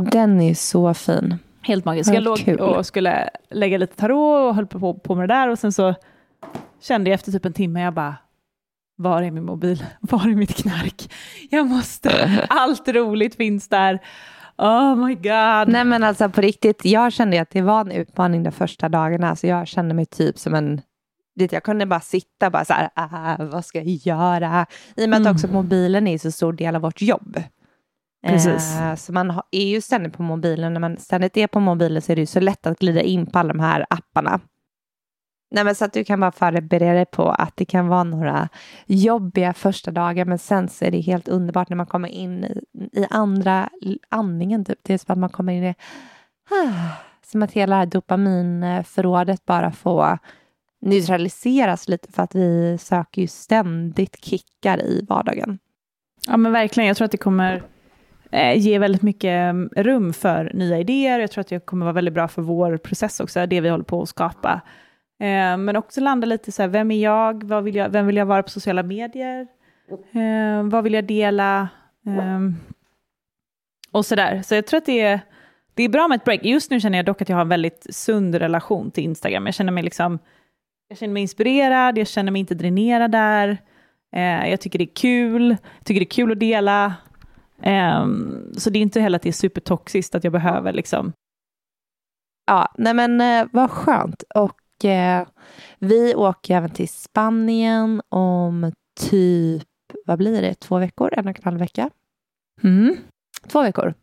ja. 0.05 0.11
den 0.11 0.41
är 0.41 0.55
så 0.55 0.95
fin. 0.95 1.39
Helt 1.65 1.85
magisk. 1.85 2.15
Jag 2.15 2.23
låg 2.23 2.39
kul. 2.39 2.61
och 2.61 2.87
skulle 2.87 3.31
lägga 3.51 3.79
lite 3.79 3.97
tarot 3.97 4.49
och 4.49 4.55
höll 4.55 4.67
på, 4.67 4.95
på 4.95 5.15
med 5.15 5.29
det 5.29 5.35
där 5.35 5.49
och 5.49 5.59
sen 5.59 5.73
så 5.73 5.95
kände 6.81 7.11
jag 7.11 7.15
efter 7.15 7.33
typ 7.33 7.45
en 7.45 7.53
timme, 7.53 7.83
jag 7.83 7.95
bara, 7.95 8.17
var 8.97 9.23
är 9.23 9.31
min 9.31 9.45
mobil? 9.45 9.85
Var 10.01 10.29
är 10.29 10.35
mitt 10.35 10.57
knark? 10.57 11.13
Jag 11.51 11.67
måste, 11.67 12.41
allt 12.49 12.89
roligt 12.89 13.35
finns 13.35 13.69
där. 13.69 13.99
Oh 14.59 14.97
my 14.97 15.15
god. 15.15 15.73
Nej 15.73 15.85
men 15.85 16.05
alltså 16.05 16.29
på 16.29 16.41
riktigt, 16.41 16.85
jag 16.85 17.13
kände 17.13 17.41
att 17.41 17.51
det 17.51 17.63
var 17.63 17.81
en 17.81 17.93
utmaning 17.93 18.43
de 18.43 18.51
första 18.51 18.89
dagarna. 18.89 19.31
Alltså 19.31 19.47
jag 19.47 19.69
kände 19.69 19.95
mig 19.95 20.07
typ 20.07 20.39
som 20.39 20.55
en 20.55 20.81
jag 21.35 21.63
kunde 21.63 21.87
bara 21.87 22.01
sitta 22.01 22.51
bara 22.51 22.65
så 22.65 22.73
här, 22.73 22.91
ah, 22.95 23.37
vad 23.39 23.65
ska 23.65 23.79
jag 23.79 23.87
göra? 23.87 24.67
I 24.97 25.05
och 25.05 25.09
med 25.09 25.17
mm. 25.17 25.27
att 25.27 25.35
också 25.35 25.49
mobilen 25.49 26.07
är 26.07 26.19
så 26.19 26.33
stor 26.33 26.53
del 26.53 26.77
av 26.77 26.83
vårt 26.83 27.03
jobb. 27.03 27.43
Precis. 28.27 28.81
Eh, 28.81 28.95
så 28.95 29.13
man 29.13 29.41
är 29.51 29.67
ju 29.67 29.81
ständigt 29.81 30.13
på 30.13 30.23
mobilen. 30.23 30.73
När 30.73 30.81
man 30.81 30.97
ständigt 30.97 31.37
är 31.37 31.47
på 31.47 31.61
mobilen 31.61 32.03
så 32.03 32.13
är 32.13 32.17
det 32.17 32.23
ju 32.23 32.27
så 32.27 32.41
lätt 32.41 32.67
att 32.67 32.79
glida 32.79 33.03
in 33.03 33.27
på 33.27 33.39
alla 33.39 33.53
de 33.53 33.61
här 33.61 33.87
apparna. 33.91 34.41
Nej, 35.51 35.65
men 35.65 35.75
så 35.75 35.85
att 35.85 35.93
du 35.93 36.05
kan 36.05 36.21
bara 36.21 36.33
förbereda 36.33 36.93
dig 36.93 37.07
på 37.07 37.31
att 37.31 37.57
det 37.57 37.65
kan 37.65 37.89
vara 37.89 38.05
några 38.05 38.49
jobbiga 38.87 39.55
första 39.55 39.91
dagar 39.91 40.25
men 40.25 40.39
sen 40.39 40.69
så 40.69 40.85
är 40.85 40.91
det 40.91 41.01
helt 41.01 41.29
underbart 41.29 41.69
när 41.69 41.77
man 41.77 41.87
kommer 41.87 42.09
in 42.09 42.45
i, 42.45 42.63
i 42.93 43.07
andra 43.11 43.69
andningen. 44.09 44.65
Typ. 44.65 44.79
Det 44.83 44.95
är 44.95 44.99
som 44.99 45.13
att 45.13 45.19
man 45.19 45.31
kommer 45.31 45.53
in 45.53 45.65
i... 45.65 45.75
Ah, 46.51 46.89
som 47.27 47.43
att 47.43 47.53
hela 47.53 47.77
det 47.77 47.81
här 47.81 47.87
dopaminförrådet 47.87 49.47
bara 49.47 49.73
får 49.73 50.19
neutraliseras 50.81 51.89
lite 51.89 52.13
för 52.13 52.23
att 52.23 52.35
vi 52.35 52.79
söker 52.79 53.23
ju 53.23 53.29
ständigt 53.29 54.25
kickar 54.25 54.83
i 54.83 55.07
vardagen. 55.09 55.59
Ja 56.27 56.37
men 56.37 56.53
verkligen, 56.53 56.89
jag 56.89 56.97
tror 56.97 57.05
att 57.05 57.13
det 57.13 57.19
kommer 57.19 57.63
eh, 58.35 58.59
ge 58.59 58.79
väldigt 58.79 59.03
mycket 59.03 59.31
mm, 59.31 59.71
rum 59.77 60.13
för 60.13 60.51
nya 60.55 60.79
idéer. 60.79 61.19
Jag 61.19 61.31
tror 61.31 61.41
att 61.41 61.49
det 61.49 61.67
kommer 61.67 61.87
vara 61.87 61.93
väldigt 61.93 62.15
bra 62.15 62.29
för 62.29 62.43
vår 62.43 62.77
process 62.77 63.21
också, 63.21 63.47
det 63.47 63.61
vi 63.61 63.69
håller 63.69 63.85
på 63.85 64.03
att 64.03 64.09
skapa. 64.09 64.61
Eh, 65.21 65.57
men 65.57 65.77
också 65.77 66.01
landa 66.01 66.27
lite 66.27 66.53
så 66.53 66.63
här, 66.63 66.69
vem 66.69 66.91
är 66.91 67.03
jag? 67.03 67.45
Vad 67.45 67.65
vill 67.65 67.75
jag? 67.75 67.89
Vem 67.89 68.07
vill 68.07 68.17
jag 68.17 68.27
vara 68.27 68.43
på 68.43 68.51
sociala 68.51 68.83
medier? 68.83 69.47
Eh, 70.13 70.63
vad 70.63 70.85
vill 70.85 70.95
jag 70.95 71.05
dela? 71.05 71.69
Eh, 72.07 72.41
och 73.93 74.05
och 74.05 74.07
sådär. 74.07 74.43
Så 74.43 74.55
jag 74.55 74.67
tror 74.67 74.79
att 74.79 74.87
det 74.87 75.01
är, 75.01 75.21
det 75.75 75.83
är 75.83 75.89
bra 75.89 76.09
med 76.09 76.17
ett 76.17 76.25
break. 76.25 76.45
Just 76.45 76.71
nu 76.71 76.81
känner 76.81 76.99
jag 76.99 77.07
dock 77.07 77.23
att 77.23 77.29
jag 77.29 77.37
har 77.37 77.43
en 77.43 77.49
väldigt 77.49 77.87
sund 77.91 78.35
relation 78.35 78.91
till 78.91 79.05
Instagram. 79.05 79.47
Jag 79.47 79.55
känner 79.55 79.73
mig 79.73 79.83
liksom, 79.83 80.19
jag 80.89 80.99
känner 80.99 81.13
mig 81.13 81.23
inspirerad, 81.23 81.99
jag 81.99 82.07
känner 82.07 82.33
mig 82.33 82.41
inte 82.41 82.55
dränerad 82.55 83.11
där. 83.11 83.59
Eh, 84.17 84.51
jag 84.51 84.61
tycker 84.61 84.79
det 84.79 84.85
är 84.85 84.95
kul, 84.95 85.51
jag 85.51 85.85
tycker 85.85 86.01
det 86.01 86.05
är 86.05 86.11
kul 86.11 86.33
att 86.33 86.41
dela. 86.41 86.95
Um, 87.63 88.53
så 88.57 88.71
det 88.71 88.79
är 88.79 88.83
inte 88.83 89.01
heller 89.01 89.17
att 89.17 89.23
det 89.23 89.29
är 89.29 89.33
supertoxiskt 89.33 90.15
att 90.15 90.25
jag 90.25 90.33
behöver 90.33 90.73
liksom. 90.73 91.13
Ja, 92.47 92.73
nej 92.79 92.95
men 92.95 93.21
eh, 93.21 93.47
vad 93.53 93.71
skönt. 93.71 94.23
Och 94.35 94.85
eh, 94.85 95.27
vi 95.79 96.15
åker 96.15 96.57
även 96.57 96.71
till 96.71 96.89
Spanien 96.89 98.03
om 98.09 98.73
typ, 99.01 99.69
vad 100.07 100.19
blir 100.19 100.43
det, 100.43 100.55
två 100.55 100.79
veckor, 100.79 101.15
en 101.15 101.29
och 101.29 101.37
en 101.39 101.45
halv 101.45 101.59
vecka. 101.59 101.91
Mm. 102.63 102.97
Två 103.49 103.63
veckor. 103.63 103.95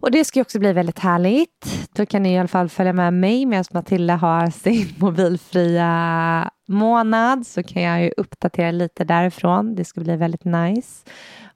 Och 0.00 0.10
det 0.10 0.24
ska 0.24 0.40
också 0.40 0.58
bli 0.58 0.72
väldigt 0.72 0.98
härligt. 0.98 1.88
Då 1.92 2.06
kan 2.06 2.22
ni 2.22 2.32
i 2.32 2.38
alla 2.38 2.48
fall 2.48 2.68
följa 2.68 2.92
med 2.92 3.14
mig 3.14 3.46
medan 3.46 3.64
Matilda 3.70 4.16
har 4.16 4.50
sin 4.50 4.94
mobilfria 4.98 6.50
månad 6.68 7.46
så 7.46 7.62
kan 7.62 7.82
jag 7.82 8.02
ju 8.02 8.12
uppdatera 8.16 8.70
lite 8.70 9.04
därifrån. 9.04 9.74
Det 9.74 9.84
ska 9.84 10.00
bli 10.00 10.16
väldigt 10.16 10.44
nice. 10.44 11.04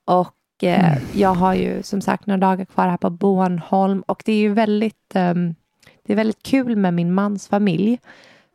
Och 0.05 0.35
eh, 0.65 0.93
mm. 0.93 1.03
jag 1.15 1.35
har 1.35 1.55
ju 1.55 1.83
som 1.83 2.01
sagt 2.01 2.27
några 2.27 2.39
dagar 2.39 2.65
kvar 2.65 2.89
här 2.89 2.97
på 2.97 3.11
Bornholm 3.11 4.03
och 4.07 4.23
det 4.25 4.33
är 4.33 4.41
ju 4.41 4.53
väldigt 4.55 5.13
um, 5.15 5.55
det 6.03 6.13
är 6.13 6.17
väldigt 6.17 6.43
kul 6.43 6.77
med 6.77 6.95
min 6.95 7.15
mans 7.15 7.49
familj 7.49 7.99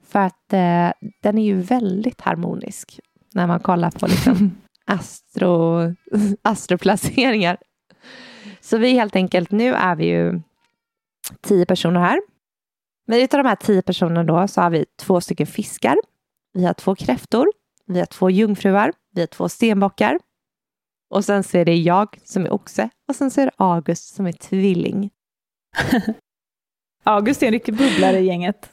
för 0.07 0.19
att 0.19 0.53
eh, 0.53 0.91
den 1.21 1.37
är 1.37 1.43
ju 1.43 1.61
väldigt 1.61 2.21
harmonisk 2.21 2.99
när 3.33 3.47
man 3.47 3.59
kollar 3.59 3.91
på 3.91 4.07
liksom 4.07 4.57
astro, 4.85 5.81
astroplaceringar. 6.41 7.57
Så 8.61 8.77
vi 8.77 8.91
helt 8.91 9.15
enkelt, 9.15 9.51
nu 9.51 9.73
är 9.73 9.95
vi 9.95 10.05
ju 10.05 10.41
tio 11.41 11.65
personer 11.65 11.99
här. 11.99 12.21
Men 13.07 13.19
utav 13.19 13.43
de 13.43 13.49
här 13.49 13.55
tio 13.55 13.81
personerna 13.81 14.23
då 14.23 14.47
så 14.47 14.61
har 14.61 14.69
vi 14.69 14.85
två 14.99 15.21
stycken 15.21 15.47
fiskar. 15.47 15.95
Vi 16.53 16.65
har 16.65 16.73
två 16.73 16.95
kräftor. 16.95 17.47
Vi 17.85 17.99
har 17.99 18.05
två 18.05 18.29
jungfruar. 18.29 18.93
Vi 19.11 19.21
har 19.21 19.27
två 19.27 19.49
stenbockar. 19.49 20.19
Och 21.09 21.25
sen 21.25 21.43
så 21.43 21.57
är 21.57 21.65
det 21.65 21.75
jag 21.75 22.19
som 22.23 22.45
är 22.45 22.53
oxe 22.53 22.89
och 23.07 23.15
sen 23.15 23.31
så 23.31 23.41
är 23.41 23.45
det 23.45 23.51
August 23.57 24.15
som 24.15 24.25
är 24.25 24.31
tvilling. 24.31 25.09
August 27.03 27.43
är 27.43 27.47
en 27.47 27.53
riktig 27.53 27.77
bubblare 27.77 28.19
i 28.19 28.25
gänget. 28.25 28.71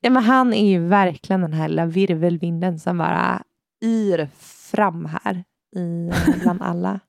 Ja, 0.00 0.10
men 0.10 0.22
han 0.22 0.52
är 0.52 0.70
ju 0.70 0.86
verkligen 0.86 1.40
den 1.40 1.52
här 1.52 1.68
lilla 1.68 1.86
virvelvinden 1.86 2.78
som 2.78 2.98
bara 2.98 3.42
yr 3.84 4.28
fram 4.72 5.04
här 5.04 5.44
i, 5.76 6.10
bland 6.42 6.62
alla. 6.62 7.00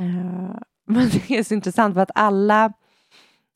Uh, 0.00 0.56
men 0.86 1.08
det 1.08 1.30
är 1.30 1.42
så 1.42 1.54
intressant 1.54 1.94
för 1.94 2.00
att 2.00 2.10
alla, 2.14 2.72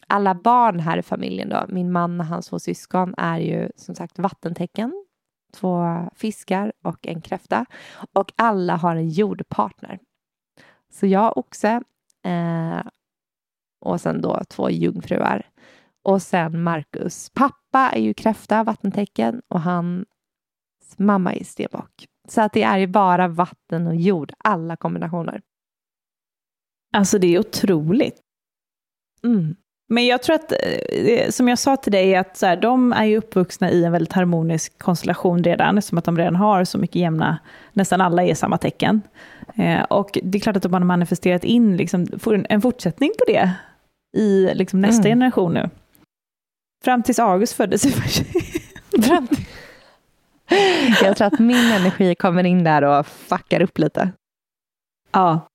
alla 0.06 0.34
barn 0.34 0.80
här 0.80 0.98
i 0.98 1.02
familjen, 1.02 1.48
då, 1.48 1.64
min 1.68 1.92
man 1.92 2.20
och 2.20 2.26
hans 2.26 2.48
två 2.48 2.58
syskon, 2.58 3.14
är 3.16 3.38
ju 3.38 3.70
som 3.76 3.94
sagt 3.94 4.18
vattentecken. 4.18 5.05
Två 5.52 5.84
fiskar 6.14 6.72
och 6.82 7.06
en 7.06 7.20
kräfta. 7.20 7.66
Och 8.12 8.32
alla 8.36 8.76
har 8.76 8.96
en 8.96 9.08
jordpartner. 9.08 9.98
Så 10.92 11.06
jag 11.06 11.36
oxe 11.38 11.82
eh, 12.24 12.80
och 13.80 14.00
sen 14.00 14.20
då 14.20 14.42
två 14.48 14.70
jungfruar. 14.70 15.50
Och 16.02 16.22
sen 16.22 16.62
Marcus 16.62 17.30
pappa 17.30 17.90
är 17.92 18.00
ju 18.00 18.14
kräfta, 18.14 18.64
vattentecken, 18.64 19.42
och 19.48 19.60
hans 19.60 20.06
mamma 20.96 21.34
är 21.34 21.44
stenbock. 21.44 22.06
Så 22.28 22.40
att 22.40 22.52
det 22.52 22.62
är 22.62 22.78
ju 22.78 22.86
bara 22.86 23.28
vatten 23.28 23.86
och 23.86 23.96
jord, 23.96 24.32
alla 24.38 24.76
kombinationer. 24.76 25.42
Alltså 26.92 27.18
det 27.18 27.26
är 27.34 27.38
otroligt. 27.38 28.20
Mm. 29.24 29.56
Men 29.88 30.06
jag 30.06 30.22
tror 30.22 30.36
att, 30.36 30.52
eh, 30.52 31.30
som 31.30 31.48
jag 31.48 31.58
sa 31.58 31.76
till 31.76 31.92
dig, 31.92 32.16
att 32.16 32.36
så 32.36 32.46
här, 32.46 32.56
de 32.56 32.92
är 32.92 33.04
ju 33.04 33.16
uppvuxna 33.16 33.70
i 33.70 33.84
en 33.84 33.92
väldigt 33.92 34.12
harmonisk 34.12 34.78
konstellation 34.78 35.44
redan, 35.44 35.78
eftersom 35.78 35.98
att 35.98 36.04
de 36.04 36.18
redan 36.18 36.36
har 36.36 36.64
så 36.64 36.78
mycket 36.78 36.96
jämna, 36.96 37.38
nästan 37.72 38.00
alla 38.00 38.24
är 38.24 38.34
samma 38.34 38.58
tecken. 38.58 39.02
Eh, 39.56 39.82
och 39.82 40.18
det 40.22 40.38
är 40.38 40.40
klart 40.40 40.56
att 40.56 40.62
de 40.62 40.72
har 40.72 40.80
manifesterat 40.80 41.44
in 41.44 41.76
liksom, 41.76 42.06
en 42.48 42.62
fortsättning 42.62 43.10
på 43.18 43.24
det 43.26 43.50
i 44.16 44.54
liksom, 44.54 44.80
nästa 44.80 45.08
mm. 45.08 45.18
generation 45.18 45.54
nu. 45.54 45.70
Fram 46.84 47.02
tills 47.02 47.18
August 47.18 47.52
föddes 47.52 47.86
i 47.86 47.90
Fram 49.02 49.26
till... 49.26 49.44
Jag 51.02 51.16
tror 51.16 51.26
att 51.26 51.38
min 51.38 51.72
energi 51.72 52.14
kommer 52.14 52.44
in 52.44 52.64
där 52.64 52.82
och 52.82 53.06
fuckar 53.06 53.62
upp 53.62 53.78
lite. 53.78 54.10
Ja, 55.12 55.48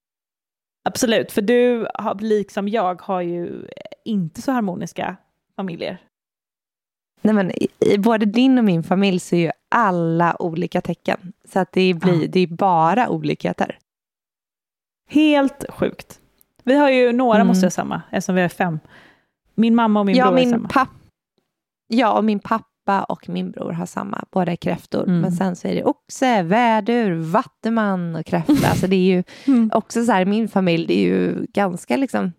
absolut. 0.89 1.31
För 1.31 1.41
du, 1.41 1.87
liksom 2.19 2.67
jag, 2.67 3.01
har 3.01 3.21
ju 3.21 3.65
inte 4.05 4.41
så 4.41 4.51
harmoniska 4.51 5.17
familjer. 5.55 6.01
Nej, 7.21 7.33
men 7.33 7.51
i, 7.51 7.67
i 7.79 7.97
både 7.97 8.25
din 8.25 8.57
och 8.57 8.63
min 8.63 8.83
familj 8.83 9.19
så 9.19 9.35
är 9.35 9.39
ju 9.39 9.51
alla 9.69 10.41
olika 10.41 10.81
tecken. 10.81 11.33
Så 11.45 11.59
att 11.59 11.71
det 11.71 11.93
blir 11.93 12.21
ja. 12.21 12.27
det 12.31 12.39
är 12.39 12.47
bara 12.47 13.09
olikheter. 13.09 13.77
Helt 15.09 15.65
sjukt. 15.69 16.19
Vi 16.63 16.75
har 16.75 16.89
ju 16.89 17.11
några 17.11 17.35
mm. 17.35 17.47
måste 17.47 17.65
jag 17.65 17.73
samma, 17.73 18.01
eftersom 18.11 18.35
vi 18.35 18.41
är 18.41 18.49
fem. 18.49 18.79
Min 19.55 19.75
mamma 19.75 19.99
och 19.99 20.05
min 20.05 20.15
ja, 20.15 20.25
bror 20.25 20.35
min 20.35 20.47
är 20.47 20.51
samma. 20.51 20.69
Papp 20.69 20.89
Ja, 21.93 22.17
och 22.17 22.23
min 22.23 22.39
pappa 22.39 23.03
och 23.03 23.29
min 23.29 23.51
bror 23.51 23.71
har 23.71 23.85
samma, 23.85 24.23
båda 24.31 24.51
är 24.51 24.55
kräftor. 24.55 25.03
Mm. 25.03 25.21
Men 25.21 25.31
sen 25.31 25.55
så 25.55 25.67
är 25.67 25.75
det 25.75 25.83
oxe, 25.83 26.43
vädur, 26.43 27.11
vattuman 27.11 28.15
och 28.15 28.25
kräfta. 28.25 28.67
Alltså 28.67 28.87
det 28.87 28.95
är 28.95 29.15
ju 29.15 29.23
mm. 29.47 29.71
också 29.73 30.05
så 30.05 30.11
här, 30.11 30.25
min 30.25 30.47
familj, 30.47 30.87
det 30.87 30.93
är 30.93 31.03
ju 31.03 31.45
ganska 31.53 31.97
liksom, 31.97 32.31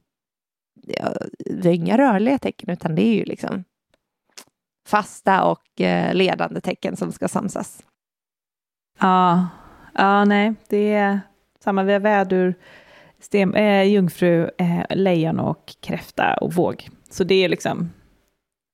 det 1.38 1.68
är 1.68 1.74
inga 1.74 1.98
rörliga 1.98 2.38
tecken, 2.38 2.70
utan 2.70 2.94
det 2.94 3.02
är 3.02 3.14
ju 3.14 3.24
liksom 3.24 3.64
fasta 4.88 5.44
och 5.44 5.80
eh, 5.80 6.14
ledande 6.14 6.60
tecken 6.60 6.96
som 6.96 7.12
ska 7.12 7.28
samsas. 7.28 7.82
Ja, 9.00 9.48
ja 9.94 10.24
nej, 10.24 10.54
det 10.68 10.92
är 10.92 11.20
samma. 11.60 11.82
Vi 11.82 11.92
har 11.92 12.00
vädur, 12.00 12.54
stem, 13.20 13.54
äh, 13.54 13.62
eh, 13.62 13.82
jungfru, 13.82 14.50
äh, 14.58 14.96
lejon 14.96 15.40
och 15.40 15.74
kräfta 15.80 16.34
och 16.34 16.54
våg. 16.54 16.88
Så 17.10 17.24
det 17.24 17.44
är 17.44 17.48
liksom 17.48 17.90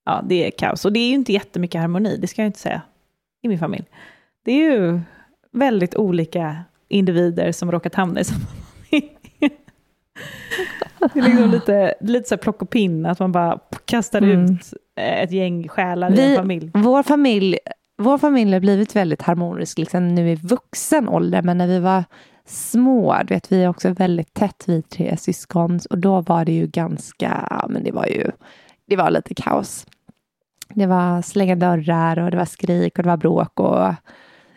ja, 0.05 0.25
det 0.29 0.47
är 0.47 0.51
kaos. 0.51 0.85
Och 0.85 0.93
det 0.93 1.01
är 1.01 1.09
ju 1.09 1.15
inte 1.15 1.33
jättemycket 1.33 1.81
harmoni, 1.81 2.17
det 2.17 2.27
ska 2.27 2.43
jag 2.43 2.49
inte 2.49 2.59
säga, 2.59 2.83
i 3.43 3.49
min 3.49 3.59
familj. 3.59 3.85
Det 4.45 4.53
är 4.53 4.73
ju 4.73 5.01
väldigt 5.53 5.97
olika 5.97 6.65
individer 6.89 7.53
som 7.53 7.73
råkat 7.73 7.95
hamna 7.95 8.21
i 8.21 8.25
samma. 8.25 8.47
Det 11.15 11.21
är 11.21 11.23
liksom 11.23 11.51
lite, 11.51 11.95
lite 12.01 12.29
så 12.29 12.35
här 12.35 12.43
plock 12.43 12.63
och 12.63 12.71
pinn, 12.71 13.07
att 13.07 13.19
man 13.19 13.33
bara 13.33 13.59
kastar 13.85 14.23
mm. 14.23 14.45
ut 14.45 14.73
ett 14.97 15.33
gäng 15.33 15.69
själar 15.69 16.11
vi, 16.11 16.23
i 16.23 16.31
en 16.31 16.37
familj. 16.37 16.71
Vår 16.75 17.03
familj 17.03 17.59
vår 17.99 18.19
familj 18.19 18.53
har 18.53 18.61
blivit 18.61 18.97
väldigt 18.97 19.23
harmonisk 19.23 19.79
liksom 19.79 20.09
nu 20.09 20.31
i 20.31 20.35
vuxen 20.35 21.09
ålder, 21.09 21.43
men 21.43 21.59
när 21.59 21.67
vi 21.67 21.79
var 21.79 22.05
små, 22.45 23.17
du 23.25 23.35
vet, 23.35 23.53
vi 23.53 23.63
är 23.63 23.69
också 23.69 23.91
väldigt 23.91 24.35
tätt, 24.35 24.65
vi 24.67 24.83
tre 24.83 25.17
syskon, 25.17 25.81
och 25.91 25.99
då 25.99 26.21
var 26.21 26.45
det 26.45 26.53
ju 26.53 26.67
ganska, 26.67 27.67
men 27.69 27.85
det 27.85 27.93
var 27.93 28.07
ju, 28.07 28.31
det 28.87 28.97
var 28.97 29.11
lite 29.11 29.35
kaos. 29.35 29.87
Det 30.69 30.87
var 30.87 31.23
slänga 31.23 31.57
dörrar 31.57 32.19
och 32.19 32.31
det 32.31 32.37
var 32.37 32.45
skrik 32.45 32.99
och 32.99 33.03
det 33.03 33.09
var 33.09 33.17
bråk 33.17 33.61
och 33.61 33.95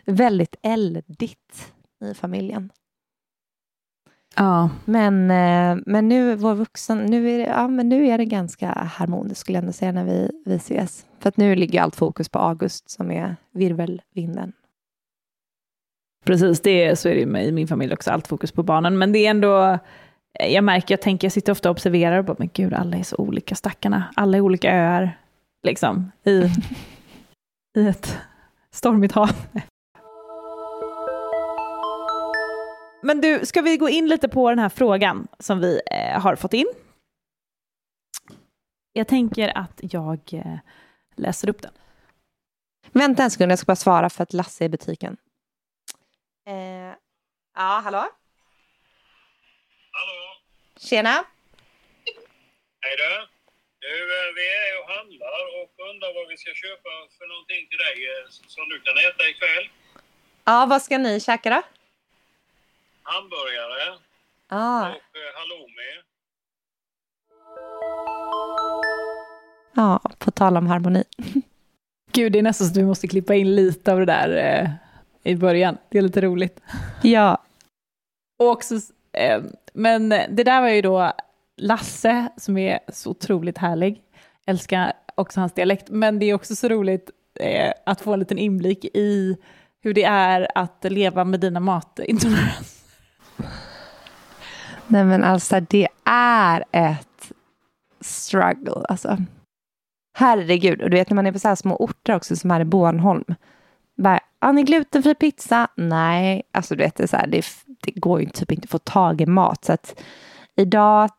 väldigt 0.06 0.56
eldigt 0.62 1.72
i 2.04 2.14
familjen. 2.14 2.70
Ja. 4.36 4.70
Men, 4.84 5.30
eh, 5.30 5.82
men 5.86 6.08
nu, 6.08 6.34
vår 6.34 6.54
vuxen, 6.54 6.98
nu 6.98 7.30
är, 7.30 7.38
det, 7.38 7.44
ja, 7.44 7.68
men 7.68 7.88
nu 7.88 8.06
är 8.06 8.18
det 8.18 8.24
ganska 8.24 8.68
harmoniskt 8.72 9.40
skulle 9.40 9.56
jag 9.58 9.62
ändå 9.62 9.72
säga 9.72 9.92
när 9.92 10.04
vi, 10.04 10.30
vi 10.44 10.54
ses. 10.54 11.06
För 11.20 11.28
att 11.28 11.36
nu 11.36 11.54
ligger 11.56 11.82
allt 11.82 11.96
fokus 11.96 12.28
på 12.28 12.38
August 12.38 12.90
som 12.90 13.10
är 13.10 13.36
virvelvinden. 13.52 14.52
Precis, 16.24 16.60
det, 16.60 16.96
så 16.98 17.08
är 17.08 17.14
det 17.14 17.20
i 17.20 17.52
min 17.52 17.68
familj 17.68 17.92
också, 17.92 18.10
allt 18.10 18.26
fokus 18.26 18.52
på 18.52 18.62
barnen. 18.62 18.98
Men 18.98 19.12
det 19.12 19.26
är 19.26 19.30
ändå, 19.30 19.78
jag 20.50 20.64
märker, 20.64 20.92
jag 20.92 21.02
tänker, 21.02 21.26
jag 21.26 21.32
sitter 21.32 21.52
ofta 21.52 21.70
och 21.70 21.74
observerar 21.74 22.18
och 22.18 22.24
bara, 22.24 22.36
men 22.38 22.50
gud, 22.52 22.74
alla 22.74 22.96
är 22.96 23.02
så 23.02 23.16
olika, 23.16 23.54
stackarna. 23.54 24.04
Alla 24.16 24.36
är 24.36 24.40
olika 24.40 24.72
öar, 24.72 25.18
liksom, 25.62 26.12
i, 26.24 26.50
i 27.78 27.88
ett 27.88 28.18
stormigt 28.70 29.14
hav. 29.14 29.30
Men 33.04 33.20
du, 33.20 33.46
ska 33.46 33.60
vi 33.62 33.76
gå 33.76 33.88
in 33.88 34.08
lite 34.08 34.28
på 34.28 34.50
den 34.50 34.58
här 34.58 34.68
frågan 34.68 35.28
som 35.38 35.60
vi 35.60 35.80
eh, 35.90 36.20
har 36.20 36.36
fått 36.36 36.52
in? 36.52 36.66
Jag 38.92 39.08
tänker 39.08 39.58
att 39.58 39.80
jag 39.82 40.20
eh, 40.32 40.58
läser 41.16 41.48
upp 41.48 41.62
den. 41.62 41.72
Vänta 42.92 43.22
en 43.22 43.30
sekund, 43.30 43.52
jag 43.52 43.58
ska 43.58 43.66
bara 43.66 43.76
svara 43.76 44.10
för 44.10 44.22
att 44.22 44.32
Lasse 44.32 44.64
är 44.64 44.66
i 44.66 44.68
butiken. 44.68 45.16
Eh, 46.46 46.54
ja, 47.54 47.80
hallå? 47.84 48.04
Hallå? 49.92 50.20
Tjena. 50.76 51.24
Hej 52.80 52.96
du. 52.96 53.28
Du, 53.78 53.88
eh, 53.88 54.34
vi 54.34 54.44
är 54.64 54.82
och 54.82 54.88
handlar 54.96 55.40
och 55.58 55.90
undrar 55.90 56.14
vad 56.14 56.28
vi 56.28 56.36
ska 56.36 56.50
köpa 56.54 56.90
för 57.18 57.26
någonting 57.32 57.68
till 57.68 57.78
dig 57.78 57.96
eh, 58.10 58.28
som 58.28 58.68
du 58.68 58.80
kan 58.80 58.96
äta 58.98 59.28
ikväll. 59.28 59.70
Ja, 60.44 60.66
vad 60.66 60.82
ska 60.82 60.98
ni 60.98 61.20
käka 61.20 61.50
då? 61.50 61.62
Hamburgare 63.02 63.98
Ah, 64.48 64.80
och 64.80 64.86
eh, 64.86 65.32
halloumi. 65.36 66.02
ja, 69.74 70.00
på 70.18 70.30
tal 70.30 70.56
om 70.56 70.66
harmoni. 70.66 71.04
Gud, 72.12 72.32
det 72.32 72.38
är 72.38 72.42
nästan 72.42 72.66
så 72.66 72.70
att 72.72 72.76
vi 72.76 72.84
måste 72.84 73.08
klippa 73.08 73.34
in 73.34 73.54
lite 73.54 73.92
av 73.92 73.98
det 73.98 74.04
där 74.06 74.60
eh, 74.62 74.70
i 75.32 75.36
början. 75.36 75.78
Det 75.88 75.98
är 75.98 76.02
lite 76.02 76.20
roligt. 76.20 76.60
Ja, 77.02 77.42
Och 78.38 78.48
också, 78.48 78.74
eh, 79.12 79.42
men 79.72 80.08
det 80.08 80.44
där 80.44 80.60
var 80.60 80.68
ju 80.68 80.82
då 80.82 81.12
Lasse 81.56 82.28
som 82.36 82.58
är 82.58 82.78
så 82.88 83.10
otroligt 83.10 83.58
härlig. 83.58 84.02
Älskar 84.46 84.92
också 85.14 85.40
hans 85.40 85.52
dialekt. 85.52 85.88
Men 85.90 86.18
det 86.18 86.26
är 86.26 86.34
också 86.34 86.56
så 86.56 86.68
roligt 86.68 87.10
eh, 87.40 87.72
att 87.86 88.00
få 88.00 88.12
en 88.12 88.18
liten 88.18 88.38
inblick 88.38 88.84
i 88.84 89.36
hur 89.80 89.94
det 89.94 90.04
är 90.04 90.48
att 90.54 90.84
leva 90.84 91.24
med 91.24 91.40
dina 91.40 91.60
matintoleranser 91.60 92.81
nej 94.92 95.04
men 95.04 95.24
alltså 95.24 95.60
det 95.60 95.88
är 96.04 96.64
ett 96.72 97.32
struggle 98.00 98.84
alltså. 98.88 99.16
Herregud, 100.14 100.82
och 100.82 100.90
du 100.90 100.96
vet 100.96 101.10
när 101.10 101.14
man 101.14 101.26
är 101.26 101.32
på 101.32 101.38
så 101.38 101.48
här 101.48 101.54
små 101.54 101.76
orter 101.76 102.16
också 102.16 102.36
som 102.36 102.50
här 102.50 102.60
i 102.60 102.64
Bornholm. 102.64 103.24
Bara, 103.96 104.20
har 104.40 104.52
ni 104.52 104.62
glutenfri 104.62 105.14
pizza? 105.14 105.68
Nej, 105.76 106.42
alltså 106.52 106.74
du 106.74 106.84
vet 106.84 106.96
det 106.96 107.02
är 107.02 107.06
så 107.06 107.16
här, 107.16 107.26
det, 107.26 107.44
det 107.82 107.90
går 107.90 108.20
ju 108.20 108.28
typ 108.28 108.52
inte 108.52 108.64
att 108.66 108.70
få 108.70 108.78
tag 108.78 109.20
i 109.20 109.26
mat. 109.26 109.64
Så 109.64 109.72
att 109.72 110.02
idag 110.56 111.10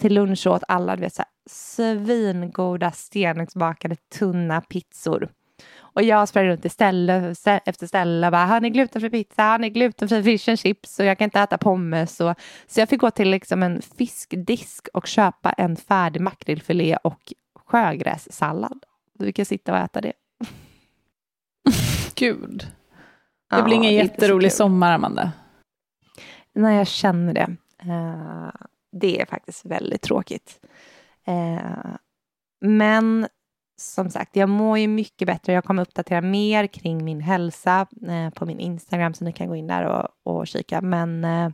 till 0.00 0.14
lunch 0.14 0.46
åt 0.46 0.62
alla, 0.68 0.96
du 0.96 1.02
vet 1.02 1.14
så 1.14 1.22
här, 1.22 1.30
svingoda 1.50 2.90
stenugnsbakade 2.90 3.96
tunna 4.18 4.60
pizzor. 4.60 5.28
Och 5.96 6.02
jag 6.02 6.28
sprang 6.28 6.44
runt 6.46 6.64
i 6.64 6.68
ställe 6.68 7.34
efter 7.64 7.86
ställe 7.86 8.26
och 8.26 8.32
bara, 8.32 8.44
har 8.46 8.60
ni 8.60 8.70
glutenfri 8.70 9.10
pizza? 9.10 9.42
Har 9.42 9.58
ni 9.58 9.70
glutenfri 9.70 10.22
fish 10.22 10.48
and 10.48 10.58
chips? 10.58 10.98
Och 10.98 11.04
jag 11.04 11.18
kan 11.18 11.24
inte 11.24 11.40
äta 11.40 11.58
pommes. 11.58 12.20
Och, 12.20 12.34
så 12.66 12.80
jag 12.80 12.88
fick 12.88 13.00
gå 13.00 13.10
till 13.10 13.30
liksom 13.30 13.62
en 13.62 13.82
fiskdisk 13.82 14.88
och 14.92 15.06
köpa 15.06 15.52
en 15.52 15.76
färdig 15.76 16.20
makrillfilé 16.20 16.96
och 16.96 17.32
sjögrässallad. 17.66 18.84
Vi 19.18 19.32
kan 19.32 19.44
sitta 19.44 19.72
och 19.72 19.78
äta 19.78 20.00
det. 20.00 20.12
Gud. 22.14 22.58
Det 23.50 23.56
Ja, 23.56 23.62
blir 23.62 23.74
ingen 23.74 23.92
inte 23.92 24.06
så 24.06 24.12
jätterolig 24.12 24.52
sommar, 24.52 24.92
Amanda. 24.92 25.32
Nej, 26.52 26.76
jag 26.76 26.86
känner 26.86 27.34
det. 27.34 27.56
Eh, 27.78 28.50
det 28.92 29.20
är 29.20 29.26
faktiskt 29.26 29.64
väldigt 29.64 30.02
tråkigt. 30.02 30.60
Eh, 31.26 31.96
men 32.60 33.28
som 33.76 34.10
sagt, 34.10 34.36
jag 34.36 34.48
mår 34.48 34.78
ju 34.78 34.88
mycket 34.88 35.26
bättre. 35.26 35.52
Jag 35.52 35.64
kommer 35.64 35.82
uppdatera 35.82 36.20
mer 36.20 36.66
kring 36.66 37.04
min 37.04 37.20
hälsa 37.20 37.86
eh, 38.08 38.30
på 38.30 38.46
min 38.46 38.60
Instagram, 38.60 39.14
så 39.14 39.24
ni 39.24 39.32
kan 39.32 39.48
gå 39.48 39.56
in 39.56 39.66
där 39.66 39.84
och, 39.84 40.08
och 40.22 40.46
kika. 40.46 40.80
Men 40.80 41.24
eh, 41.24 41.50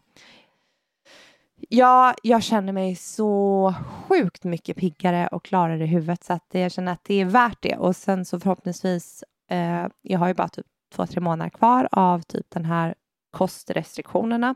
ja, 1.69 2.15
jag 2.23 2.43
känner 2.43 2.73
mig 2.73 2.97
så 2.97 3.75
sjukt 4.09 4.45
mycket 4.45 4.77
piggare 4.77 5.29
och 5.29 5.45
klarare 5.45 5.85
i 5.85 5.87
huvudet, 5.87 6.25
så 6.25 6.33
att 6.33 6.47
jag 6.51 6.73
känner 6.73 6.93
att 6.93 7.05
det 7.05 7.15
är 7.15 7.25
värt 7.25 7.63
det. 7.63 7.77
Och 7.77 7.97
sen 7.97 8.25
så 8.25 8.41
förhoppningsvis, 8.41 9.25
eh, 9.51 9.87
jag 10.03 10.19
har 10.19 10.29
ju 10.29 10.35
bara 10.35 10.49
typ 10.49 10.67
två, 10.95 11.07
tre 11.07 11.21
månader 11.21 11.51
kvar 11.51 11.89
av 11.93 12.21
typ 12.21 12.47
den 12.51 12.65
här 12.65 12.95
kostrestriktionerna. 13.31 14.55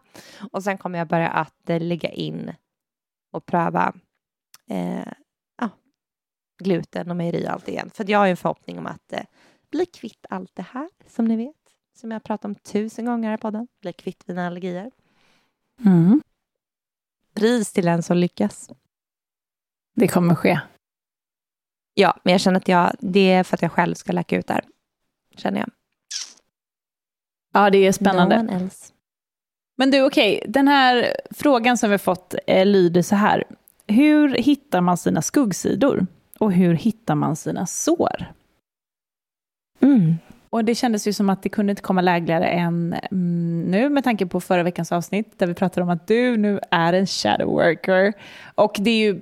Och 0.53 0.62
sen 0.62 0.79
kommer 0.79 0.99
jag 0.99 1.09
börja 1.09 1.29
att 1.29 1.71
eh, 1.71 1.81
lägga 1.81 2.09
in 2.09 2.53
och 3.33 3.47
pröva 3.47 3.93
eh, 4.71 5.12
gluten 6.59 7.11
och 7.11 7.17
mejeri 7.17 7.47
och 7.47 7.51
allt 7.51 7.69
igen. 7.69 7.91
För 7.95 8.11
jag 8.11 8.19
har 8.19 8.27
ju 8.27 8.31
en 8.31 8.37
förhoppning 8.37 8.79
om 8.79 8.87
att 8.87 9.13
eh, 9.13 9.23
bli 9.71 9.87
kvitt 9.87 10.27
allt 10.31 10.51
det 10.55 10.67
här, 10.71 10.89
som 11.07 11.25
ni 11.25 11.37
vet. 11.37 11.55
Som 11.95 12.11
jag 12.11 12.25
pratat 12.25 12.45
om 12.45 12.55
tusen 12.55 13.05
gånger 13.05 13.35
i 13.35 13.39
podden. 13.39 13.69
Bli 13.81 13.93
kvitt 13.93 14.29
mina 14.29 14.47
allergier. 14.47 14.91
Mm. 15.85 16.23
Pris 17.35 17.73
till 17.73 17.85
den 17.85 18.03
som 18.03 18.17
lyckas. 18.17 18.71
Det 19.95 20.09
kommer 20.09 20.35
ske. 20.35 20.61
Ja, 21.95 22.21
men 22.25 22.33
jag 22.33 22.41
känner 22.41 22.57
att 22.57 22.69
jag, 22.69 22.93
det 23.01 23.33
är 23.33 23.45
för 23.45 23.57
att 23.57 23.63
jag 23.63 23.73
själv 23.73 23.95
ska 23.95 24.13
läka 24.13 24.37
ut 24.37 24.47
där. 24.47 24.65
Känner 25.37 25.59
jag. 25.59 25.71
Ja, 27.53 27.71
det 27.71 27.79
är 27.79 27.93
spännande. 27.93 28.43
No. 28.43 28.71
Men 29.77 29.91
du, 29.91 30.03
okej, 30.03 30.45
den 30.49 30.69
här 30.69 31.17
frågan 31.31 31.79
som 31.79 31.91
vi 31.91 31.95
har 31.95 31.99
fått 31.99 32.35
eh, 32.47 32.67
lyder 32.67 33.03
så 33.03 33.17
här. 33.17 33.45
Hur 33.87 34.29
hittar 34.29 34.81
man 34.81 34.97
sina 34.97 35.23
skuggsidor? 35.23 36.07
Och 36.39 36.53
hur 36.53 36.74
hittar 36.74 37.14
man 37.14 37.37
sina 37.37 37.66
sår? 37.66 38.32
Mm. 39.80 40.14
Och 40.51 40.64
det 40.64 40.74
kändes 40.74 41.09
ju 41.09 41.12
som 41.12 41.30
att 41.30 41.43
det 41.43 41.49
kunde 41.49 41.70
inte 41.70 41.82
komma 41.82 42.01
lägligare 42.01 42.47
än 42.47 42.93
mm, 43.11 43.62
nu 43.62 43.89
med 43.89 44.05
tanke 44.05 44.26
på 44.26 44.41
förra 44.41 44.62
veckans 44.62 44.93
avsnitt 44.93 45.39
där 45.39 45.47
vi 45.47 45.55
pratade 45.55 45.82
om 45.82 45.91
att 45.91 46.07
du 46.07 46.37
nu 46.37 46.61
är 46.70 46.93
en 46.93 47.07
shadow 47.07 47.49
worker. 47.49 48.12
Och 48.55 48.76
det 48.78 48.91
är 48.91 49.12
ju 49.12 49.20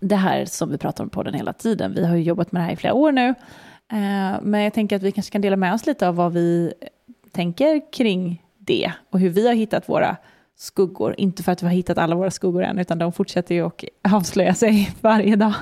det 0.00 0.16
här 0.16 0.44
som 0.44 0.70
vi 0.70 0.78
pratar 0.78 1.04
om 1.04 1.10
på 1.10 1.22
den 1.22 1.34
hela 1.34 1.52
tiden. 1.52 1.94
Vi 1.94 2.06
har 2.06 2.16
ju 2.16 2.22
jobbat 2.22 2.52
med 2.52 2.62
det 2.62 2.66
här 2.66 2.72
i 2.72 2.76
flera 2.76 2.94
år 2.94 3.12
nu. 3.12 3.28
Eh, 3.92 4.40
men 4.42 4.60
jag 4.60 4.74
tänker 4.74 4.96
att 4.96 5.02
vi 5.02 5.12
kanske 5.12 5.32
kan 5.32 5.40
dela 5.40 5.56
med 5.56 5.74
oss 5.74 5.86
lite 5.86 6.08
av 6.08 6.16
vad 6.16 6.32
vi 6.32 6.72
tänker 7.30 7.92
kring 7.92 8.42
det 8.58 8.92
och 9.10 9.20
hur 9.20 9.30
vi 9.30 9.46
har 9.46 9.54
hittat 9.54 9.88
våra 9.88 10.16
skuggor. 10.62 11.14
Inte 11.18 11.42
för 11.42 11.52
att 11.52 11.62
vi 11.62 11.66
har 11.66 11.74
hittat 11.74 11.98
alla 11.98 12.14
våra 12.14 12.30
skuggor 12.30 12.62
än, 12.62 12.78
utan 12.78 12.98
de 12.98 13.12
fortsätter 13.12 13.54
ju 13.54 13.66
att 13.66 13.84
avslöja 14.12 14.54
sig 14.54 14.90
varje 15.00 15.36
dag. 15.36 15.54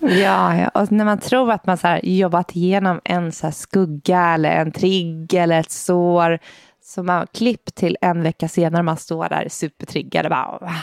Ja, 0.00 0.56
ja, 0.56 0.68
och 0.68 0.92
när 0.92 1.04
man 1.04 1.18
tror 1.18 1.52
att 1.52 1.66
man 1.66 1.78
så 1.78 1.98
jobbat 2.02 2.56
igenom 2.56 3.00
en 3.04 3.32
så 3.32 3.46
här 3.46 3.52
skugga 3.52 4.34
eller 4.34 4.50
en 4.50 4.72
trigg 4.72 5.34
eller 5.34 5.60
ett 5.60 5.70
sår, 5.70 6.38
så 6.82 7.02
man 7.02 7.26
klipp 7.34 7.74
till 7.74 7.96
en 8.00 8.22
vecka 8.22 8.48
senare, 8.48 8.82
man 8.82 8.96
står 8.96 9.28
där 9.28 9.48
supertriggad 9.48 10.26
och 10.26 10.30
bara... 10.30 10.74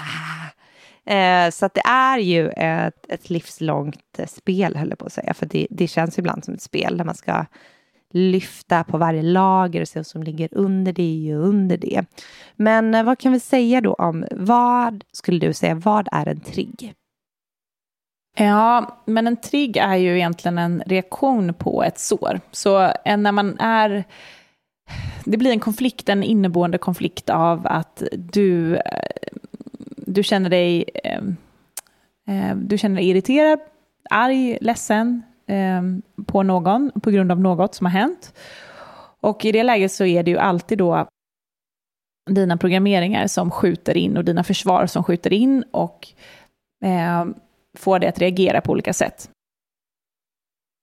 Eh, 1.06 1.50
så 1.50 1.66
att 1.66 1.74
det 1.74 1.86
är 1.86 2.18
ju 2.18 2.50
ett, 2.50 3.06
ett 3.10 3.30
livslångt 3.30 4.20
spel, 4.28 4.76
höll 4.76 4.90
jag 4.90 5.00
på 5.00 5.06
att 5.06 5.14
säga. 5.14 5.34
För 5.34 5.46
det, 5.46 5.68
det 5.70 5.88
känns 5.88 6.20
ibland 6.20 6.46
som 6.46 6.54
ett 6.54 6.62
spel 6.62 6.98
där 6.98 7.06
man 7.06 7.16
ska 7.16 7.46
lyfta 8.12 8.84
på 8.84 8.98
varje 8.98 9.22
lager 9.22 9.82
och 9.82 9.88
se 9.88 10.00
vad 10.00 10.08
som 10.08 10.24
ligger 10.24 10.50
under 10.52 10.94
det 10.94 11.36
och 11.36 11.48
under 11.48 11.78
det. 11.78 12.06
Men 12.56 12.96
eh, 12.96 13.04
vad 13.04 13.20
kan 13.20 13.32
vi 13.32 13.40
säga 13.40 13.82
då 13.82 13.94
om, 13.94 14.26
vad 14.32 15.04
skulle 15.12 15.40
du 15.40 15.54
säga, 15.54 15.76
vad 15.76 16.08
är 16.12 16.28
en 16.28 16.40
trigg? 16.40 16.94
Ja, 18.38 18.98
men 19.06 19.28
en 19.28 19.38
trigg 19.38 19.78
är 19.78 19.96
ju 19.96 20.16
egentligen 20.16 20.58
en 20.58 20.84
reaktion 20.86 21.54
på 21.54 21.84
ett 21.84 22.00
sår. 22.00 22.42
Så 22.52 22.82
eh, 23.06 23.18
när 23.18 23.32
man 23.32 23.60
är... 23.60 24.04
Det 25.26 25.38
blir 25.38 25.52
en 25.52 25.60
konflikt, 25.60 26.10
en 26.10 26.24
inneboende 26.24 26.78
konflikt 26.78 27.30
av 27.30 27.68
att 27.68 28.04
du, 28.12 28.76
eh, 28.76 28.82
du 29.98 30.24
känner 30.24 30.50
dig... 30.50 30.86
Du 32.56 32.78
känner 32.78 32.96
dig 32.96 33.10
irriterad, 33.10 33.60
arg, 34.10 34.58
ledsen, 34.62 35.24
eh, 35.52 35.82
på 36.26 36.44
någon 36.44 36.92
på 37.02 37.12
grund 37.12 37.32
av 37.32 37.40
något 37.40 37.76
som 37.76 37.86
har 37.86 37.92
hänt. 37.92 38.34
Och 39.22 39.46
i 39.46 39.52
det 39.52 39.64
läget 39.64 39.92
så 39.92 40.06
är 40.06 40.24
det 40.24 40.32
ju 40.32 40.38
alltid 40.38 40.78
då 40.78 41.08
dina 42.30 42.58
programmeringar 42.58 43.28
som 43.28 43.52
skjuter 43.52 43.98
in 43.98 44.18
och 44.18 44.26
dina 44.26 44.44
försvar 44.44 44.86
som 44.86 45.04
skjuter 45.04 45.34
in 45.34 45.64
och 45.72 46.08
eh, 46.86 47.26
får 47.78 48.00
dig 48.00 48.10
att 48.10 48.20
reagera 48.20 48.62
på 48.62 48.72
olika 48.72 48.94
sätt. 48.94 49.30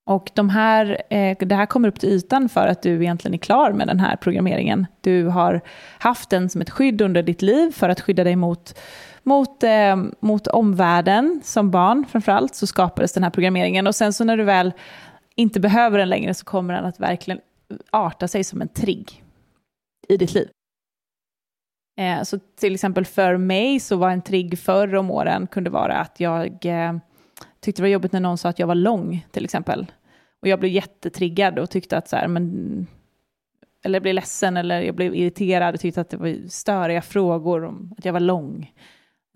Och 0.09 0.31
de 0.35 0.51
här, 0.51 1.03
eh, 1.11 1.37
det 1.41 1.55
här 1.55 1.67
kommer 1.67 1.89
upp 1.89 2.01
till 2.01 2.09
ytan 2.09 2.49
för 2.49 2.67
att 2.67 2.83
du 2.83 3.03
egentligen 3.03 3.35
är 3.35 3.39
klar 3.39 3.73
med 3.73 3.87
den 3.87 4.01
här 4.01 4.17
programmeringen. 4.17 4.87
Du 5.01 5.27
har 5.27 5.61
haft 5.99 6.31
den 6.31 6.49
som 6.49 6.61
ett 6.61 6.71
skydd 6.71 7.01
under 7.01 7.23
ditt 7.23 7.43
liv 7.43 7.71
för 7.71 7.89
att 7.89 8.01
skydda 8.01 8.25
dig 8.25 8.37
mot, 8.37 8.79
mot, 9.23 9.63
eh, 9.63 9.97
mot 10.21 10.47
omvärlden 10.47 11.41
som 11.45 11.71
barn 11.71 12.07
framförallt, 12.09 12.55
så 12.55 12.67
skapades 12.67 13.13
den 13.13 13.23
här 13.23 13.31
programmeringen. 13.31 13.87
Och 13.87 13.95
sen 13.95 14.13
så 14.13 14.25
när 14.25 14.37
du 14.37 14.45
väl 14.45 14.73
inte 15.35 15.61
behöver 15.61 15.99
den 15.99 16.09
längre 16.09 16.35
så 16.35 16.45
kommer 16.45 16.75
den 16.75 16.85
att 16.85 17.01
verkligen 17.01 17.41
arta 17.91 18.29
sig 18.29 18.45
som 18.45 18.63
en 18.63 18.69
trigg 18.69 19.25
i 20.09 20.17
ditt 20.17 20.35
liv. 20.35 20.49
Eh, 21.99 22.23
så 22.23 22.39
till 22.39 22.75
exempel 22.75 23.05
för 23.05 23.37
mig 23.37 23.81
så 23.81 23.97
var 23.97 24.11
en 24.11 24.23
trigg 24.23 24.59
förr 24.59 24.95
om 24.95 25.11
åren 25.11 25.47
kunde 25.47 25.71
vara 25.71 25.95
att 25.95 26.21
jag 26.21 26.67
eh, 26.67 26.97
tyckte 27.61 27.83
det 27.83 27.85
var 27.85 27.89
jobbigt 27.89 28.13
när 28.13 28.21
någon 28.21 28.39
sa 28.39 28.49
att 28.49 28.59
jag 28.59 28.67
var 28.67 28.75
lång 28.75 29.27
till 29.31 29.45
exempel. 29.45 29.93
Och 30.43 30.49
jag 30.49 30.61
blev 30.61 30.73
jättetriggad 30.73 31.59
och 31.59 31.71
tyckte 31.71 31.99
att 31.99 32.09
så 32.09 32.17
här, 32.17 32.29
men 32.29 32.87
eller 33.85 33.97
jag 33.97 34.03
blev 34.03 34.15
ledsen 34.15 34.57
eller 34.57 34.81
jag 34.81 34.95
blev 34.95 35.15
irriterad 35.15 35.75
och 35.75 35.81
tyckte 35.81 36.01
att 36.01 36.11
det 36.11 36.17
var 36.17 36.49
störiga 36.49 37.03
frågor 37.03 37.65
om 37.65 37.95
att 37.99 38.05
jag 38.05 38.13
var 38.13 38.21
lång. 38.21 38.73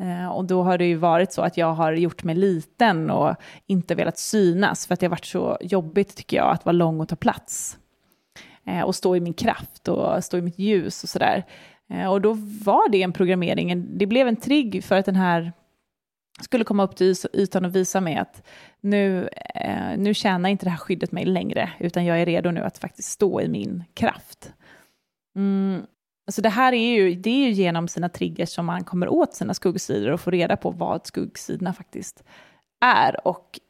Eh, 0.03 0.29
och 0.29 0.45
då 0.45 0.63
har 0.63 0.79
det 0.79 0.85
ju 0.85 0.95
varit 0.95 1.33
så 1.33 1.43
att 1.43 1.57
jag 1.57 1.75
har 1.75 1.93
gjort 1.93 2.25
mig 2.25 2.35
liten 2.35 3.11
och 3.11 3.35
inte 3.67 3.95
velat 3.95 4.19
synas 4.19 4.87
för 4.87 4.95
att 4.95 5.01
det 5.01 5.07
har 5.07 5.11
varit 5.11 5.25
så 5.25 5.59
jobbigt 5.61 6.17
tycker 6.17 6.37
jag 6.37 6.51
att 6.51 6.65
vara 6.65 6.73
lång 6.73 7.01
och 7.01 7.09
ta 7.09 7.17
plats. 7.17 7.79
Eh, 8.67 8.81
och 8.81 8.95
stå 8.95 9.17
i 9.17 9.21
min 9.21 9.35
kraft 9.35 9.89
och 9.89 10.25
stå 10.25 10.39
i 10.39 10.43
mitt 10.43 10.59
ljus 10.59 11.03
och 11.03 11.09
sådär. 11.09 11.45
Eh, 11.91 12.13
och 12.13 12.21
då 12.21 12.33
var 12.65 12.89
det 12.89 13.03
en 13.03 13.13
programmering, 13.13 13.99
det 13.99 14.07
blev 14.07 14.29
en 14.29 14.37
trigg 14.37 14.85
för 14.85 14.97
att 14.97 15.07
den 15.07 15.17
här 15.17 15.53
skulle 16.41 16.65
komma 16.65 16.83
upp 16.83 16.97
till 16.97 17.15
ytan 17.33 17.65
och 17.65 17.77
visa 17.77 18.01
mig 18.01 18.17
att 18.17 18.43
nu, 18.81 19.29
nu 19.97 20.15
tjänar 20.15 20.49
inte 20.49 20.67
det 20.67 20.71
här 20.71 20.79
skyddet 20.79 21.13
mig 21.13 21.25
längre, 21.25 21.71
utan 21.79 22.05
jag 22.05 22.21
är 22.21 22.27
redo 22.27 22.51
nu 22.51 22.61
att 22.61 22.79
faktiskt 22.79 23.09
stå 23.09 23.41
i 23.41 23.49
min 23.49 23.85
kraft. 23.95 24.53
Mm. 25.37 25.83
Så 26.31 26.41
det 26.41 26.49
här 26.49 26.73
är 26.73 26.95
ju, 26.95 27.15
det 27.15 27.31
är 27.31 27.47
ju 27.47 27.51
genom 27.51 27.89
sina 27.89 28.09
triggers 28.09 28.49
som 28.49 28.67
man 28.67 28.85
kommer 28.85 29.09
åt 29.09 29.35
sina 29.35 29.55
skuggsidor 29.55 30.11
och 30.11 30.21
får 30.21 30.31
reda 30.31 30.57
på 30.57 30.71
vad 30.71 31.07
skuggsidorna 31.07 31.73
faktiskt 31.73 32.25
är 32.81 33.27
och 33.27 33.61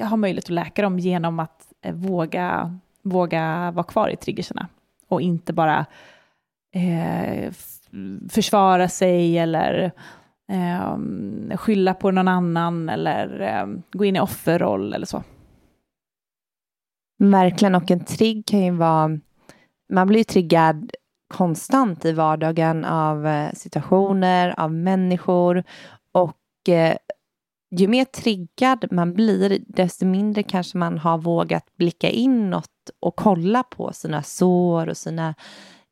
har 0.00 0.16
möjlighet 0.16 0.44
att 0.44 0.50
läka 0.50 0.82
dem 0.82 0.98
genom 0.98 1.40
att 1.40 1.72
eh, 1.82 1.94
våga, 1.94 2.78
våga 3.02 3.70
vara 3.70 3.86
kvar 3.86 4.08
i 4.08 4.16
triggerserna 4.16 4.68
och 5.08 5.20
inte 5.20 5.52
bara 5.52 5.86
eh, 6.74 7.52
försvara 8.30 8.88
sig 8.88 9.38
eller 9.38 9.92
eh, 10.52 10.96
skylla 11.56 11.94
på 11.94 12.10
någon 12.10 12.28
annan 12.28 12.88
eller 12.88 13.40
eh, 13.40 13.66
gå 13.92 14.04
in 14.04 14.16
i 14.16 14.20
offerroll 14.20 14.94
eller 14.94 15.06
så. 15.06 15.22
Verkligen, 17.18 17.74
och 17.74 17.90
en 17.90 18.04
trigg 18.04 18.46
kan 18.46 18.60
ju 18.60 18.70
vara... 18.70 19.18
Man 19.92 20.08
blir 20.08 20.18
ju 20.18 20.24
triggad 20.24 20.90
konstant 21.30 22.04
i 22.04 22.12
vardagen 22.12 22.84
av 22.84 23.26
eh, 23.26 23.52
situationer, 23.52 24.54
av 24.60 24.72
människor 24.72 25.64
och 26.12 26.68
eh, 26.68 26.96
ju 27.70 27.88
mer 27.88 28.04
triggad 28.04 28.92
man 28.92 29.14
blir, 29.14 29.58
desto 29.66 30.06
mindre 30.06 30.42
kanske 30.42 30.78
man 30.78 30.98
har 30.98 31.18
vågat 31.18 31.76
blicka 31.76 32.08
inåt 32.08 32.70
och 33.00 33.16
kolla 33.16 33.62
på 33.62 33.92
sina 33.92 34.22
sår 34.22 34.88
och 34.88 34.96
sina 34.96 35.34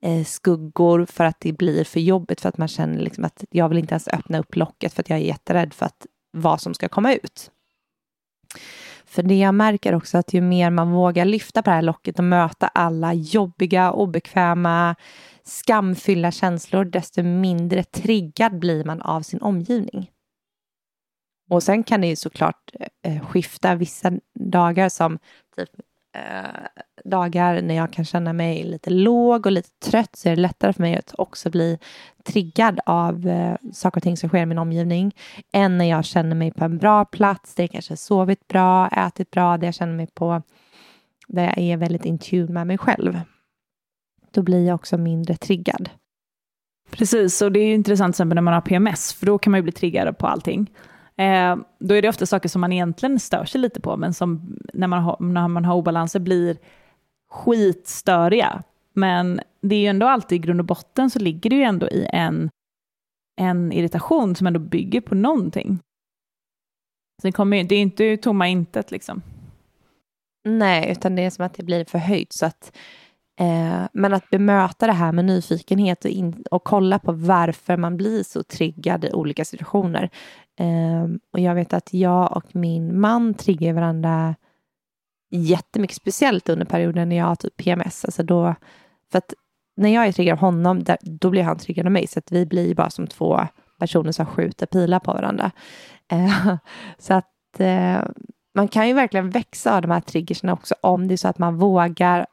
eh, 0.02 0.24
skuggor 0.24 1.06
för 1.06 1.24
att 1.24 1.40
det 1.40 1.52
blir 1.52 1.84
för 1.84 2.00
jobbigt 2.00 2.40
för 2.40 2.48
att 2.48 2.58
man 2.58 2.68
känner 2.68 2.98
liksom 2.98 3.24
att 3.24 3.44
jag 3.50 3.68
vill 3.68 3.78
inte 3.78 3.92
ens 3.92 4.08
öppna 4.08 4.38
upp 4.38 4.56
locket 4.56 4.94
för 4.94 5.02
att 5.02 5.10
jag 5.10 5.18
är 5.18 5.22
jätterädd 5.22 5.74
för 5.74 5.86
att 5.86 6.06
vad 6.30 6.60
som 6.60 6.74
ska 6.74 6.88
komma 6.88 7.14
ut. 7.14 7.50
För 9.08 9.22
det 9.22 9.38
jag 9.38 9.54
märker 9.54 9.94
också 9.94 10.18
att 10.18 10.34
ju 10.34 10.40
mer 10.40 10.70
man 10.70 10.90
vågar 10.90 11.24
lyfta 11.24 11.62
på 11.62 11.70
det 11.70 11.74
här 11.74 11.82
locket 11.82 12.18
och 12.18 12.24
möta 12.24 12.68
alla 12.68 13.14
jobbiga, 13.14 13.92
obekväma, 13.92 14.94
skamfyllda 15.44 16.30
känslor, 16.30 16.84
desto 16.84 17.22
mindre 17.22 17.84
triggad 17.84 18.58
blir 18.58 18.84
man 18.84 19.02
av 19.02 19.22
sin 19.22 19.42
omgivning. 19.42 20.10
Och 21.50 21.62
sen 21.62 21.84
kan 21.84 22.00
det 22.00 22.06
ju 22.06 22.16
såklart 22.16 22.72
eh, 22.80 23.12
eh, 23.12 23.26
skifta 23.26 23.74
vissa 23.74 24.12
dagar 24.34 24.88
som 24.88 25.18
typ 25.56 25.70
eh, 26.18 26.80
dagar 27.04 27.62
när 27.62 27.74
jag 27.74 27.92
kan 27.92 28.04
känna 28.04 28.32
mig 28.32 28.64
lite 28.64 28.90
låg 28.90 29.46
och 29.46 29.52
lite 29.52 29.70
trött 29.90 30.16
så 30.16 30.28
är 30.28 30.36
det 30.36 30.42
lättare 30.42 30.72
för 30.72 30.82
mig 30.82 30.96
att 30.96 31.14
också 31.18 31.50
bli 31.50 31.78
triggad 32.24 32.80
av 32.86 33.28
eh, 33.28 33.54
saker 33.72 33.98
och 33.98 34.02
ting 34.02 34.16
som 34.16 34.28
sker 34.28 34.42
i 34.42 34.46
min 34.46 34.58
omgivning 34.58 35.14
än 35.52 35.78
när 35.78 35.84
jag 35.84 36.04
känner 36.04 36.36
mig 36.36 36.52
på 36.52 36.64
en 36.64 36.78
bra 36.78 37.04
plats 37.04 37.54
där 37.54 37.62
jag 37.62 37.70
kanske 37.70 37.96
sovit 37.96 38.48
bra, 38.48 38.88
ätit 38.88 39.30
bra, 39.30 39.56
där 39.56 39.66
jag 39.66 39.74
känner 39.74 39.94
mig 39.94 40.06
på 40.14 40.42
där 41.28 41.44
jag 41.44 41.58
är 41.58 41.76
väldigt 41.76 42.04
in 42.04 42.18
tune 42.18 42.52
med 42.52 42.66
mig 42.66 42.78
själv. 42.78 43.20
Då 44.30 44.42
blir 44.42 44.66
jag 44.66 44.74
också 44.74 44.98
mindre 44.98 45.36
triggad. 45.36 45.90
Precis, 46.90 47.42
och 47.42 47.52
det 47.52 47.60
är 47.60 47.74
intressant 47.74 48.14
till 48.14 48.22
exempel 48.22 48.34
när 48.34 48.42
man 48.42 48.54
har 48.54 48.60
PMS, 48.60 49.12
för 49.12 49.26
då 49.26 49.38
kan 49.38 49.50
man 49.50 49.58
ju 49.58 49.62
bli 49.62 49.72
triggad 49.72 50.18
på 50.18 50.26
allting. 50.26 50.70
Eh, 51.18 51.56
då 51.78 51.94
är 51.94 52.02
det 52.02 52.08
ofta 52.08 52.26
saker 52.26 52.48
som 52.48 52.60
man 52.60 52.72
egentligen 52.72 53.18
stör 53.18 53.44
sig 53.44 53.60
lite 53.60 53.80
på, 53.80 53.96
men 53.96 54.14
som 54.14 54.58
när 54.72 54.86
man 54.86 55.02
har, 55.02 55.16
när 55.20 55.48
man 55.48 55.64
har 55.64 55.74
obalanser 55.74 56.20
blir 56.20 56.56
skitstöriga. 57.30 58.62
Men 58.92 59.40
det 59.60 59.74
är 59.74 59.80
ju 59.80 59.86
ändå 59.86 60.06
alltid 60.06 60.36
i 60.36 60.46
grund 60.46 60.60
och 60.60 60.66
botten 60.66 61.10
så 61.10 61.18
ligger 61.18 61.50
det 61.50 61.56
ju 61.56 61.62
ändå 61.62 61.88
i 61.88 62.08
en, 62.12 62.50
en 63.40 63.72
irritation 63.72 64.34
som 64.34 64.46
ändå 64.46 64.60
bygger 64.60 65.00
på 65.00 65.14
någonting. 65.14 65.78
Sen 67.22 67.28
det, 67.28 67.32
kommer, 67.32 67.64
det 67.64 67.74
är 67.74 67.82
inte 67.82 68.16
tomma 68.16 68.48
intet 68.48 68.90
liksom. 68.90 69.22
Nej, 70.44 70.92
utan 70.92 71.16
det 71.16 71.22
är 71.22 71.30
som 71.30 71.44
att 71.44 71.54
det 71.54 71.62
blir 71.62 71.84
förhöjt. 71.84 72.32
Så 72.32 72.46
att, 72.46 72.76
eh, 73.40 73.82
men 73.92 74.14
att 74.14 74.30
bemöta 74.30 74.86
det 74.86 74.92
här 74.92 75.12
med 75.12 75.24
nyfikenhet 75.24 76.04
och, 76.04 76.10
in, 76.10 76.44
och 76.50 76.64
kolla 76.64 76.98
på 76.98 77.12
varför 77.12 77.76
man 77.76 77.96
blir 77.96 78.22
så 78.22 78.42
triggad 78.42 79.04
i 79.04 79.12
olika 79.12 79.44
situationer. 79.44 80.10
Um, 80.58 81.20
och 81.32 81.40
jag 81.40 81.54
vet 81.54 81.72
att 81.72 81.94
jag 81.94 82.36
och 82.36 82.56
min 82.56 83.00
man 83.00 83.34
triggar 83.34 83.72
varandra 83.72 84.34
jättemycket, 85.30 85.96
speciellt 85.96 86.48
under 86.48 86.66
perioden 86.66 87.08
när 87.08 87.16
jag 87.16 87.24
har 87.24 87.34
typ 87.34 87.56
PMS. 87.56 88.04
Alltså 88.04 88.22
då, 88.22 88.54
för 89.12 89.18
att 89.18 89.34
när 89.76 89.88
jag 89.88 90.06
är 90.06 90.12
triggad 90.12 90.32
av 90.32 90.38
honom, 90.38 90.84
där, 90.84 90.96
då 91.00 91.30
blir 91.30 91.42
han 91.42 91.58
triggad 91.58 91.86
av 91.86 91.92
mig. 91.92 92.06
Så 92.06 92.18
att 92.18 92.32
vi 92.32 92.46
blir 92.46 92.74
bara 92.74 92.90
som 92.90 93.06
två 93.06 93.40
personer 93.78 94.12
som 94.12 94.26
skjuter 94.26 94.66
pilar 94.66 94.98
på 94.98 95.12
varandra. 95.12 95.50
Uh, 96.12 96.54
så 96.98 97.14
att 97.14 97.60
uh, 97.60 98.10
man 98.54 98.68
kan 98.68 98.88
ju 98.88 98.94
verkligen 98.94 99.30
växa 99.30 99.76
av 99.76 99.82
de 99.82 99.90
här 99.90 100.00
triggerserna 100.00 100.52
också 100.52 100.74
om 100.80 101.08
det 101.08 101.14
är 101.14 101.16
så 101.16 101.28
att 101.28 101.38
man 101.38 101.56
vågar 101.56 102.26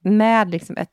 med 0.00 0.50
liksom 0.50 0.76
ett 0.76 0.90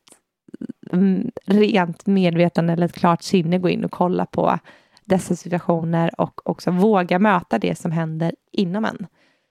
mm, 0.92 1.30
rent 1.46 2.06
medvetande 2.06 2.72
eller 2.72 2.86
ett 2.86 2.92
klart 2.92 3.22
sinne 3.22 3.58
gå 3.58 3.68
in 3.68 3.84
och 3.84 3.90
kolla 3.90 4.26
på 4.26 4.58
dessa 5.04 5.36
situationer 5.36 6.20
och 6.20 6.50
också 6.50 6.70
våga 6.70 7.18
möta 7.18 7.58
det 7.58 7.78
som 7.78 7.92
händer 7.92 8.34
inom 8.52 8.84
en. 8.84 9.06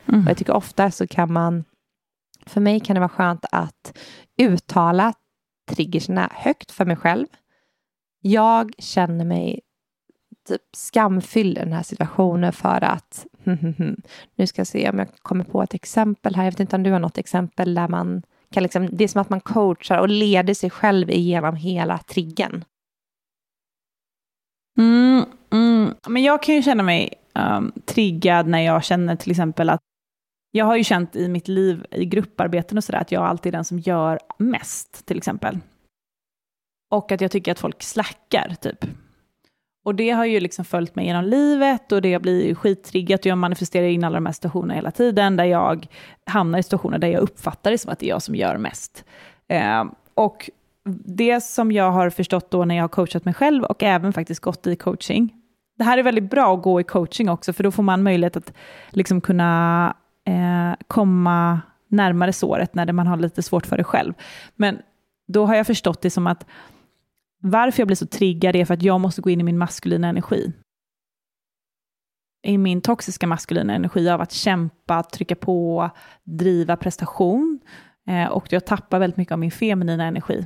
Mm. 0.06 0.28
Jag 0.28 0.38
tycker 0.38 0.54
ofta 0.54 0.92
så 0.92 1.08
kan 1.08 1.34
man 1.34 1.64
för 2.46 2.62
mig 2.62 2.80
kan 2.80 2.94
det 2.94 3.00
vara 3.00 3.10
skönt 3.10 3.46
att 3.52 3.98
uttala 4.38 5.14
triggerserna 5.70 6.30
högt 6.34 6.72
för 6.72 6.86
mig 6.86 6.96
själv. 6.96 7.28
Jag 8.22 8.74
känner 8.78 9.26
mig 9.26 9.62
typ 10.48 10.62
skamfylld 10.74 11.58
i 11.58 11.62
den 11.62 11.74
här 11.74 11.84
situationen 11.84 12.54
för 12.54 12.84
att 12.84 13.26
nu 14.36 14.48
ska 14.48 14.60
jag 14.60 14.68
se 14.68 14.90
om 14.90 15.00
jag 15.00 15.08
kommer 15.22 15.44
på 15.44 15.64
ett 15.64 15.74
exempel 15.74 16.36
här. 16.36 16.44
Jag 16.44 16.52
vet 16.52 16.60
inte 16.60 16.76
om 16.76 16.84
du 16.84 16.92
har 16.92 17.00
något 17.00 17.18
exempel 17.18 17.76
där 17.76 17.88
man 17.88 18.22
kan 18.52 18.64
liksom, 18.64 18.90
det 18.92 19.04
är 19.04 19.08
som 19.08 19.22
att 19.22 19.30
man 19.30 19.42
coachar 19.42 19.98
och 19.98 20.10
leder 20.10 20.54
sig 20.54 20.70
själv 20.70 21.10
igenom 21.10 21.56
hela 21.56 21.98
triggen. 21.98 22.66
Mm, 24.78 25.26
mm. 25.52 25.94
Men 26.08 26.24
jag 26.24 26.44
kan 26.44 26.56
ju 26.56 26.62
känna 26.62 26.84
mig 26.84 27.14
um, 27.36 27.72
triggad 27.86 28.48
när 28.48 28.60
jag 28.60 28.84
känner 28.84 29.16
till 29.16 29.32
exempel 29.32 29.70
att 29.70 29.82
jag 30.52 30.66
har 30.66 30.76
ju 30.76 30.84
känt 30.84 31.16
i 31.16 31.28
mitt 31.28 31.48
liv 31.48 31.86
i 31.92 32.06
grupparbeten 32.06 32.78
och 32.78 32.84
sådär 32.84 33.00
att 33.00 33.12
jag 33.12 33.24
alltid 33.24 33.54
är 33.54 33.58
den 33.58 33.66
som 33.66 33.80
gör 33.80 34.20
mest, 34.38 35.06
till 35.06 35.18
exempel. 35.18 35.60
Och 36.92 37.12
att 37.12 37.22
jag 37.22 37.32
tycker 37.32 37.52
att 37.52 37.60
folk 37.60 37.84
slackar, 37.84 38.56
typ. 38.62 38.86
Och 39.84 39.96
det 39.96 40.10
har 40.10 40.26
ju 40.26 40.40
liksom 40.40 40.66
följt 40.66 40.96
mig 40.96 41.06
genom 41.06 41.26
livet 41.26 41.92
och 41.92 42.02
det 42.02 42.22
blir 42.22 42.56
skittriggat 42.56 43.20
och 43.20 43.26
jag 43.26 43.38
manifesterar 43.38 43.88
in 43.88 44.04
alla 44.04 44.16
de 44.16 44.26
här 44.26 44.34
situationerna 44.34 44.74
hela 44.74 44.92
tiden 44.92 45.36
där 45.36 45.46
jag 45.46 45.88
hamnar 46.26 46.60
i 46.60 46.64
situationer 46.64 46.98
där 46.98 47.08
jag 47.08 47.22
uppfattar 47.22 47.72
det 47.72 47.78
som 47.78 47.92
att 47.92 48.00
det 48.00 48.06
är 48.06 48.10
jag 48.10 48.22
som 48.22 48.36
gör 48.36 48.58
mest. 48.58 49.06
Eh, 49.48 49.84
och 50.14 50.50
det 51.06 51.42
som 51.42 51.72
jag 51.72 51.92
har 51.92 52.10
förstått 52.10 52.52
då 52.52 52.66
när 52.66 52.76
jag 52.76 52.84
har 52.84 52.90
coachat 52.90 53.26
mig 53.26 53.34
själv 53.34 53.64
och 53.64 53.84
även 53.84 54.14
faktiskt 54.14 54.42
gått 54.42 54.68
i 54.68 54.76
coaching. 54.76 55.41
Det 55.82 55.86
här 55.86 55.98
är 55.98 56.04
väldigt 56.04 56.30
bra 56.30 56.54
att 56.54 56.62
gå 56.62 56.82
i 56.82 56.84
coaching 56.84 57.30
också, 57.30 57.54
för 57.54 57.64
då 57.64 57.72
får 57.72 57.84
man 57.84 58.04
möjlighet 58.04 58.38
att 58.38 58.54
liksom 58.90 59.22
kunna 59.22 59.96
eh, 60.26 60.74
komma 60.88 61.62
närmare 61.88 62.34
såret 62.34 62.76
när 62.76 62.92
man 62.92 63.08
har 63.08 63.18
lite 63.18 63.44
svårt 63.44 63.66
för 63.66 63.78
det 63.78 63.84
själv. 63.84 64.14
Men 64.56 64.80
då 65.28 65.46
har 65.46 65.56
jag 65.56 65.68
förstått 65.68 66.02
det 66.02 66.10
som 66.10 66.28
att 66.28 66.46
varför 67.44 67.82
jag 67.82 67.88
blir 67.88 67.96
så 67.96 68.06
triggad 68.06 68.56
är 68.56 68.66
för 68.66 68.74
att 68.74 68.82
jag 68.82 69.00
måste 69.00 69.22
gå 69.22 69.30
in 69.30 69.42
i 69.42 69.44
min 69.44 69.58
maskulina 69.58 70.08
energi. 70.08 70.54
I 72.48 72.58
min 72.58 72.82
toxiska 72.82 73.28
maskulina 73.28 73.74
energi 73.74 74.10
av 74.10 74.22
att 74.22 74.32
kämpa, 74.32 75.04
trycka 75.04 75.36
på, 75.36 75.90
driva 76.24 76.76
prestation. 76.76 77.60
Eh, 78.08 78.28
och 78.28 78.54
jag 78.54 78.66
tappar 78.66 79.00
väldigt 79.00 79.18
mycket 79.18 79.32
av 79.32 79.40
min 79.40 79.52
feminina 79.52 80.04
energi. 80.04 80.46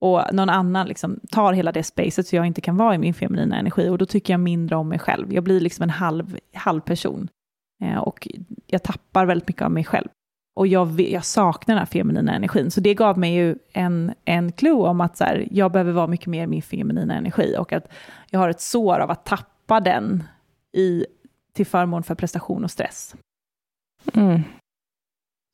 Och 0.00 0.22
någon 0.32 0.48
annan 0.48 0.86
liksom 0.86 1.20
tar 1.30 1.52
hela 1.52 1.72
det 1.72 1.82
spacet 1.82 2.26
så 2.26 2.36
jag 2.36 2.46
inte 2.46 2.60
kan 2.60 2.76
vara 2.76 2.94
i 2.94 2.98
min 2.98 3.14
feminina 3.14 3.58
energi. 3.58 3.88
Och 3.88 3.98
då 3.98 4.06
tycker 4.06 4.32
jag 4.32 4.40
mindre 4.40 4.76
om 4.76 4.88
mig 4.88 4.98
själv. 4.98 5.32
Jag 5.32 5.44
blir 5.44 5.60
liksom 5.60 5.82
en 5.82 5.90
halv, 5.90 6.38
halv 6.54 6.80
person. 6.80 7.28
Eh, 7.82 7.98
och 7.98 8.28
jag 8.66 8.82
tappar 8.82 9.26
väldigt 9.26 9.48
mycket 9.48 9.62
av 9.62 9.70
mig 9.70 9.84
själv. 9.84 10.08
Och 10.56 10.66
jag, 10.66 11.00
jag 11.00 11.24
saknar 11.24 11.74
den 11.74 11.78
här 11.78 11.86
feminina 11.86 12.34
energin. 12.34 12.70
Så 12.70 12.80
det 12.80 12.94
gav 12.94 13.18
mig 13.18 13.34
ju 13.34 13.56
en, 13.72 14.14
en 14.24 14.52
clue 14.52 14.88
om 14.88 15.00
att 15.00 15.16
så 15.16 15.24
här, 15.24 15.48
jag 15.50 15.72
behöver 15.72 15.92
vara 15.92 16.06
mycket 16.06 16.26
mer 16.26 16.46
min 16.46 16.62
feminina 16.62 17.14
energi. 17.14 17.56
Och 17.58 17.72
att 17.72 17.92
jag 18.30 18.40
har 18.40 18.48
ett 18.48 18.60
sår 18.60 18.98
av 18.98 19.10
att 19.10 19.24
tappa 19.24 19.80
den 19.80 20.24
i, 20.72 21.06
till 21.52 21.66
förmån 21.66 22.02
för 22.02 22.14
prestation 22.14 22.64
och 22.64 22.70
stress. 22.70 23.14
Mm. 24.14 24.42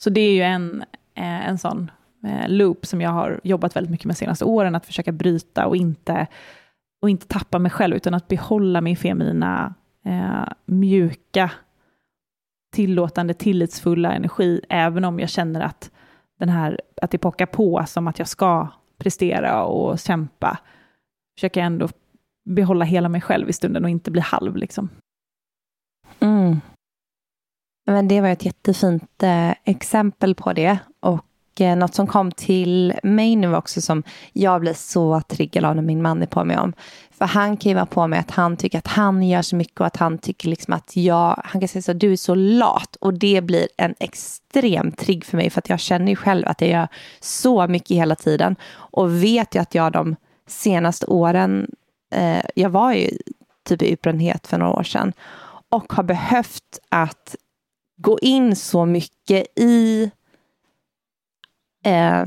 Så 0.03 0.11
det 0.11 0.21
är 0.21 0.33
ju 0.33 0.43
en, 0.43 0.85
eh, 1.15 1.49
en 1.49 1.59
sån 1.59 1.91
Eh, 2.25 2.49
loop 2.49 2.87
som 2.87 3.01
jag 3.01 3.11
har 3.11 3.41
jobbat 3.45 3.77
väldigt 3.77 3.91
mycket 3.91 4.07
med 4.07 4.15
de 4.15 4.19
senaste 4.19 4.45
åren, 4.45 4.75
att 4.75 4.87
försöka 4.87 5.13
bryta 5.13 5.67
och 5.67 5.77
inte, 5.77 6.27
och 7.03 7.11
inte 7.11 7.27
tappa 7.27 7.59
mig 7.59 7.71
själv, 7.71 7.97
utan 7.97 8.15
att 8.15 8.29
behålla 8.29 8.81
min 8.81 8.97
feminina, 8.97 9.75
eh, 10.05 10.49
mjuka 10.67 11.51
tillåtande, 12.73 13.35
tillitsfulla 13.35 14.13
energi, 14.13 14.61
även 14.69 15.05
om 15.05 15.21
jag 15.21 15.29
känner 15.29 15.61
att, 15.61 15.91
den 16.39 16.49
här, 16.49 16.81
att 17.03 17.11
det 17.11 17.19
pockar 17.19 17.47
på 17.47 17.85
som 17.87 18.09
att 18.09 18.19
jag 18.19 18.29
ska 18.29 18.69
prestera 18.99 19.65
och 19.65 19.99
kämpa. 19.99 20.59
Försöker 21.39 21.61
ändå 21.61 21.89
behålla 22.45 22.85
hela 22.85 23.09
mig 23.09 23.21
själv 23.21 23.49
i 23.49 23.53
stunden 23.53 23.85
och 23.85 23.91
inte 23.91 24.11
bli 24.11 24.21
halv. 24.21 24.57
Liksom. 24.57 24.89
Mm. 26.21 26.61
Men 27.87 28.09
det 28.09 28.21
var 28.21 28.29
ett 28.29 28.45
jättefint 28.45 29.23
eh, 29.23 29.51
exempel 29.65 30.35
på 30.35 30.53
det. 30.53 30.79
Och 31.01 31.25
eh, 31.61 31.77
något 31.77 31.95
som 31.95 32.07
kom 32.07 32.33
till 32.33 32.95
mig 33.03 33.37
nu 33.37 33.57
också 33.57 33.81
som 33.81 34.03
jag 34.33 34.61
blir 34.61 34.75
så 34.75 35.21
triggad 35.29 35.65
av 35.65 35.77
när 35.77 35.83
min 35.83 36.03
man 36.03 36.23
är 36.23 36.27
på 36.27 36.45
mig 36.45 36.59
om. 36.59 36.73
För 37.11 37.25
han 37.25 37.57
kan 37.57 37.71
ju 37.71 37.75
vara 37.75 37.87
på 37.87 38.07
mig 38.07 38.19
att 38.19 38.31
han 38.31 38.57
tycker 38.57 38.79
att 38.79 38.87
han 38.87 39.23
gör 39.23 39.43
så 39.43 39.57
mycket 39.57 39.81
och 39.81 39.87
att 39.87 39.97
han 39.97 40.19
tycker 40.19 40.49
liksom 40.49 40.75
att 40.75 40.97
jag, 40.97 41.43
han 41.45 41.61
kan 41.61 41.69
säga 41.69 41.83
så, 41.83 41.93
du 41.93 42.13
är 42.13 42.17
så 42.17 42.35
lat 42.35 42.97
och 42.97 43.15
det 43.15 43.41
blir 43.41 43.69
en 43.77 43.95
extrem 44.01 44.93
trigg 44.93 45.25
för 45.25 45.37
mig 45.37 45.51
för 45.51 45.59
att 45.59 45.69
jag 45.69 45.81
känner 45.81 46.09
ju 46.09 46.17
själv 46.17 46.49
att 46.49 46.61
jag 46.61 46.71
gör 46.71 46.89
så 47.21 47.67
mycket 47.67 47.97
hela 47.97 48.15
tiden 48.15 48.57
och 48.73 49.23
vet 49.25 49.55
ju 49.55 49.61
att 49.61 49.75
jag 49.75 49.93
de 49.93 50.17
senaste 50.49 51.07
åren, 51.07 51.71
eh, 52.15 52.45
jag 52.55 52.71
var 52.71 52.93
ju 52.93 53.11
typ 53.69 53.83
i 53.83 53.91
utbrändhet 53.91 54.47
för 54.47 54.59
några 54.59 54.73
år 54.73 54.83
sedan 54.83 55.13
och 55.69 55.93
har 55.93 56.03
behövt 56.03 56.79
att 56.89 57.37
gå 57.97 58.19
in 58.19 58.57
så 58.57 58.87
mycket 58.87 59.47
i 59.57 60.11
eh, 61.85 62.25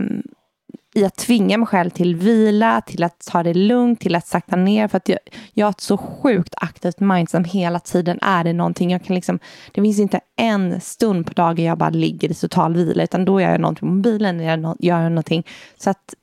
i 0.96 1.06
att 1.06 1.16
tvinga 1.16 1.58
mig 1.58 1.68
själv 1.68 1.90
till 1.90 2.16
vila, 2.16 2.82
till 2.82 3.04
att 3.04 3.26
ta 3.32 3.44
det 3.44 3.54
lugnt, 3.54 4.00
till 4.00 4.16
att 4.16 4.28
sakta 4.28 4.56
ner. 4.56 4.88
För 4.88 4.98
att 4.98 5.10
jag, 5.10 5.20
jag 5.54 5.66
har 5.66 5.72
ett 5.72 5.82
så 5.82 5.98
sjukt 5.98 6.54
aktivt 6.58 7.00
mind 7.00 7.30
som 7.30 7.44
hela 7.44 7.80
tiden 7.80 8.20
är 8.22 8.44
det 8.44 8.54
någonting. 8.54 8.92
Jag 8.92 9.04
kan 9.04 9.16
liksom, 9.16 9.40
det 9.72 9.82
finns 9.82 10.00
inte 10.00 10.20
en 10.36 10.82
stund 10.82 11.26
på 11.26 11.34
dagen 11.34 11.66
jag 11.66 11.78
bara 11.78 11.90
ligger 11.90 12.32
i 12.32 12.34
total 12.34 12.74
vila, 12.74 13.04
utan 13.04 13.26
då 13.26 13.42
gör 13.42 13.52
jag 13.52 13.62
någonting 13.62 13.90
på 13.90 13.94
mobilen, 13.94 14.40
jag 14.40 14.76
gör 14.80 15.10
någonting. 15.10 15.44
Så 15.78 15.90
att, 15.90 16.14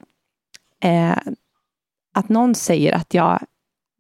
eh, 0.85 1.17
att 2.15 2.29
någon 2.29 2.55
säger 2.55 2.93
att 2.93 3.15
jag 3.15 3.41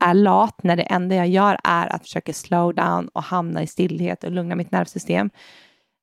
är 0.04 0.14
lat 0.14 0.62
när 0.62 0.76
det 0.76 0.82
enda 0.82 1.14
jag 1.14 1.28
gör 1.28 1.58
är 1.64 1.94
att 1.94 2.02
försöka 2.02 2.32
slow 2.32 2.74
down 2.74 3.08
och 3.08 3.22
hamna 3.22 3.62
i 3.62 3.66
stillhet 3.66 4.24
och 4.24 4.30
lugna 4.30 4.54
mitt 4.54 4.70
nervsystem. 4.70 5.30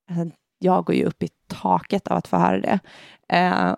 Alltså, 0.10 0.38
jag 0.60 0.86
går 0.86 0.96
ju 0.96 1.06
upp 1.06 1.24
i 1.24 1.30
taket 1.48 2.08
av 2.08 2.18
att 2.18 2.28
få 2.28 2.38
höra 2.38 2.60
det. 2.60 2.80
Eh, 3.34 3.76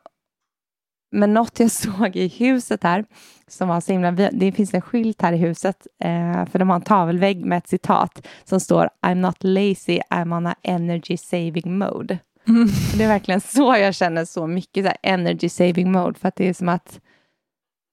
men 1.12 1.34
något 1.34 1.60
jag 1.60 1.72
såg 1.72 2.16
i 2.16 2.28
huset 2.28 2.84
här, 2.84 3.06
som 3.48 3.68
var 3.68 3.82
så 3.82 3.92
himla, 3.92 4.12
det 4.12 4.52
finns 4.52 4.74
en 4.74 4.82
skylt 4.82 5.22
här 5.22 5.34
i 5.34 5.38
huset, 5.38 5.88
eh, 6.04 6.46
för 6.46 6.60
de 6.60 6.70
har 6.70 6.76
en 6.76 6.82
tavelvägg 6.82 7.46
med 7.46 7.58
ett 7.58 7.68
citat 7.68 8.28
som 8.44 8.60
står 8.60 8.90
I'm 9.02 9.16
not 9.16 9.44
lazy, 9.44 10.00
I'm 10.10 10.38
on 10.38 10.48
a 10.48 10.56
energy 10.64 11.18
saving 11.18 11.78
mode. 11.78 12.18
Mm. 12.48 12.68
Det 12.98 13.04
är 13.04 13.08
verkligen 13.08 13.42
så 13.42 13.76
jag 13.76 13.96
känner 13.96 14.26
så 14.26 14.48
mycket, 14.48 14.86
så 14.86 14.92
energy 15.04 15.50
saving 15.50 15.92
mode, 15.92 16.20
för 16.20 16.28
att 16.28 16.36
det 16.36 16.50
är 16.50 16.54
som 16.54 16.70
att 16.70 17.00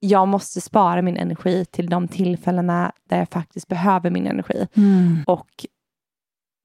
jag 0.01 0.29
måste 0.29 0.61
spara 0.61 1.03
min 1.03 1.17
energi 1.17 1.65
till 1.65 1.87
de 1.87 2.09
tillfällena 2.09 2.93
där 3.09 3.19
jag 3.19 3.29
faktiskt 3.29 3.69
behöver 3.69 4.11
min 4.11 4.27
energi. 4.27 4.67
Mm. 4.75 5.25
Och 5.27 5.67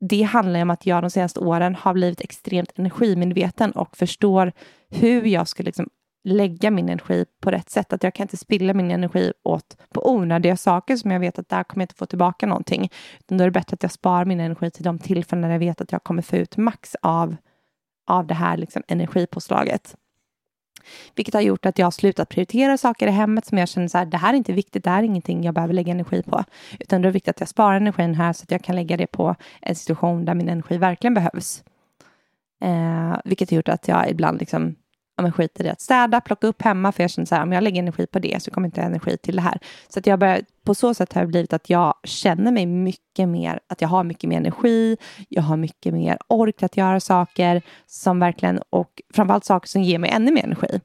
det 0.02 0.22
handlar 0.22 0.62
om 0.62 0.70
att 0.70 0.86
jag 0.86 1.04
de 1.04 1.10
senaste 1.10 1.39
åren 1.39 1.76
har 1.76 1.93
blivit 1.93 2.22
extremt 2.22 2.72
energimedveten 2.76 3.72
och 3.72 3.97
förstår 3.97 4.52
hur 4.89 5.26
jag 5.26 5.47
ska 5.47 5.64
liksom 5.64 5.89
lägga 6.24 6.72
min 6.72 6.89
energi 6.89 7.26
på 7.41 7.52
rätt 7.52 7.70
sätt. 7.70 7.93
Att 7.93 8.04
jag 8.04 8.14
kan 8.14 8.24
inte 8.24 8.38
spilla 8.38 8.74
min 8.74 8.91
energi 8.91 9.34
åt 9.43 9.78
på 9.93 10.12
onödiga 10.12 10.58
saker 10.58 10.95
som 10.95 11.12
jag 11.12 11.20
vet 11.20 11.39
att 11.39 11.49
där 11.49 11.64
kommer 11.64 11.82
jag 11.82 11.86
inte 11.86 11.95
få 11.95 12.06
tillbaka 12.06 12.45
någonting. 12.45 12.91
Utan 13.20 13.38
då 13.38 13.43
är 13.43 13.47
det 13.47 13.52
bättre 13.52 13.74
att 13.74 13.84
jag 13.84 13.91
sparar 13.91 14.26
min 14.26 14.39
energi 14.39 14.72
till 14.72 14.84
de 14.84 14.99
tillfällen 14.99 15.41
när 15.41 15.52
jag 15.52 15.60
vet 15.60 15.82
att 15.82 15.91
jag 15.91 16.04
kommer 16.04 16.22
få 16.22 16.36
ut 16.36 16.58
max 16.58 16.95
av, 17.02 17.36
av 18.08 18.28
det 18.28 18.34
här 18.34 18.58
liksom 18.58 18.84
energipåslaget. 18.88 19.95
Vilket 21.16 21.34
har 21.34 21.42
gjort 21.42 21.66
att 21.66 21.80
jag 21.80 21.86
har 21.86 21.92
slutat 21.92 22.30
prioritera 22.30 22.78
saker 22.78 23.08
i 23.08 23.12
hemmet 23.12 23.46
som 23.46 23.58
jag 23.58 23.70
känner 23.70 23.88
så 23.88 23.98
här, 23.98 24.06
det 24.06 24.18
här 24.18 24.34
är 24.34 24.38
inte 24.38 24.54
viktigt, 24.54 24.84
det 24.84 24.90
här 24.90 25.00
är 25.00 25.04
ingenting 25.04 25.44
jag 25.44 25.54
behöver 25.54 25.74
lägga 25.74 25.92
energi 25.92 26.24
på. 26.24 26.44
Utan 26.80 27.02
det 27.02 27.08
är 27.08 27.12
viktigt 27.12 27.30
att 27.30 27.40
jag 27.40 27.50
sparar 27.50 27.76
energin 27.76 28.16
här 28.16 28.34
så 28.34 28.44
att 28.44 28.52
jag 28.52 28.64
kan 28.64 28.76
lägga 28.76 28.98
det 28.98 29.08
på 29.08 29.36
en 29.62 29.76
situation 29.76 30.26
där 30.26 30.34
min 30.34 30.50
energi 30.50 30.78
verkligen 30.78 31.14
behövs. 31.14 31.64
Eh, 32.62 33.18
vilket 33.26 33.50
har 33.50 33.56
gjort 33.56 33.70
att 33.70 33.88
jag 33.88 34.10
ibland 34.10 34.40
liksom 34.40 34.76
ja, 35.18 35.24
men 35.24 35.32
skiter 35.32 35.66
i 35.66 35.70
att 35.70 35.82
städa, 35.82 36.22
plocka 36.22 36.47
upp 36.47 36.62
hemma, 36.62 36.91
för 36.91 37.03
jag 37.03 37.12
känner 37.12 37.26
så 37.26 37.36
här, 37.36 37.43
om 37.43 37.51
jag 37.51 37.64
lägger 37.64 37.80
energi 37.82 38.07
på 38.07 38.20
det 38.20 38.43
så 38.43 38.51
kommer 38.51 38.68
inte 38.68 38.82
jag 38.82 38.88
energi 38.88 39.18
till 39.18 39.36
det 39.36 39.41
här. 39.41 39.59
Så 39.89 39.99
att 39.99 40.07
jag 40.07 40.20
börjar, 40.20 40.41
på 40.64 40.76
så 40.76 40.93
sätt 40.93 41.14
har 41.14 41.22
det 41.22 41.28
blivit 41.28 41.53
att 41.53 41.70
jag 41.70 41.93
känner 42.03 42.51
mig 42.51 42.66
mycket 42.66 43.30
mer, 43.30 43.59
att 43.68 43.82
jag 43.82 43.89
har 43.89 44.03
mycket 44.03 44.30
mer 44.30 44.38
energi, 44.38 44.97
jag 45.30 45.43
har 45.43 45.57
mycket 45.57 45.93
mer 45.93 46.18
ork 46.28 46.64
att 46.64 46.78
göra 46.78 46.99
saker 46.99 47.62
som 47.88 48.20
verkligen, 48.20 48.59
och 48.70 49.01
framförallt 49.14 49.45
saker 49.45 49.68
som 49.68 49.82
ger 49.82 49.99
mig 49.99 50.09
ännu 50.09 50.32
mer 50.32 50.43
energi. 50.43 50.82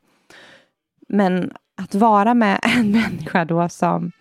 Men 1.08 1.52
att 1.76 1.94
vara 1.94 2.34
med 2.34 2.60
en 2.78 2.90
människa 2.90 3.44
då 3.44 3.68
som, 3.68 4.12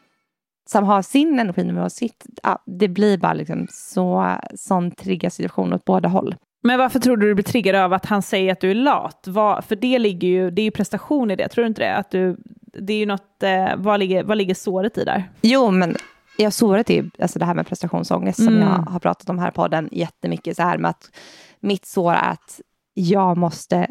som 0.69 0.83
har 0.83 1.01
sin 1.01 1.39
energinivå 1.39 1.81
och 1.81 1.91
sitt, 1.91 2.25
ja, 2.43 2.63
det 2.65 2.87
blir 2.87 3.17
bara 3.17 3.33
liksom 3.33 3.67
så, 3.71 4.35
sån 4.55 4.91
triggad 4.91 5.33
situation 5.33 5.73
åt 5.73 5.85
båda 5.85 6.09
håll. 6.09 6.35
Men 6.66 6.80
varför 6.80 6.99
tror 6.99 7.18
du 7.18 7.28
du 7.28 7.36
blir 7.36 7.43
triggad 7.43 7.76
av 7.76 7.93
att 7.93 8.05
han 8.05 8.22
säger 8.22 8.51
att 8.51 8.59
du 8.59 8.72
är 8.72 8.76
lat? 8.76 9.26
Vad, 9.28 9.66
för 9.66 9.76
det 9.76 9.99
ligger 9.99 10.28
ju, 10.28 10.51
det 10.51 10.61
är 10.61 10.63
ju 10.63 10.72
prestation 10.72 11.32
i 11.32 11.36
det, 11.36 11.47
tror 11.47 11.63
du 11.63 11.68
inte 11.68 11.82
det? 11.82 11.95
Att 11.95 12.11
du, 12.11 12.38
det 12.80 12.93
är 12.93 12.97
ju 12.97 13.05
något, 13.05 13.43
eh, 13.43 13.76
vad, 13.78 13.99
ligger, 13.99 14.24
vad 14.24 14.38
ligger 14.38 14.55
såret 14.55 14.97
i 14.97 15.03
där? 15.03 15.30
Jo, 15.41 15.72
men 15.72 15.95
ja, 16.38 16.51
såret 16.51 16.89
är 16.89 16.93
ju 16.93 17.09
alltså 17.20 17.39
det 17.39 17.45
här 17.45 17.53
med 17.53 17.68
prestationsångest 17.68 18.39
mm. 18.39 18.53
som 18.53 18.61
jag 18.61 18.91
har 18.91 18.99
pratat 18.99 19.30
om 19.30 19.39
här 19.39 19.51
på 19.51 19.61
podden 19.61 19.89
jättemycket. 19.91 20.55
Så 20.55 20.63
här 20.63 20.78
med 20.78 20.89
att 20.89 21.11
mitt 21.59 21.86
sår 21.86 22.13
är 22.13 22.32
att 22.32 22.61
jag 22.93 23.38
måste 23.38 23.88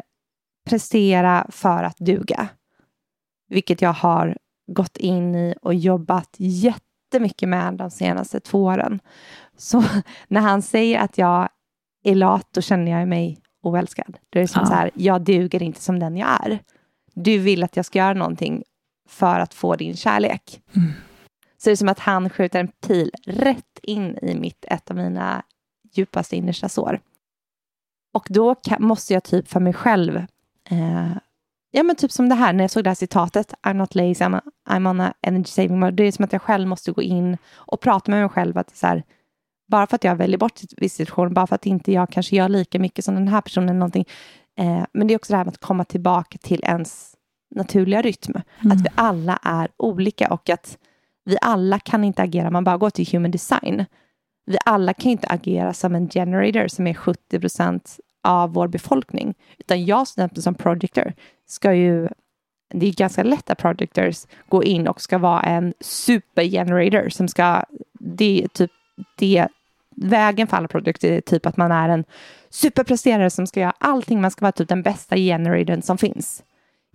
prestera 0.69 1.47
för 1.49 1.83
att 1.83 1.97
duga. 1.97 2.47
Vilket 3.49 3.81
jag 3.81 3.93
har 3.93 4.37
gått 4.67 4.97
in 4.97 5.35
i 5.35 5.55
och 5.61 5.73
jobbat 5.73 6.35
jättemycket 6.37 7.49
med 7.49 7.73
de 7.73 7.91
senaste 7.91 8.39
två 8.39 8.63
åren. 8.63 8.99
Så 9.57 9.83
när 10.27 10.41
han 10.41 10.61
säger 10.61 10.99
att 10.99 11.17
jag 11.17 11.49
är 12.05 12.15
lat, 12.15 12.47
då 12.51 12.61
känner 12.61 12.91
jag 12.91 13.07
mig 13.07 13.39
oälskad. 13.63 14.17
Då 14.29 14.39
är 14.39 14.41
det 14.41 14.47
som 14.47 14.61
ja. 14.61 14.65
så 14.65 14.73
här, 14.73 14.91
jag 14.93 15.21
duger 15.21 15.63
inte 15.63 15.81
som 15.81 15.99
den 15.99 16.17
jag 16.17 16.45
är. 16.45 16.59
Du 17.13 17.37
vill 17.37 17.63
att 17.63 17.75
jag 17.75 17.85
ska 17.85 17.99
göra 17.99 18.13
någonting 18.13 18.63
för 19.09 19.39
att 19.39 19.53
få 19.53 19.75
din 19.75 19.95
kärlek. 19.95 20.61
Mm. 20.75 20.91
Så 21.57 21.69
det 21.69 21.73
är 21.73 21.75
som 21.75 21.89
att 21.89 21.99
han 21.99 22.29
skjuter 22.29 22.59
en 22.59 22.67
pil 22.67 23.11
rätt 23.25 23.79
in 23.81 24.17
i 24.21 24.35
mitt, 24.35 24.65
ett 24.67 24.89
av 24.91 24.97
mina 24.97 25.43
djupaste 25.93 26.35
innersta 26.35 26.69
sår. 26.69 26.99
Och 28.13 28.27
då 28.29 28.55
kan, 28.55 28.83
måste 28.83 29.13
jag 29.13 29.23
typ 29.23 29.47
för 29.47 29.59
mig 29.59 29.73
själv, 29.73 30.15
eh, 30.69 31.11
ja 31.71 31.83
men 31.83 31.95
typ 31.95 32.11
som 32.11 32.29
det 32.29 32.35
här 32.35 32.53
när 32.53 32.63
jag 32.63 32.71
såg 32.71 32.83
det 32.83 32.89
här 32.89 32.95
citatet, 32.95 33.53
I'm 33.63 33.73
not 33.73 33.95
lazy, 33.95 34.23
I'm, 34.23 34.41
I'm 34.69 34.89
on 34.89 35.01
a 35.01 35.13
energy 35.21 35.47
saving 35.47 35.79
mode. 35.79 35.91
Det 35.91 36.03
är 36.03 36.11
som 36.11 36.25
att 36.25 36.33
jag 36.33 36.41
själv 36.41 36.67
måste 36.67 36.91
gå 36.91 37.01
in 37.01 37.37
och 37.53 37.81
prata 37.81 38.11
med 38.11 38.19
mig 38.19 38.29
själv 38.29 38.57
att 38.57 38.75
så 38.75 38.87
här, 38.87 39.03
bara 39.67 39.87
för 39.87 39.95
att 39.95 40.03
jag 40.03 40.15
väljer 40.15 40.37
bort 40.37 40.59
viss 40.77 40.93
situation, 40.93 41.33
bara 41.33 41.47
för 41.47 41.55
att 41.55 41.65
inte 41.65 41.91
jag 41.91 42.09
kanske 42.09 42.35
gör 42.35 42.49
lika 42.49 42.79
mycket 42.79 43.05
som 43.05 43.15
den 43.15 43.27
här 43.27 43.41
personen. 43.41 43.69
Eller 43.69 43.79
någonting. 43.79 44.05
Eh, 44.57 44.83
men 44.93 45.07
det 45.07 45.13
är 45.13 45.15
också 45.15 45.33
det 45.33 45.37
här 45.37 45.45
med 45.45 45.51
att 45.51 45.61
komma 45.61 45.83
tillbaka 45.83 46.37
till 46.37 46.63
ens 46.63 47.15
naturliga 47.55 48.01
rytm. 48.01 48.33
Mm. 48.59 48.77
Att 48.77 48.83
vi 48.83 48.89
alla 48.95 49.39
är 49.43 49.67
olika 49.77 50.33
och 50.33 50.49
att 50.49 50.77
vi 51.25 51.37
alla 51.41 51.79
kan 51.79 52.03
inte 52.03 52.21
agera, 52.21 52.51
man 52.51 52.63
bara 52.63 52.77
går 52.77 52.89
till 52.89 53.07
human 53.11 53.31
design. 53.31 53.85
vi 54.45 54.57
alla 54.65 54.93
kan 54.93 55.11
inte 55.11 55.27
agera 55.27 55.73
som 55.73 55.95
en 55.95 56.09
generator 56.09 56.67
som 56.67 56.87
är 56.87 56.93
70 56.93 57.39
procent 57.39 57.99
av 58.23 58.53
vår 58.53 58.67
befolkning, 58.67 59.33
utan 59.57 59.85
jag 59.85 60.07
som 60.35 60.55
projector 60.55 61.13
ska 61.45 61.73
ju 61.73 62.07
det 62.73 62.87
är 62.87 62.93
ganska 62.93 63.23
lätt 63.23 63.49
att 63.49 63.57
projectors 63.57 64.25
går 64.49 64.65
in 64.65 64.87
och 64.87 65.01
ska 65.01 65.17
vara 65.17 65.41
en 65.41 65.73
supergenerator 65.79 67.09
som 67.09 67.27
ska, 67.27 67.63
det 67.99 68.43
är 68.43 68.47
typ 68.47 68.71
det, 69.15 69.47
vägen 69.95 70.47
för 70.47 70.57
alla 70.57 70.67
produkter 70.67 71.11
är 71.11 71.21
typ 71.21 71.45
att 71.45 71.57
man 71.57 71.71
är 71.71 71.89
en 71.89 72.03
superpresterare 72.49 73.29
som 73.29 73.47
ska 73.47 73.59
göra 73.59 73.73
allting, 73.77 74.21
man 74.21 74.31
ska 74.31 74.45
vara 74.45 74.51
typ 74.51 74.69
den 74.69 74.81
bästa 74.81 75.15
generatorn 75.15 75.81
som 75.81 75.97
finns. 75.97 76.43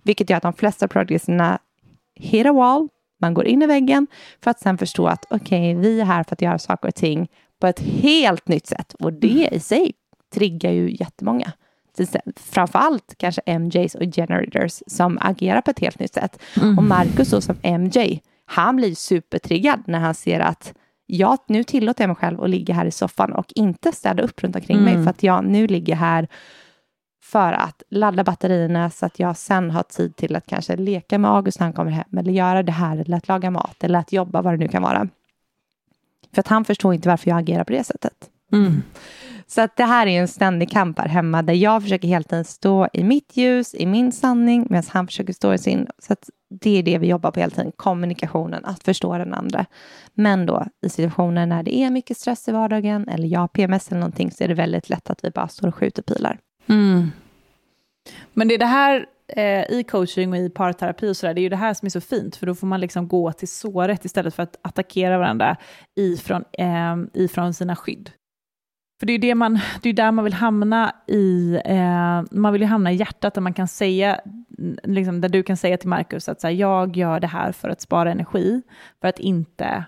Vilket 0.03 0.29
gör 0.29 0.37
att 0.37 0.43
de 0.43 0.53
flesta 0.53 0.87
projectorna 0.87 1.59
hit 2.15 2.45
a 2.45 2.53
wall, 2.53 2.87
man 3.19 3.33
går 3.33 3.45
in 3.45 3.61
i 3.61 3.65
väggen 3.65 4.07
för 4.43 4.51
att 4.51 4.59
sen 4.59 4.77
förstå 4.77 5.07
att 5.07 5.25
okej, 5.29 5.75
okay, 5.75 5.81
vi 5.81 6.01
är 6.01 6.05
här 6.05 6.23
för 6.23 6.33
att 6.33 6.41
göra 6.41 6.59
saker 6.59 6.87
och 6.87 6.95
ting 6.95 7.27
på 7.59 7.67
ett 7.67 7.79
helt 7.79 8.47
nytt 8.47 8.67
sätt 8.67 8.93
och 8.93 9.13
det 9.13 9.49
i 9.51 9.59
sig 9.59 9.91
triggar 10.33 10.71
ju 10.71 10.95
jättemånga 10.99 11.53
framför 12.35 12.79
allt 12.79 13.15
kanske 13.17 13.59
MJs 13.59 13.95
och 13.95 14.15
generators 14.15 14.83
som 14.87 15.17
agerar 15.21 15.61
på 15.61 15.71
ett 15.71 15.79
helt 15.79 15.99
nytt 15.99 16.13
sätt. 16.13 16.39
Mm. 16.61 16.77
Och 16.77 16.83
Marcus 16.83 17.29
då 17.29 17.41
som 17.41 17.55
MJ, 17.63 18.21
han 18.45 18.75
blir 18.75 18.95
supertriggad 18.95 19.83
när 19.87 19.99
han 19.99 20.15
ser 20.15 20.39
att 20.39 20.73
ja, 21.13 21.37
nu 21.47 21.63
tillåter 21.63 22.03
jag 22.03 22.07
mig 22.07 22.15
själv 22.15 22.41
att 22.41 22.49
ligga 22.49 22.73
här 22.73 22.85
i 22.85 22.91
soffan 22.91 23.33
och 23.33 23.45
inte 23.55 23.91
städa 23.91 24.23
upp 24.23 24.43
runt 24.43 24.55
omkring 24.55 24.77
mm. 24.77 24.93
mig 24.93 25.03
för 25.03 25.09
att 25.09 25.23
jag 25.23 25.45
nu 25.45 25.67
ligger 25.67 25.95
här 25.95 26.27
för 27.23 27.53
att 27.53 27.83
ladda 27.89 28.23
batterierna 28.23 28.89
så 28.89 29.05
att 29.05 29.19
jag 29.19 29.37
sen 29.37 29.71
har 29.71 29.83
tid 29.83 30.15
till 30.15 30.35
att 30.35 30.45
kanske 30.45 30.75
leka 30.75 31.17
med 31.17 31.31
August 31.31 31.59
när 31.59 31.67
han 31.67 31.73
kommer 31.73 31.91
hem 31.91 32.17
eller 32.17 32.31
göra 32.31 32.63
det 32.63 32.71
här 32.71 32.97
eller 32.97 33.17
att 33.17 33.27
laga 33.27 33.51
mat 33.51 33.83
eller 33.83 33.99
att 33.99 34.13
jobba 34.13 34.41
vad 34.41 34.53
det 34.53 34.57
nu 34.57 34.67
kan 34.67 34.83
vara. 34.83 35.07
För 36.33 36.39
att 36.39 36.47
han 36.47 36.65
förstår 36.65 36.93
inte 36.93 37.09
varför 37.09 37.29
jag 37.29 37.39
agerar 37.39 37.63
på 37.63 37.73
det 37.73 37.83
sättet. 37.83 38.29
Mm. 38.53 38.81
Så 39.51 39.61
att 39.61 39.75
det 39.75 39.83
här 39.83 40.07
är 40.07 40.21
en 40.21 40.27
ständig 40.27 40.71
kamp 40.71 40.99
här 40.99 41.07
hemma 41.07 41.41
där 41.41 41.53
jag 41.53 41.83
försöker 41.83 42.07
hela 42.07 42.23
tiden 42.23 42.45
stå 42.45 42.87
i 42.93 43.03
mitt 43.03 43.37
ljus, 43.37 43.75
i 43.75 43.85
min 43.85 44.11
sanning, 44.11 44.67
medan 44.69 44.83
han 44.89 45.07
försöker 45.07 45.33
stå 45.33 45.53
i 45.53 45.57
sin. 45.57 45.87
Så 45.97 46.13
att 46.13 46.29
det 46.49 46.79
är 46.79 46.83
det 46.83 46.97
vi 46.97 47.07
jobbar 47.07 47.31
på 47.31 47.39
hela 47.39 47.49
tiden, 47.49 47.71
kommunikationen, 47.75 48.65
att 48.65 48.83
förstå 48.83 49.17
den 49.17 49.33
andra. 49.33 49.65
Men 50.13 50.45
då 50.45 50.65
i 50.85 50.89
situationer 50.89 51.45
när 51.45 51.63
det 51.63 51.75
är 51.75 51.89
mycket 51.89 52.17
stress 52.17 52.47
i 52.47 52.51
vardagen 52.51 53.07
eller 53.07 53.27
jag 53.27 53.39
har 53.39 53.47
PMS 53.47 53.87
eller 53.89 53.99
någonting 53.99 54.31
så 54.31 54.43
är 54.43 54.47
det 54.47 54.53
väldigt 54.53 54.89
lätt 54.89 55.09
att 55.09 55.23
vi 55.23 55.29
bara 55.29 55.47
står 55.47 55.67
och 55.67 55.75
skjuter 55.75 56.01
pilar. 56.01 56.39
Mm. 56.67 57.11
Men 58.33 58.47
det 58.47 58.53
är 58.53 58.59
det 58.59 58.65
här 58.65 59.05
eh, 59.27 59.71
i 59.71 59.85
coaching 59.89 60.31
och 60.31 60.37
i 60.37 60.49
parterapi 60.49 61.09
och 61.09 61.17
sådär, 61.17 61.33
det 61.33 61.41
är 61.41 61.43
ju 61.43 61.49
det 61.49 61.55
här 61.55 61.73
som 61.73 61.85
är 61.85 61.89
så 61.89 62.01
fint, 62.01 62.35
för 62.35 62.45
då 62.45 62.55
får 62.55 62.67
man 62.67 62.81
liksom 62.81 63.07
gå 63.07 63.31
till 63.31 63.47
såret 63.47 64.05
istället 64.05 64.35
för 64.35 64.43
att 64.43 64.59
attackera 64.61 65.17
varandra 65.17 65.57
ifrån, 65.95 66.43
eh, 66.53 66.97
ifrån 67.13 67.53
sina 67.53 67.75
skydd. 67.75 68.11
För 69.01 69.05
det 69.05 69.13
är 69.13 69.19
det 69.19 69.35
man, 69.35 69.59
det 69.81 69.89
är 69.89 69.93
där 69.93 70.11
man 70.11 70.23
vill 70.23 70.33
hamna 70.33 70.95
i, 71.07 71.59
eh, 71.65 72.23
man 72.31 72.53
vill 72.53 72.61
ju 72.61 72.67
hamna 72.67 72.91
i 72.91 72.95
hjärtat 72.95 73.33
där 73.33 73.41
man 73.41 73.53
kan 73.53 73.67
säga, 73.67 74.19
liksom, 74.83 75.21
där 75.21 75.29
du 75.29 75.43
kan 75.43 75.57
säga 75.57 75.77
till 75.77 75.89
Markus 75.89 76.29
att 76.29 76.41
så 76.41 76.47
här, 76.47 76.53
jag 76.53 76.97
gör 76.97 77.19
det 77.19 77.27
här 77.27 77.51
för 77.51 77.69
att 77.69 77.81
spara 77.81 78.11
energi, 78.11 78.61
för 79.01 79.07
att 79.07 79.19
inte 79.19 79.85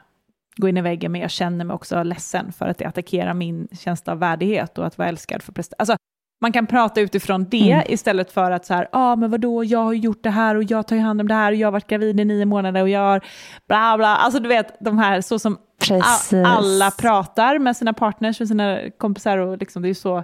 gå 0.55 0.67
in 0.67 0.77
i 0.77 0.81
väggen, 0.81 1.11
men 1.11 1.21
jag 1.21 1.31
känner 1.31 1.65
mig 1.65 1.73
också 1.73 2.03
ledsen 2.03 2.51
för 2.51 2.67
att 2.67 2.77
det 2.77 2.85
attackerar 2.85 3.33
min 3.33 3.67
känsla 3.79 4.13
av 4.13 4.19
värdighet 4.19 4.77
och 4.77 4.85
att 4.85 4.97
vara 4.97 5.07
älskad 5.07 5.43
för 5.43 5.51
prestation. 5.51 5.75
Alltså, 5.79 5.95
man 6.41 6.51
kan 6.51 6.67
prata 6.67 7.01
utifrån 7.01 7.49
det 7.49 7.71
mm. 7.71 7.85
istället 7.89 8.31
för 8.31 8.51
att 8.51 8.65
så 8.65 8.73
här, 8.73 8.87
ja 8.91 9.11
ah, 9.11 9.15
men 9.15 9.31
vadå, 9.31 9.63
jag 9.63 9.79
har 9.79 9.93
gjort 9.93 10.23
det 10.23 10.29
här 10.29 10.55
och 10.55 10.63
jag 10.63 10.87
tar 10.87 10.97
hand 10.97 11.21
om 11.21 11.27
det 11.27 11.33
här 11.33 11.51
och 11.51 11.57
jag 11.57 11.67
har 11.67 11.71
varit 11.71 11.87
gravid 11.87 12.19
i 12.19 12.25
nio 12.25 12.45
månader 12.45 12.81
och 12.81 12.89
jag 12.89 12.99
har 12.99 13.23
bla 13.67 13.97
bla. 13.97 14.15
Alltså 14.15 14.39
du 14.39 14.49
vet, 14.49 14.77
de 14.79 14.97
här 14.97 15.21
så 15.21 15.39
som 15.39 15.57
Precis. 15.87 16.33
alla 16.45 16.91
pratar 16.91 17.59
med 17.59 17.77
sina 17.77 17.93
partners 17.93 18.41
och 18.41 18.47
sina 18.47 18.79
kompisar 18.97 19.37
och 19.37 19.57
liksom 19.57 19.81
det 19.81 19.89
är 19.89 19.93
så. 19.93 20.17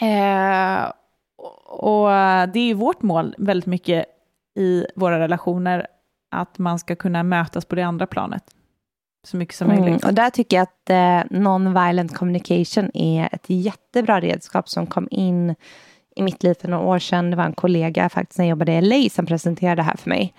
Eh, 0.00 0.92
och 1.66 2.08
det 2.52 2.70
är 2.70 2.74
vårt 2.74 3.02
mål 3.02 3.34
väldigt 3.38 3.66
mycket 3.66 4.04
i 4.58 4.86
våra 4.94 5.18
relationer, 5.18 5.86
att 6.30 6.58
man 6.58 6.78
ska 6.78 6.96
kunna 6.96 7.22
mötas 7.22 7.64
på 7.64 7.74
det 7.74 7.82
andra 7.82 8.06
planet 8.06 8.44
så 9.26 9.36
mycket 9.36 9.54
som 9.54 9.68
möjligt. 9.68 9.86
Mm, 9.86 10.00
och 10.04 10.14
där 10.14 10.30
tycker 10.30 10.56
jag 10.56 10.62
att 10.62 10.90
eh, 10.90 11.38
non-violent 11.38 12.14
communication 12.14 12.90
är 12.94 13.28
ett 13.32 13.44
jättebra 13.46 14.20
redskap 14.20 14.68
som 14.68 14.86
kom 14.86 15.08
in 15.10 15.54
i 16.16 16.22
mitt 16.22 16.42
liv 16.42 16.54
för 16.60 16.68
några 16.68 16.84
år 16.84 16.98
sedan. 16.98 17.30
Det 17.30 17.36
var 17.36 17.44
en 17.44 17.52
kollega 17.52 18.08
faktiskt 18.08 18.38
när 18.38 18.44
jag 18.44 18.50
jobbade 18.50 18.72
i 18.72 18.80
LA 18.80 19.08
som 19.10 19.26
presenterade 19.26 19.76
det 19.76 19.82
här 19.82 19.96
för 19.96 20.10
mig. 20.10 20.34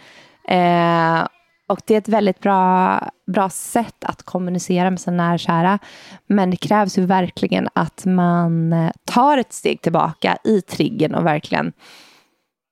Eh, 0.48 1.28
och 1.68 1.82
det 1.86 1.94
är 1.94 1.98
ett 1.98 2.10
väldigt 2.10 2.40
bra, 2.40 3.00
bra 3.28 3.50
sätt 3.50 4.04
att 4.04 4.24
kommunicera 4.24 4.90
med 4.90 5.00
sina 5.00 5.24
nära 5.24 5.34
och 5.34 5.40
kära. 5.40 5.80
Men 6.28 6.50
det 6.50 6.58
krävs 6.58 6.98
ju 6.98 7.06
verkligen 7.06 7.70
att 7.74 8.06
man 8.06 8.74
eh, 8.74 8.92
tar 9.06 9.38
ett 9.38 9.54
steg 9.54 9.82
tillbaka 9.82 10.38
i 10.44 10.62
triggen 10.62 11.16
och 11.16 11.26
verkligen 11.26 11.74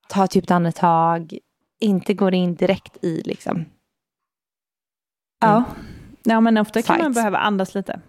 tar 0.08 0.38
ett 0.38 0.50
andetag, 0.50 1.38
inte 1.80 2.14
går 2.14 2.34
in 2.34 2.54
direkt 2.54 3.04
i 3.04 3.22
liksom. 3.24 3.56
Mm. 3.56 3.68
Ja. 5.40 5.64
Ja, 6.22 6.40
men 6.40 6.58
ofta 6.58 6.82
kan 6.82 6.98
man 6.98 7.12
behöva 7.12 7.38
andas 7.38 7.74
lite. 7.74 8.00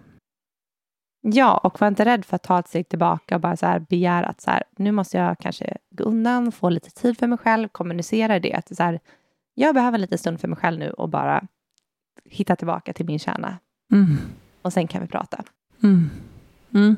Ja, 1.22 1.58
och 1.58 1.82
var 1.82 1.88
inte 1.88 2.06
rädd 2.06 2.26
för 2.26 2.36
att 2.36 2.44
ta 2.44 2.60
ett 2.60 2.68
steg 2.68 2.90
tillbaka 2.90 3.36
och 3.36 3.42
bara 3.42 3.58
så 3.58 3.66
här 3.66 3.80
begära 3.80 4.26
att 4.26 4.42
så 4.42 4.52
här, 4.52 4.64
nu 4.78 4.92
måste 4.92 5.18
jag 5.18 5.40
kanske 5.40 5.78
gå 5.90 6.04
undan, 6.04 6.52
få 6.52 6.70
lite 6.70 6.90
tid 6.90 7.18
för 7.18 7.28
mig 7.28 7.38
själv, 7.38 7.68
kommunicera 7.68 8.40
det. 8.40 8.54
Att 8.54 8.76
så 8.76 8.84
här, 8.84 9.00
jag 9.56 9.76
behöver 9.76 9.98
en 9.98 10.02
liten 10.02 10.18
stund 10.18 10.42
för 10.42 10.48
mig 10.48 10.58
själv 10.58 10.80
nu 10.80 10.90
och 10.90 11.10
bara 11.10 11.48
hitta 12.26 12.56
tillbaka 12.56 12.94
till 12.94 13.06
min 13.06 13.20
kärna. 13.20 13.58
Mm. 13.92 14.18
Och 14.62 14.74
sen 14.74 14.88
kan 14.88 15.02
vi 15.02 15.08
prata. 15.08 15.44
Mm. 15.84 16.10
Mm. 16.74 16.96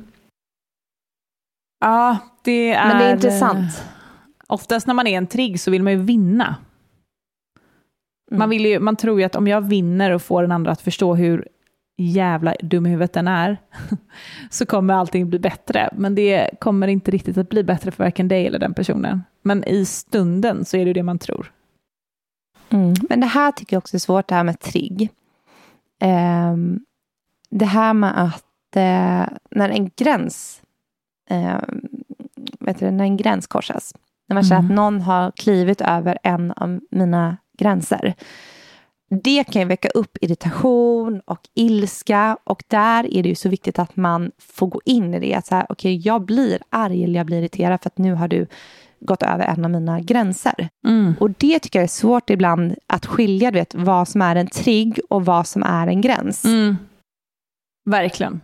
Ja, 1.79 2.17
det 2.43 2.73
är... 2.73 2.87
Men 2.87 2.97
det 2.97 3.03
är 3.03 3.13
intressant. 3.13 3.83
Oftast 4.47 4.87
när 4.87 4.93
man 4.93 5.07
är 5.07 5.17
en 5.17 5.27
trigg 5.27 5.59
så 5.59 5.71
vill 5.71 5.83
man 5.83 5.93
ju 5.93 5.99
vinna. 5.99 6.55
Mm. 8.31 8.39
Man, 8.39 8.49
vill 8.49 8.65
ju, 8.65 8.79
man 8.79 8.95
tror 8.95 9.19
ju 9.19 9.25
att 9.25 9.35
om 9.35 9.47
jag 9.47 9.61
vinner 9.61 10.11
och 10.11 10.21
får 10.21 10.41
den 10.41 10.51
andra 10.51 10.71
att 10.71 10.81
förstå 10.81 11.15
hur 11.15 11.47
jävla 11.97 12.55
dum 12.61 12.85
i 12.85 12.89
huvudet 12.89 13.13
den 13.13 13.27
är, 13.27 13.57
så 14.49 14.65
kommer 14.65 14.93
allting 14.93 15.29
bli 15.29 15.39
bättre. 15.39 15.89
Men 15.95 16.15
det 16.15 16.49
kommer 16.59 16.87
inte 16.87 17.11
riktigt 17.11 17.37
att 17.37 17.49
bli 17.49 17.63
bättre 17.63 17.91
för 17.91 18.03
varken 18.03 18.27
dig 18.27 18.47
eller 18.47 18.59
den 18.59 18.73
personen. 18.73 19.23
Men 19.41 19.63
i 19.63 19.85
stunden 19.85 20.65
så 20.65 20.77
är 20.77 20.85
det 20.85 20.93
det 20.93 21.03
man 21.03 21.19
tror. 21.19 21.51
Mm. 22.69 22.93
Men 23.09 23.19
det 23.19 23.27
här 23.27 23.51
tycker 23.51 23.75
jag 23.75 23.81
också 23.81 23.97
är 23.97 23.99
svårt, 23.99 24.27
det 24.27 24.35
här 24.35 24.43
med 24.43 24.59
trigg. 24.59 25.09
Um, 26.01 26.85
det 27.49 27.65
här 27.65 27.93
med 27.93 28.23
att 28.23 28.43
uh, 28.75 29.37
när 29.51 29.69
en 29.69 29.91
gräns 29.95 30.61
uh, 31.31 31.59
vet 32.59 32.79
du, 32.79 32.91
när 32.91 33.03
en 33.03 33.17
gräns 33.17 33.47
korsas, 33.47 33.93
när 34.27 34.33
man 34.33 34.43
känner 34.43 34.59
att 34.59 34.63
mm. 34.65 34.75
någon 34.75 35.01
har 35.01 35.31
klivit 35.31 35.81
över 35.81 36.17
en 36.23 36.51
av 36.51 36.79
mina 36.91 37.37
gränser. 37.57 38.15
Det 39.09 39.43
kan 39.43 39.61
ju 39.61 39.67
väcka 39.67 39.89
upp 39.89 40.17
irritation 40.21 41.21
och 41.25 41.39
ilska 41.53 42.37
och 42.43 42.63
där 42.67 43.13
är 43.13 43.23
det 43.23 43.29
ju 43.29 43.35
så 43.35 43.49
viktigt 43.49 43.79
att 43.79 43.95
man 43.95 44.31
får 44.37 44.67
gå 44.67 44.81
in 44.85 45.13
i 45.13 45.19
det. 45.19 45.35
Att 45.35 45.45
så 45.45 45.55
här, 45.55 45.71
okay, 45.71 45.95
jag 46.03 46.21
blir 46.25 46.61
arg 46.69 47.03
eller 47.03 47.19
jag 47.19 47.25
blir 47.25 47.39
irriterad 47.39 47.81
för 47.81 47.89
att 47.89 47.97
nu 47.97 48.13
har 48.13 48.27
du 48.27 48.47
gått 48.99 49.23
över 49.23 49.45
en 49.45 49.65
av 49.65 49.71
mina 49.71 50.01
gränser. 50.01 50.69
Mm. 50.87 51.15
Och 51.19 51.31
det 51.31 51.59
tycker 51.59 51.79
jag 51.79 51.83
är 51.83 51.87
svårt 51.87 52.29
ibland 52.29 52.75
att 52.87 53.05
skilja 53.05 53.51
vet, 53.51 53.75
vad 53.75 54.07
som 54.07 54.21
är 54.21 54.35
en 54.35 54.47
trigg 54.47 54.99
och 55.09 55.25
vad 55.25 55.47
som 55.47 55.63
är 55.63 55.87
en 55.87 56.01
gräns. 56.01 56.45
Mm. 56.45 56.77
Verkligen. 57.85 58.41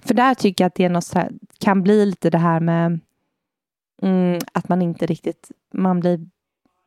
För 0.00 0.14
där 0.14 0.34
tycker 0.34 0.64
jag 0.64 0.68
att 0.68 0.74
det 0.74 0.88
något 0.88 1.14
här, 1.14 1.32
kan 1.58 1.82
bli 1.82 2.06
lite 2.06 2.30
det 2.30 2.38
här 2.38 2.60
med 2.60 3.00
mm, 4.02 4.40
att 4.52 4.68
man 4.68 4.82
inte 4.82 5.06
riktigt, 5.06 5.50
man 5.74 6.00
blir 6.00 6.20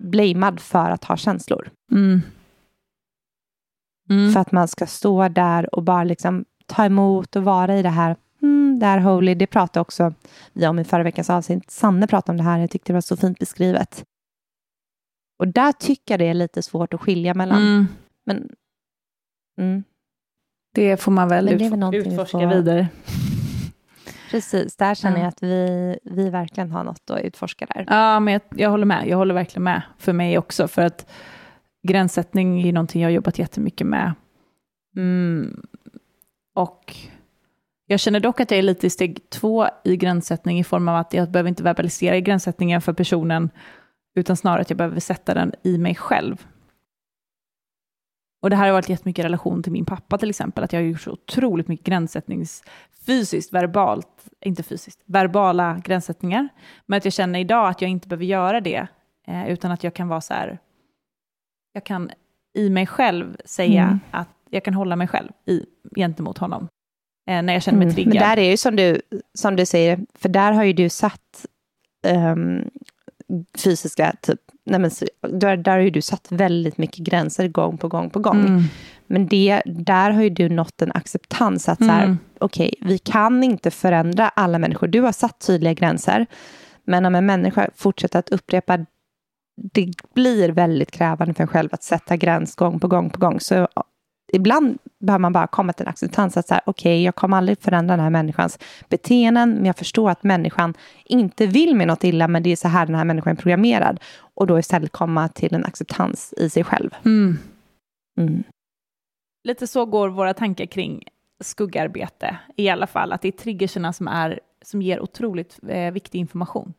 blamad 0.03 0.59
för 0.59 0.89
att 0.89 1.03
ha 1.03 1.17
känslor. 1.17 1.69
Mm. 1.91 2.21
Mm. 4.09 4.31
För 4.31 4.39
att 4.39 4.51
man 4.51 4.67
ska 4.67 4.87
stå 4.87 5.27
där 5.27 5.75
och 5.75 5.83
bara 5.83 6.03
liksom 6.03 6.45
ta 6.65 6.85
emot 6.85 7.35
och 7.35 7.43
vara 7.43 7.77
i 7.77 7.81
det 7.81 7.89
här. 7.89 8.15
Det 8.79 8.85
här 8.85 8.99
holy, 8.99 9.35
det 9.35 9.47
pratade 9.47 9.81
också 9.81 10.13
vi 10.53 10.67
om 10.67 10.79
i 10.79 10.83
förra 10.83 11.03
veckans 11.03 11.29
avsnitt. 11.29 11.71
Sanne 11.71 12.07
pratade 12.07 12.31
om 12.31 12.37
det 12.37 12.43
här, 12.43 12.59
jag 12.59 12.69
tyckte 12.69 12.91
det 12.91 12.93
var 12.93 13.01
så 13.01 13.17
fint 13.17 13.39
beskrivet. 13.39 14.05
Och 15.39 15.47
där 15.47 15.71
tycker 15.71 16.13
jag 16.13 16.19
det 16.19 16.27
är 16.27 16.33
lite 16.33 16.61
svårt 16.61 16.93
att 16.93 17.01
skilja 17.01 17.33
mellan. 17.33 17.61
Mm. 17.61 17.87
Men, 18.25 18.49
mm. 19.59 19.83
Det 20.73 20.97
får 20.97 21.11
man 21.11 21.29
väl, 21.29 21.49
ut, 21.49 21.61
utforska 21.61 22.37
vi 22.37 22.45
får... 22.45 22.55
vidare. 22.55 22.87
Precis, 24.31 24.75
där 24.75 24.95
känner 24.95 25.19
jag 25.19 25.27
att 25.27 25.43
vi, 25.43 25.97
vi 26.03 26.29
verkligen 26.29 26.71
har 26.71 26.83
något 26.83 27.09
att 27.09 27.21
utforska 27.21 27.65
där. 27.65 27.85
Ja, 27.89 28.19
men 28.19 28.33
jag, 28.33 28.41
jag 28.49 28.69
håller 28.69 28.85
med. 28.85 29.07
Jag 29.07 29.17
håller 29.17 29.33
verkligen 29.33 29.63
med 29.63 29.81
för 29.97 30.13
mig 30.13 30.37
också. 30.37 30.67
För 30.67 30.81
att 30.81 31.09
gränssättning 31.87 32.67
är 32.67 32.73
någonting 32.73 33.01
jag 33.01 33.07
har 33.07 33.13
jobbat 33.13 33.39
jättemycket 33.39 33.87
med. 33.87 34.13
Mm. 34.95 35.61
Och 36.55 36.95
jag 37.91 37.99
känner 37.99 38.19
dock 38.19 38.39
att 38.39 38.51
jag 38.51 38.57
är 38.57 38.61
lite 38.63 38.87
i 38.87 38.89
steg 38.89 39.29
två 39.29 39.67
i 39.83 39.97
gränssättning 39.97 40.59
i 40.59 40.63
form 40.63 40.87
av 40.87 40.95
att 40.95 41.13
jag 41.13 41.31
behöver 41.31 41.49
inte 41.49 41.63
verbalisera 41.63 42.17
i 42.17 42.21
gränssättningen 42.21 42.81
för 42.81 42.93
personen, 42.93 43.49
utan 44.15 44.37
snarare 44.37 44.61
att 44.61 44.69
jag 44.69 44.77
behöver 44.77 44.99
sätta 44.99 45.33
den 45.33 45.53
i 45.63 45.77
mig 45.77 45.95
själv. 45.95 46.47
Och 48.41 48.49
det 48.49 48.55
här 48.55 48.65
har 48.65 48.73
varit 48.73 48.89
jättemycket 48.89 49.23
i 49.23 49.25
relation 49.25 49.63
till 49.63 49.71
min 49.71 49.85
pappa 49.85 50.17
till 50.17 50.29
exempel, 50.29 50.63
att 50.63 50.73
jag 50.73 50.79
har 50.79 50.85
gjort 50.85 51.01
så 51.01 51.11
otroligt 51.11 51.67
mycket 51.67 51.85
gränssättnings, 51.85 52.63
fysiskt, 53.05 53.53
verbalt, 53.53 54.25
inte 54.45 54.63
fysiskt, 54.63 55.01
verbala 55.05 55.81
gränssättningar. 55.83 56.49
Men 56.85 56.97
att 56.97 57.05
jag 57.05 57.13
känner 57.13 57.39
idag 57.39 57.69
att 57.69 57.81
jag 57.81 57.91
inte 57.91 58.07
behöver 58.07 58.25
göra 58.25 58.61
det, 58.61 58.87
eh, 59.27 59.49
utan 59.49 59.71
att 59.71 59.83
jag 59.83 59.93
kan 59.93 60.07
vara 60.07 60.21
så 60.21 60.33
här, 60.33 60.59
jag 61.73 61.83
kan 61.85 62.11
i 62.53 62.69
mig 62.69 62.87
själv 62.87 63.37
säga 63.45 63.83
Mm. 63.83 63.99
att 64.11 64.29
jag 64.49 64.63
kan 64.63 64.73
hålla 64.73 64.95
mig 64.95 65.07
själv 65.07 65.29
i, 65.45 65.65
gentemot 65.95 66.37
honom. 66.37 66.67
Eh, 67.29 67.41
när 67.41 67.53
jag 67.53 67.63
känner 67.63 67.77
mig 67.77 67.85
Mm. 67.85 67.95
triggad. 67.95 68.13
Men 68.13 68.21
där 68.23 68.37
är 68.39 68.49
ju 68.49 68.57
som 68.57 68.75
du, 68.75 69.01
som 69.33 69.55
du 69.55 69.65
säger, 69.65 69.99
för 70.19 70.29
där 70.29 70.51
har 70.51 70.63
ju 70.63 70.73
du 70.73 70.89
satt 70.89 71.45
ehm, 72.07 72.69
fysiska, 73.57 74.15
typ, 74.21 74.39
nej 74.65 74.79
men, 74.79 74.91
där, 75.39 75.57
där 75.57 75.71
har 75.71 75.79
ju 75.79 75.89
du 75.89 76.01
satt 76.01 76.27
väldigt 76.31 76.77
mycket 76.77 77.05
gränser 77.05 77.47
gång 77.47 77.77
på 77.77 77.87
gång 77.87 78.09
på 78.09 78.19
gång. 78.19 78.39
Mm. 78.39 78.63
Men 79.07 79.27
det, 79.27 79.61
där 79.65 80.11
har 80.11 80.21
ju 80.21 80.29
du 80.29 80.49
nått 80.49 80.81
en 80.81 80.91
acceptans 80.91 81.69
att 81.69 81.77
så 81.77 81.91
här, 81.91 82.03
Mm. 82.03 82.17
okej, 82.39 82.73
vi 82.81 82.97
kan 82.97 83.43
inte 83.43 83.71
förändra 83.71 84.29
alla 84.29 84.59
människor. 84.59 84.87
Du 84.87 85.01
har 85.01 85.11
satt 85.11 85.39
tydliga 85.47 85.73
gränser, 85.73 86.25
men 86.83 87.05
om 87.05 87.15
en 87.15 87.25
människa 87.25 87.69
fortsätter 87.75 88.19
att 88.19 88.29
upprepa, 88.29 88.77
det 89.73 89.91
blir 90.13 90.49
väldigt 90.49 90.91
krävande 90.91 91.33
för 91.33 91.43
en 91.43 91.47
själv 91.47 91.69
att 91.71 91.83
sätta 91.83 92.17
gräns 92.17 92.55
gång 92.55 92.79
på 92.79 92.87
gång 92.87 93.09
på 93.09 93.19
gång. 93.19 93.39
Så 93.39 93.67
ibland 94.33 94.77
behöver 94.99 95.21
man 95.21 95.33
bara 95.33 95.47
komma 95.47 95.73
till 95.73 95.85
en 95.85 95.89
acceptans 95.89 96.37
att 96.37 96.47
så 96.47 96.53
här, 96.53 96.63
okej, 96.65 97.03
jag 97.03 97.15
kommer 97.15 97.37
aldrig 97.37 97.61
förändra 97.61 97.95
den 97.95 98.03
här 98.03 98.09
människans 98.09 98.59
beteenden, 98.89 99.53
men 99.53 99.65
jag 99.65 99.77
förstår 99.77 100.09
att 100.09 100.23
människan 100.23 100.73
inte 101.05 101.47
vill 101.47 101.75
mig 101.75 101.85
något 101.85 102.03
illa, 102.03 102.27
men 102.27 102.43
det 102.43 102.49
är 102.49 102.55
så 102.55 102.67
här 102.67 102.85
den 102.85 102.95
här 102.95 103.05
människan 103.05 103.31
är 103.31 103.41
programmerad. 103.41 103.99
Och 104.33 104.47
då 104.47 104.59
istället 104.59 104.91
komma 104.91 105.27
till 105.27 105.55
en 105.55 105.65
acceptans 105.65 106.33
i 106.37 106.49
sig 106.49 106.63
själv. 106.63 106.89
Mm. 107.05 107.37
Mm. 108.17 108.43
Lite 109.43 109.67
så 109.67 109.85
går 109.85 110.09
våra 110.09 110.33
tankar 110.33 110.65
kring 110.65 111.03
skuggarbete 111.39 112.37
i 112.55 112.69
alla 112.69 112.87
fall, 112.87 113.11
att 113.11 113.21
det 113.21 113.27
är 113.27 113.31
triggerserna 113.31 113.93
som, 113.93 114.07
är, 114.07 114.39
som 114.61 114.81
ger 114.81 114.99
otroligt 114.99 115.59
eh, 115.67 115.91
viktig 115.91 116.19
information. 116.19 116.73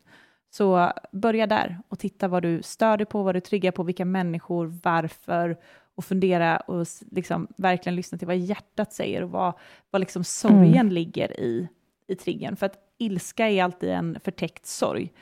Så 0.51 0.93
börja 1.13 1.47
där 1.47 1.79
och 1.89 1.99
titta 1.99 2.29
vad 2.29 2.43
du 2.43 2.63
stör 2.63 2.97
dig 2.97 3.07
på, 3.07 3.23
vad 3.23 3.35
du 3.35 3.41
triggar 3.41 3.73
på, 3.73 3.83
vilka 3.83 4.05
människor, 4.05 4.79
varför 4.83 5.57
och 6.01 6.05
fundera 6.05 6.57
och 6.57 6.87
liksom 7.11 7.47
verkligen 7.57 7.97
lyssna 7.97 8.19
till 8.19 8.27
vad 8.27 8.37
hjärtat 8.37 8.93
säger 8.93 9.23
och 9.23 9.31
vad, 9.31 9.53
vad 9.91 10.01
liksom 10.01 10.25
sorgen 10.25 10.89
ligger 10.95 11.41
i, 11.41 11.69
i 12.09 12.15
triggern. 12.15 12.57
För 12.57 12.67
att 12.67 12.79
ilska 12.99 13.49
är 13.49 13.65
alltid 13.65 13.89
en 13.89 14.19
förtäckt 14.25 14.67
sorg. 14.67 15.13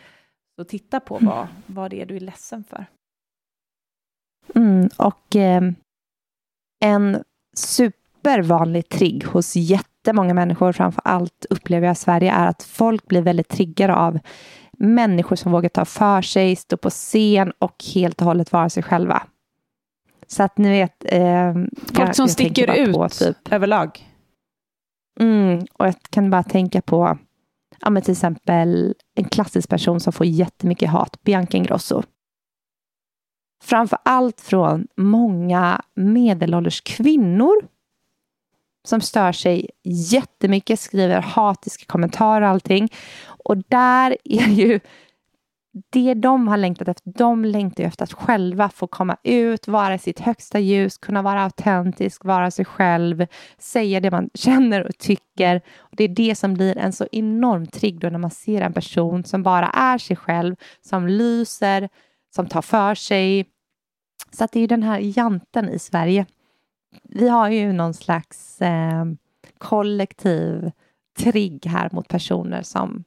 Så 0.59 0.64
titta 0.64 1.01
på 1.01 1.18
vad, 1.20 1.47
vad 1.66 1.91
det 1.91 2.03
är 2.03 2.07
du 2.07 2.16
är 2.16 2.20
ledsen 2.20 2.64
för. 2.64 2.87
Mm, 4.55 4.89
och 4.97 5.37
eh, 5.37 5.62
en 6.85 7.24
supervanlig 7.57 8.89
trigg 8.89 9.24
hos 9.24 9.57
jättemånga 9.57 10.35
människor, 10.35 10.72
framför 10.72 11.03
allt 11.05 11.47
upplever 11.51 11.87
jag 11.87 11.93
i 11.93 11.97
Sverige, 11.97 12.33
är 12.33 12.47
att 12.47 12.62
folk 12.62 13.07
blir 13.07 13.22
väldigt 13.22 13.49
triggade 13.49 13.95
av 13.95 14.18
människor 14.72 15.37
som 15.37 15.53
vågar 15.53 15.68
ta 15.68 15.85
för 15.85 16.22
sig, 16.22 16.57
stå 16.57 16.76
på 16.76 16.91
scen 16.91 17.53
och 17.59 17.85
helt 17.95 18.20
och 18.20 18.26
hållet 18.26 18.53
vara 18.53 18.68
sig 18.68 18.83
själva. 18.83 19.22
Så 20.29 20.43
att 20.43 20.59
ni 20.59 20.68
vet... 20.68 21.05
Eh, 21.05 21.55
Folk 21.95 22.14
som 22.14 22.29
sticker 22.29 22.66
tänker 22.66 22.66
bara 22.66 22.76
ut 22.76 22.95
På, 22.95 23.09
typ, 23.09 23.53
överlag. 23.53 24.09
Mm, 25.20 25.66
och 25.72 25.87
jag 25.87 25.95
kan 26.11 26.31
bara 26.31 26.43
tänka 26.43 26.83
på 26.83 27.18
ja, 27.81 27.91
men 27.91 28.03
till 28.03 28.12
exempel 28.12 28.95
en 29.14 29.24
klassisk 29.24 29.68
person 29.68 30.01
som 30.01 30.12
får 30.12 30.26
jättemycket 30.26 30.91
hat, 30.91 31.22
Bianca 31.22 31.57
Ingrosso. 31.57 32.03
Framför 33.64 33.99
allt 34.03 34.41
från 34.41 34.87
många 34.97 35.83
medelålders 35.95 36.81
kvinnor 36.81 37.68
som 38.89 39.01
stör 39.01 39.33
sig 39.33 39.70
jättemycket, 39.85 40.81
skriver 40.81 41.20
hatiska 41.20 41.85
kommentarer 41.87 42.43
och 42.43 42.49
allting. 42.49 42.89
Och 43.26 43.57
där 43.57 44.16
är 44.24 44.49
ju 44.49 44.81
det 45.91 46.14
de 46.14 46.49
har 46.49 46.57
längtat 46.57 46.89
efter, 46.89 47.12
de 47.12 47.45
längtar 47.45 47.83
ju 47.83 47.89
efter 47.89 48.05
att 48.05 48.12
själva 48.12 48.68
få 48.68 48.87
komma 48.87 49.16
ut, 49.22 49.68
vara 49.68 49.95
i 49.95 49.99
sitt 49.99 50.20
högsta 50.20 50.59
ljus, 50.59 50.99
kunna 50.99 51.22
vara 51.22 51.43
autentisk, 51.43 52.24
vara 52.24 52.51
sig 52.51 52.64
själv, 52.64 53.26
säga 53.59 54.01
det 54.01 54.11
man 54.11 54.31
känner 54.35 54.87
och 54.87 54.99
tycker. 54.99 55.61
Och 55.79 55.97
det 55.97 56.05
är 56.05 56.09
det 56.09 56.35
som 56.35 56.55
blir 56.55 56.79
en 56.79 56.93
så 56.93 57.07
enorm 57.12 57.66
trigg 57.66 58.01
då 58.01 58.09
när 58.09 58.18
man 58.18 58.31
ser 58.31 58.61
en 58.61 58.72
person 58.72 59.24
som 59.24 59.43
bara 59.43 59.66
är 59.66 59.99
sig 59.99 60.16
själv, 60.16 60.57
som 60.81 61.07
lyser, 61.07 61.89
som 62.35 62.47
tar 62.47 62.62
för 62.62 62.95
sig. 62.95 63.47
Så 64.31 64.45
att 64.45 64.53
det 64.53 64.61
är 64.61 64.68
den 64.68 64.83
här 64.83 64.99
janten 64.99 65.68
i 65.68 65.79
Sverige. 65.79 66.26
Vi 67.03 67.29
har 67.29 67.49
ju 67.49 67.72
någon 67.72 67.95
slags 67.95 68.62
eh, 68.62 69.05
kollektiv 69.59 70.70
trigg 71.18 71.66
här 71.66 71.89
mot 71.93 72.09
personer 72.09 72.62
som 72.62 73.05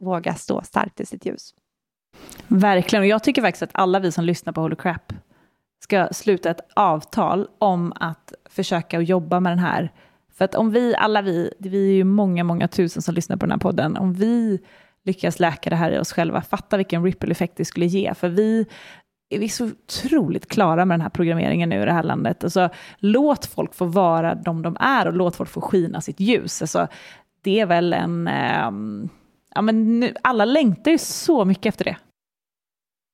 vågar 0.00 0.34
stå 0.34 0.62
starkt 0.62 1.00
i 1.00 1.06
sitt 1.06 1.26
ljus. 1.26 1.54
Verkligen, 2.48 3.02
och 3.02 3.06
jag 3.06 3.22
tycker 3.22 3.42
faktiskt 3.42 3.62
att 3.62 3.70
alla 3.72 3.98
vi 3.98 4.12
som 4.12 4.24
lyssnar 4.24 4.52
på 4.52 4.60
Holy 4.60 4.76
Crap 4.76 5.12
ska 5.82 6.08
sluta 6.12 6.50
ett 6.50 6.60
avtal 6.74 7.48
om 7.58 7.92
att 7.96 8.32
försöka 8.50 8.98
att 8.98 9.08
jobba 9.08 9.40
med 9.40 9.52
den 9.52 9.58
här. 9.58 9.92
För 10.34 10.44
att 10.44 10.54
om 10.54 10.70
vi, 10.70 10.94
alla 10.96 11.22
vi, 11.22 11.54
vi 11.58 11.90
är 11.90 11.94
ju 11.94 12.04
många, 12.04 12.44
många 12.44 12.68
tusen 12.68 13.02
som 13.02 13.14
lyssnar 13.14 13.36
på 13.36 13.46
den 13.46 13.50
här 13.50 13.58
podden, 13.58 13.96
om 13.96 14.12
vi 14.12 14.58
lyckas 15.04 15.40
läka 15.40 15.70
det 15.70 15.76
här 15.76 15.90
i 15.90 15.98
oss 15.98 16.12
själva, 16.12 16.42
fatta 16.42 16.76
vilken 16.76 17.04
ripple-effekt 17.04 17.56
det 17.56 17.64
skulle 17.64 17.86
ge, 17.86 18.14
för 18.14 18.28
vi 18.28 18.66
vi 19.28 19.44
är 19.44 19.48
så 19.48 19.64
otroligt 19.64 20.48
klara 20.48 20.84
med 20.84 20.94
den 20.94 21.02
här 21.02 21.08
programmeringen 21.08 21.68
nu 21.68 21.82
i 21.82 21.84
det 21.84 21.92
här 21.92 22.02
landet. 22.02 22.44
Alltså, 22.44 22.68
låt 22.98 23.46
folk 23.46 23.74
få 23.74 23.84
vara 23.84 24.34
de 24.34 24.62
de 24.62 24.76
är 24.80 25.06
och 25.06 25.12
låt 25.12 25.36
folk 25.36 25.50
få 25.50 25.60
skina 25.60 26.00
sitt 26.00 26.20
ljus. 26.20 26.62
Alltså, 26.62 26.88
det 27.42 27.60
är 27.60 27.66
väl 27.66 27.92
en... 27.92 28.28
Eh, 28.28 28.70
ja, 29.54 29.62
men 29.62 30.00
nu, 30.00 30.14
alla 30.22 30.44
längtar 30.44 30.90
ju 30.90 30.98
så 30.98 31.44
mycket 31.44 31.66
efter 31.66 31.84
det. 31.84 31.96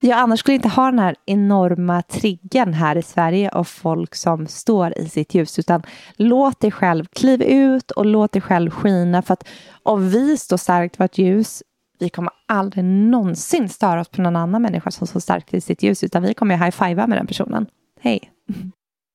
Ja, 0.04 0.16
annars 0.16 0.40
skulle 0.40 0.54
inte 0.54 0.68
ha 0.68 0.86
den 0.86 0.98
här 0.98 1.16
enorma 1.26 2.02
triggen 2.02 2.74
här 2.74 2.96
i 2.96 3.02
Sverige 3.02 3.50
av 3.50 3.64
folk 3.64 4.14
som 4.14 4.46
står 4.46 4.98
i 4.98 5.08
sitt 5.08 5.34
ljus, 5.34 5.58
utan 5.58 5.82
låt 6.16 6.60
dig 6.60 6.70
själv 6.70 7.04
kliva 7.12 7.44
ut 7.44 7.90
och 7.90 8.06
låt 8.06 8.32
dig 8.32 8.42
själv 8.42 8.70
skina, 8.70 9.22
för 9.22 9.32
att 9.32 9.48
om 9.82 10.08
vi 10.08 10.36
står 10.36 10.56
starkt 10.56 11.00
ett 11.00 11.18
ljus, 11.18 11.62
vi 11.98 12.08
kommer 12.08 12.32
aldrig 12.48 12.84
någonsin 12.84 13.68
störa 13.68 14.00
oss 14.00 14.08
på 14.08 14.22
någon 14.22 14.36
annan 14.36 14.62
människa 14.62 14.90
som 14.90 15.06
står 15.06 15.20
starkt 15.20 15.54
i 15.54 15.60
sitt 15.60 15.82
ljus, 15.82 16.04
utan 16.04 16.22
vi 16.22 16.34
kommer 16.34 16.54
ju 16.54 16.64
high-fivea 16.64 17.06
med 17.06 17.18
den 17.18 17.26
personen. 17.26 17.66
Hej, 18.00 18.32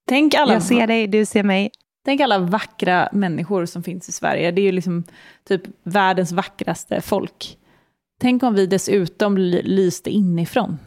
Tänk 0.07 0.33
alla, 0.33 0.53
jag 0.53 0.63
ser 0.63 0.87
dig, 0.87 1.07
du 1.07 1.25
ser 1.25 1.43
mig. 1.43 1.71
tänk 2.05 2.21
alla 2.21 2.39
vackra 2.39 3.09
människor 3.11 3.65
som 3.65 3.83
finns 3.83 4.09
i 4.09 4.11
Sverige. 4.11 4.51
Det 4.51 4.61
är 4.61 4.63
ju 4.63 4.71
liksom 4.71 5.03
typ 5.47 5.61
världens 5.83 6.31
vackraste 6.31 7.01
folk. 7.01 7.57
Tänk 8.19 8.43
om 8.43 8.53
vi 8.53 8.65
dessutom 8.67 9.37
ly- 9.37 9.61
lyste 9.63 10.09
inifrån. 10.09 10.79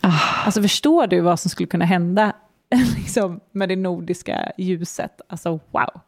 Ah, 0.00 0.44
Alltså 0.44 0.62
förstår 0.62 1.06
du 1.06 1.20
vad 1.20 1.40
som 1.40 1.50
skulle 1.50 1.66
kunna 1.66 1.84
hända 1.84 2.32
liksom, 2.96 3.40
med 3.52 3.68
det 3.68 3.76
nordiska 3.76 4.52
ljuset? 4.58 5.20
Alltså 5.28 5.50
wow. 5.50 6.00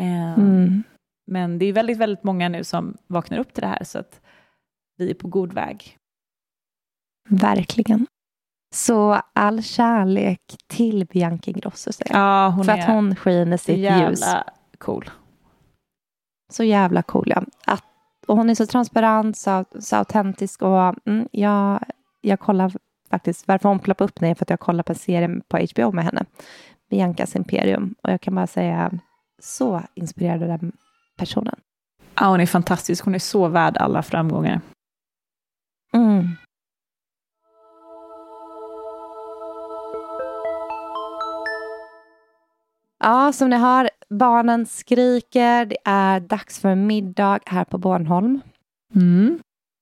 Eh, 0.00 0.32
mm. 0.38 0.82
Men 1.26 1.58
det 1.58 1.64
är 1.66 1.72
väldigt, 1.72 1.98
väldigt 1.98 2.24
många 2.24 2.48
nu 2.48 2.64
som 2.64 2.96
vaknar 3.06 3.38
upp 3.38 3.52
till 3.54 3.60
det 3.60 3.66
här, 3.68 3.84
så 3.84 3.98
att 3.98 4.20
vi 4.96 5.10
är 5.10 5.14
på 5.14 5.28
god 5.28 5.52
väg. 5.52 5.96
Verkligen. 7.28 8.06
Så 8.74 9.20
all 9.32 9.62
kärlek 9.62 10.40
till 10.66 11.06
Bianca 11.06 11.50
Ingrosso. 11.50 11.90
Ja, 12.06 12.48
hon 12.48 12.64
för 12.64 12.72
är 12.72 12.78
att 12.78 12.86
hon 12.86 13.16
skiner 13.16 13.56
sitt 13.56 13.78
jävla 13.78 14.08
ljus. 14.10 14.24
cool. 14.78 15.10
Så 16.52 16.64
jävla 16.64 17.02
cool, 17.02 17.26
ja. 17.36 17.44
Att, 17.66 17.84
och 18.26 18.36
hon 18.36 18.50
är 18.50 18.54
så 18.54 18.66
transparent, 18.66 19.36
så, 19.36 19.64
så 19.80 19.96
autentisk 19.96 20.62
och 20.62 21.08
mm, 21.08 21.28
jag, 21.32 21.84
jag 22.20 22.40
kollar 22.40 22.72
faktiskt, 23.10 23.48
varför 23.48 23.68
hon 23.68 23.78
ploppar 23.78 24.04
upp 24.04 24.22
är 24.22 24.34
för 24.34 24.44
att 24.44 24.50
jag 24.50 24.60
kollar 24.60 24.82
på 24.82 24.92
en 24.92 24.98
serie 24.98 25.40
på 25.48 25.58
HBO 25.74 25.92
med 25.92 26.04
henne, 26.04 26.24
Biancas 26.90 27.36
Imperium, 27.36 27.94
och 28.02 28.10
jag 28.10 28.20
kan 28.20 28.34
bara 28.34 28.46
säga 28.46 28.92
så 29.38 29.82
inspirerad 29.94 30.42
av 30.42 30.48
den 30.48 30.72
personen. 31.16 31.60
Ja, 32.20 32.26
hon 32.26 32.40
är 32.40 32.46
fantastisk. 32.46 33.04
Hon 33.04 33.14
är 33.14 33.18
så 33.18 33.48
värd 33.48 33.76
alla 33.76 34.02
framgångar. 34.02 34.60
Mm. 35.92 36.28
Ja, 43.00 43.32
som 43.32 43.50
ni 43.50 43.56
hör, 43.56 43.90
barnen 44.08 44.66
skriker. 44.66 45.64
Det 45.64 45.78
är 45.84 46.20
dags 46.20 46.60
för 46.60 46.74
middag 46.74 47.40
här 47.46 47.64
på 47.64 47.78
Bornholm. 47.78 48.40
Mm. 48.94 49.38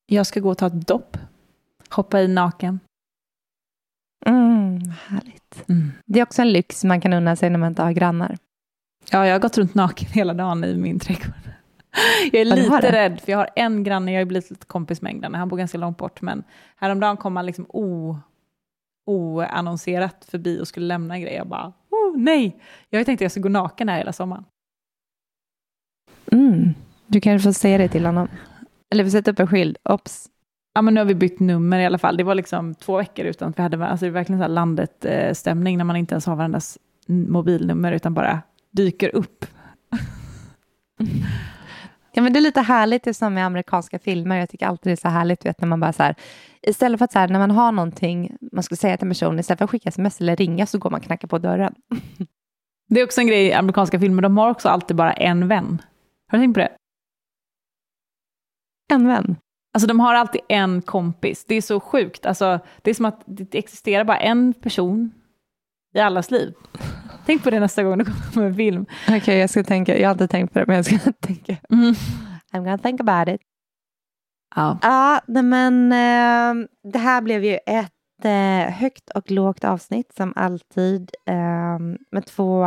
Jag 0.06 0.26
ska 0.26 0.40
gå 0.40 0.50
och 0.50 0.58
ta 0.58 0.66
ett 0.66 0.86
dopp. 0.86 1.16
Hoppa 1.90 2.20
i 2.20 2.28
naken. 2.28 2.80
Mm, 4.26 4.80
härligt. 5.06 5.68
Mm. 5.68 5.92
Det 6.06 6.20
är 6.20 6.22
också 6.22 6.42
en 6.42 6.52
lyx 6.52 6.84
man 6.84 7.00
kan 7.00 7.12
unna 7.12 7.36
sig 7.36 7.50
när 7.50 7.58
man 7.58 7.68
inte 7.68 7.82
har 7.82 7.92
grannar. 7.92 8.38
Ja, 9.10 9.26
jag 9.26 9.34
har 9.34 9.40
gått 9.40 9.58
runt 9.58 9.74
naken 9.74 10.08
hela 10.08 10.34
dagen 10.34 10.64
i 10.64 10.76
min 10.76 10.98
trädgård. 10.98 11.34
Jag 12.32 12.40
är 12.40 12.44
lite 12.44 12.92
rädd, 12.92 13.20
för 13.20 13.32
jag 13.32 13.38
har 13.38 13.50
en 13.56 13.84
granne, 13.84 14.12
jag 14.12 14.20
har 14.20 14.24
blivit 14.24 14.50
lite 14.50 14.66
kompis 14.66 15.02
med 15.02 15.12
en 15.12 15.20
granne, 15.20 15.38
han 15.38 15.48
bor 15.48 15.56
ganska 15.56 15.78
långt 15.78 15.98
bort, 15.98 16.22
men 16.22 16.44
häromdagen 16.76 17.16
kom 17.16 17.36
han 17.36 17.46
liksom 17.46 17.66
o, 17.68 18.18
oannonserat 19.06 20.24
förbi 20.24 20.60
och 20.60 20.68
skulle 20.68 20.86
lämna 20.86 21.14
en 21.14 21.20
grej. 21.20 21.34
Jag 21.34 21.48
bara, 21.48 21.72
oh, 22.08 22.18
nej! 22.18 22.56
Jag 22.90 23.06
tänkte 23.06 23.12
att 23.12 23.24
jag 23.24 23.30
skulle 23.30 23.42
gå 23.42 23.48
naken 23.48 23.88
här 23.88 23.98
hela 23.98 24.12
sommaren. 24.12 24.44
Mm. 26.32 26.74
Du 27.06 27.20
kanske 27.20 27.48
får 27.48 27.52
säga 27.52 27.78
det 27.78 27.88
till 27.88 28.06
honom. 28.06 28.28
Eller 28.90 29.04
vi 29.04 29.10
sätter 29.10 29.32
upp 29.32 29.40
en 29.40 29.46
skylt. 29.46 29.76
Ops. 29.84 30.28
Ja, 30.74 30.82
men 30.82 30.94
nu 30.94 31.00
har 31.00 31.04
vi 31.04 31.14
bytt 31.14 31.40
nummer 31.40 31.78
i 31.78 31.86
alla 31.86 31.98
fall. 31.98 32.16
Det 32.16 32.24
var 32.24 32.34
liksom 32.34 32.74
två 32.74 32.96
veckor 32.96 33.24
utan 33.24 33.48
att 33.48 33.58
vi 33.58 33.62
hade, 33.62 33.86
alltså 33.86 34.06
det 34.06 34.10
är 34.10 34.12
verkligen 34.12 34.38
så 34.38 34.42
här 34.42 34.48
landet-stämning 34.48 35.78
när 35.78 35.84
man 35.84 35.96
inte 35.96 36.14
ens 36.14 36.26
har 36.26 36.36
varandras 36.36 36.78
mobilnummer 37.06 37.92
utan 37.92 38.14
bara 38.14 38.42
dyker 38.70 39.14
upp. 39.14 39.46
Ja, 42.18 42.22
men 42.22 42.32
det 42.32 42.38
är 42.38 42.40
lite 42.40 42.60
härligt, 42.60 43.02
det 43.04 43.10
är 43.10 43.14
som 43.14 43.38
i 43.38 43.42
amerikanska 43.42 43.98
filmer. 43.98 44.36
Jag 44.36 44.48
tycker 44.48 44.66
alltid 44.66 44.90
det 44.90 44.94
är 44.94 44.96
så 44.96 45.08
härligt 45.08 45.46
vet, 45.46 45.60
när 45.60 45.68
man 45.68 45.80
bara 45.80 45.92
så 45.92 46.02
här, 46.02 46.14
istället 46.62 46.98
för 46.98 47.04
att 47.04 47.12
så 47.12 47.18
här, 47.18 47.28
när 47.28 47.38
man 47.38 47.50
har 47.50 47.72
någonting 47.72 48.36
man 48.52 48.62
ska 48.62 48.76
säga 48.76 48.96
till 48.96 49.06
en 49.06 49.10
person, 49.10 49.38
istället 49.38 49.58
för 49.58 49.64
att 49.64 49.70
skicka 49.70 49.88
sms 49.88 50.20
eller 50.20 50.36
ringa 50.36 50.66
så 50.66 50.78
går 50.78 50.90
man 50.90 51.00
och 51.00 51.04
knackar 51.04 51.28
på 51.28 51.38
dörren. 51.38 51.74
Det 52.88 53.00
är 53.00 53.04
också 53.04 53.20
en 53.20 53.26
grej 53.26 53.46
i 53.46 53.52
amerikanska 53.52 54.00
filmer, 54.00 54.22
de 54.22 54.38
har 54.38 54.50
också 54.50 54.68
alltid 54.68 54.96
bara 54.96 55.12
en 55.12 55.48
vän. 55.48 55.82
Har 56.30 56.38
du 56.38 56.42
tänkt 56.42 56.54
på 56.54 56.60
det? 56.60 56.72
En 58.92 59.08
vän? 59.08 59.36
Alltså 59.74 59.88
de 59.88 60.00
har 60.00 60.14
alltid 60.14 60.40
en 60.48 60.82
kompis. 60.82 61.44
Det 61.44 61.54
är 61.54 61.62
så 61.62 61.80
sjukt. 61.80 62.26
Alltså, 62.26 62.58
det 62.82 62.90
är 62.90 62.94
som 62.94 63.04
att 63.04 63.22
det 63.26 63.54
existerar 63.54 64.04
bara 64.04 64.18
en 64.18 64.54
person 64.54 65.12
i 65.94 66.00
allas 66.00 66.30
liv. 66.30 66.54
Tänk 67.26 67.44
på 67.44 67.50
det 67.50 67.60
nästa 67.60 67.82
gång 67.82 67.98
du 67.98 68.04
kommer 68.04 68.32
på 68.34 68.40
en 68.40 68.54
film. 68.54 68.86
Okej, 69.06 69.18
okay, 69.18 69.38
jag 69.38 69.50
ska 69.50 69.64
tänka. 69.64 69.98
Jag 69.98 70.08
har 70.08 70.12
inte 70.12 70.28
tänkt 70.28 70.52
på 70.52 70.58
det, 70.58 70.66
men 70.66 70.76
jag 70.76 70.84
ska 70.84 71.12
tänka. 71.20 71.56
Mm. 71.70 71.94
I'm 72.52 72.58
gonna 72.64 72.78
think 72.78 73.00
about 73.00 73.34
it. 73.34 73.40
Ja, 74.54 74.78
ja 74.82 75.20
men 75.26 75.92
äh, 75.92 76.68
det 76.92 76.98
här 76.98 77.22
blev 77.22 77.44
ju 77.44 77.58
ett 77.66 78.24
äh, 78.24 78.74
högt 78.74 79.10
och 79.10 79.30
lågt 79.30 79.64
avsnitt 79.64 80.12
som 80.16 80.32
alltid 80.36 81.10
äh, 81.26 81.78
med 82.10 82.26
två 82.26 82.64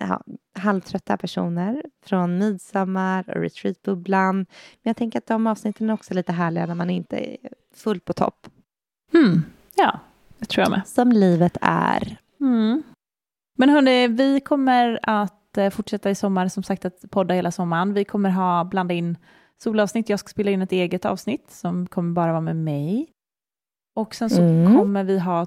ja, 0.00 0.22
halvtrötta 0.58 1.16
personer 1.16 1.82
från 2.06 2.38
midsommar 2.38 3.24
och 3.28 3.42
retreatbubblan. 3.42 4.36
Men 4.36 4.46
jag 4.82 4.96
tänker 4.96 5.18
att 5.18 5.26
de 5.26 5.46
avsnitten 5.46 5.90
är 5.90 5.94
också 5.94 6.14
lite 6.14 6.32
härliga 6.32 6.66
när 6.66 6.74
man 6.74 6.90
inte 6.90 7.16
är 7.16 7.36
fullt 7.74 8.04
på 8.04 8.12
topp. 8.12 8.46
Mm. 9.14 9.42
Ja, 9.74 10.00
det 10.44 10.48
tror 10.48 10.62
jag 10.62 10.70
med. 10.70 10.86
Som 10.86 11.12
livet 11.12 11.56
är. 11.60 12.16
Mm. 12.40 12.82
Men 13.58 13.68
hörni, 13.68 14.08
vi 14.08 14.40
kommer 14.40 15.00
att 15.02 15.58
eh, 15.58 15.70
fortsätta 15.70 16.10
i 16.10 16.14
sommar, 16.14 16.48
som 16.48 16.62
sagt 16.62 16.84
att 16.84 17.10
podda 17.10 17.34
hela 17.34 17.50
sommaren. 17.50 17.94
Vi 17.94 18.04
kommer 18.04 18.30
ha 18.30 18.64
blanda 18.64 18.94
in 18.94 19.18
solavsnitt. 19.62 20.08
Jag 20.08 20.18
ska 20.18 20.28
spela 20.28 20.50
in 20.50 20.62
ett 20.62 20.72
eget 20.72 21.04
avsnitt 21.04 21.50
som 21.50 21.86
kommer 21.86 22.12
bara 22.12 22.32
vara 22.32 22.40
med 22.40 22.56
mig. 22.56 23.06
Och 23.96 24.14
sen 24.14 24.30
så 24.30 24.42
mm. 24.42 24.76
kommer 24.76 25.04
vi 25.04 25.18
ha 25.18 25.46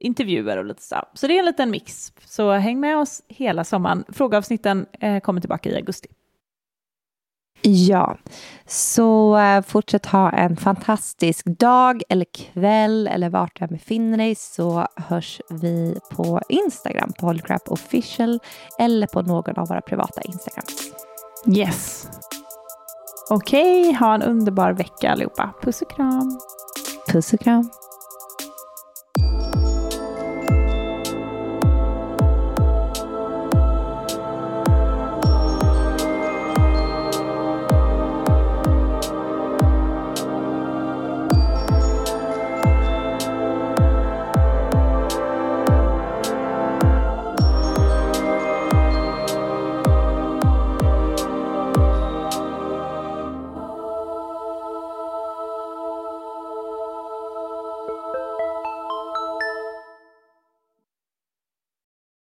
intervjuer 0.00 0.56
och 0.56 0.64
lite 0.64 0.82
så. 0.82 0.96
Så 1.14 1.26
det 1.26 1.34
är 1.34 1.38
en 1.38 1.46
liten 1.46 1.70
mix. 1.70 2.12
Så 2.24 2.52
häng 2.52 2.80
med 2.80 2.98
oss 2.98 3.22
hela 3.28 3.64
sommaren. 3.64 4.04
Frågeavsnitten 4.08 4.86
eh, 5.00 5.20
kommer 5.20 5.40
tillbaka 5.40 5.70
i 5.70 5.76
augusti. 5.76 6.08
Ja, 7.62 8.16
så 8.66 9.38
uh, 9.38 9.62
fortsätt 9.62 10.06
ha 10.06 10.30
en 10.30 10.56
fantastisk 10.56 11.44
dag 11.46 12.02
eller 12.08 12.26
kväll 12.34 13.06
eller 13.06 13.30
vart 13.30 13.58
du 13.58 13.64
än 13.64 13.70
befinner 13.70 14.18
dig 14.18 14.34
så 14.34 14.86
hörs 14.96 15.40
vi 15.50 15.98
på 16.10 16.40
Instagram 16.48 17.12
på 17.20 17.26
Holycrap 17.26 17.68
official 17.68 18.40
eller 18.78 19.06
på 19.06 19.22
någon 19.22 19.58
av 19.58 19.68
våra 19.68 19.80
privata 19.80 20.22
Instagram. 20.22 20.64
Yes. 21.46 22.08
Okej, 23.30 23.80
okay, 23.80 23.92
ha 23.92 24.14
en 24.14 24.22
underbar 24.22 24.72
vecka 24.72 25.12
allihopa. 25.12 25.50
Puss 25.62 25.82
och 25.82 25.90
kram. 25.90 26.38
Puss 27.12 27.32
och 27.32 27.40
kram. 27.40 27.70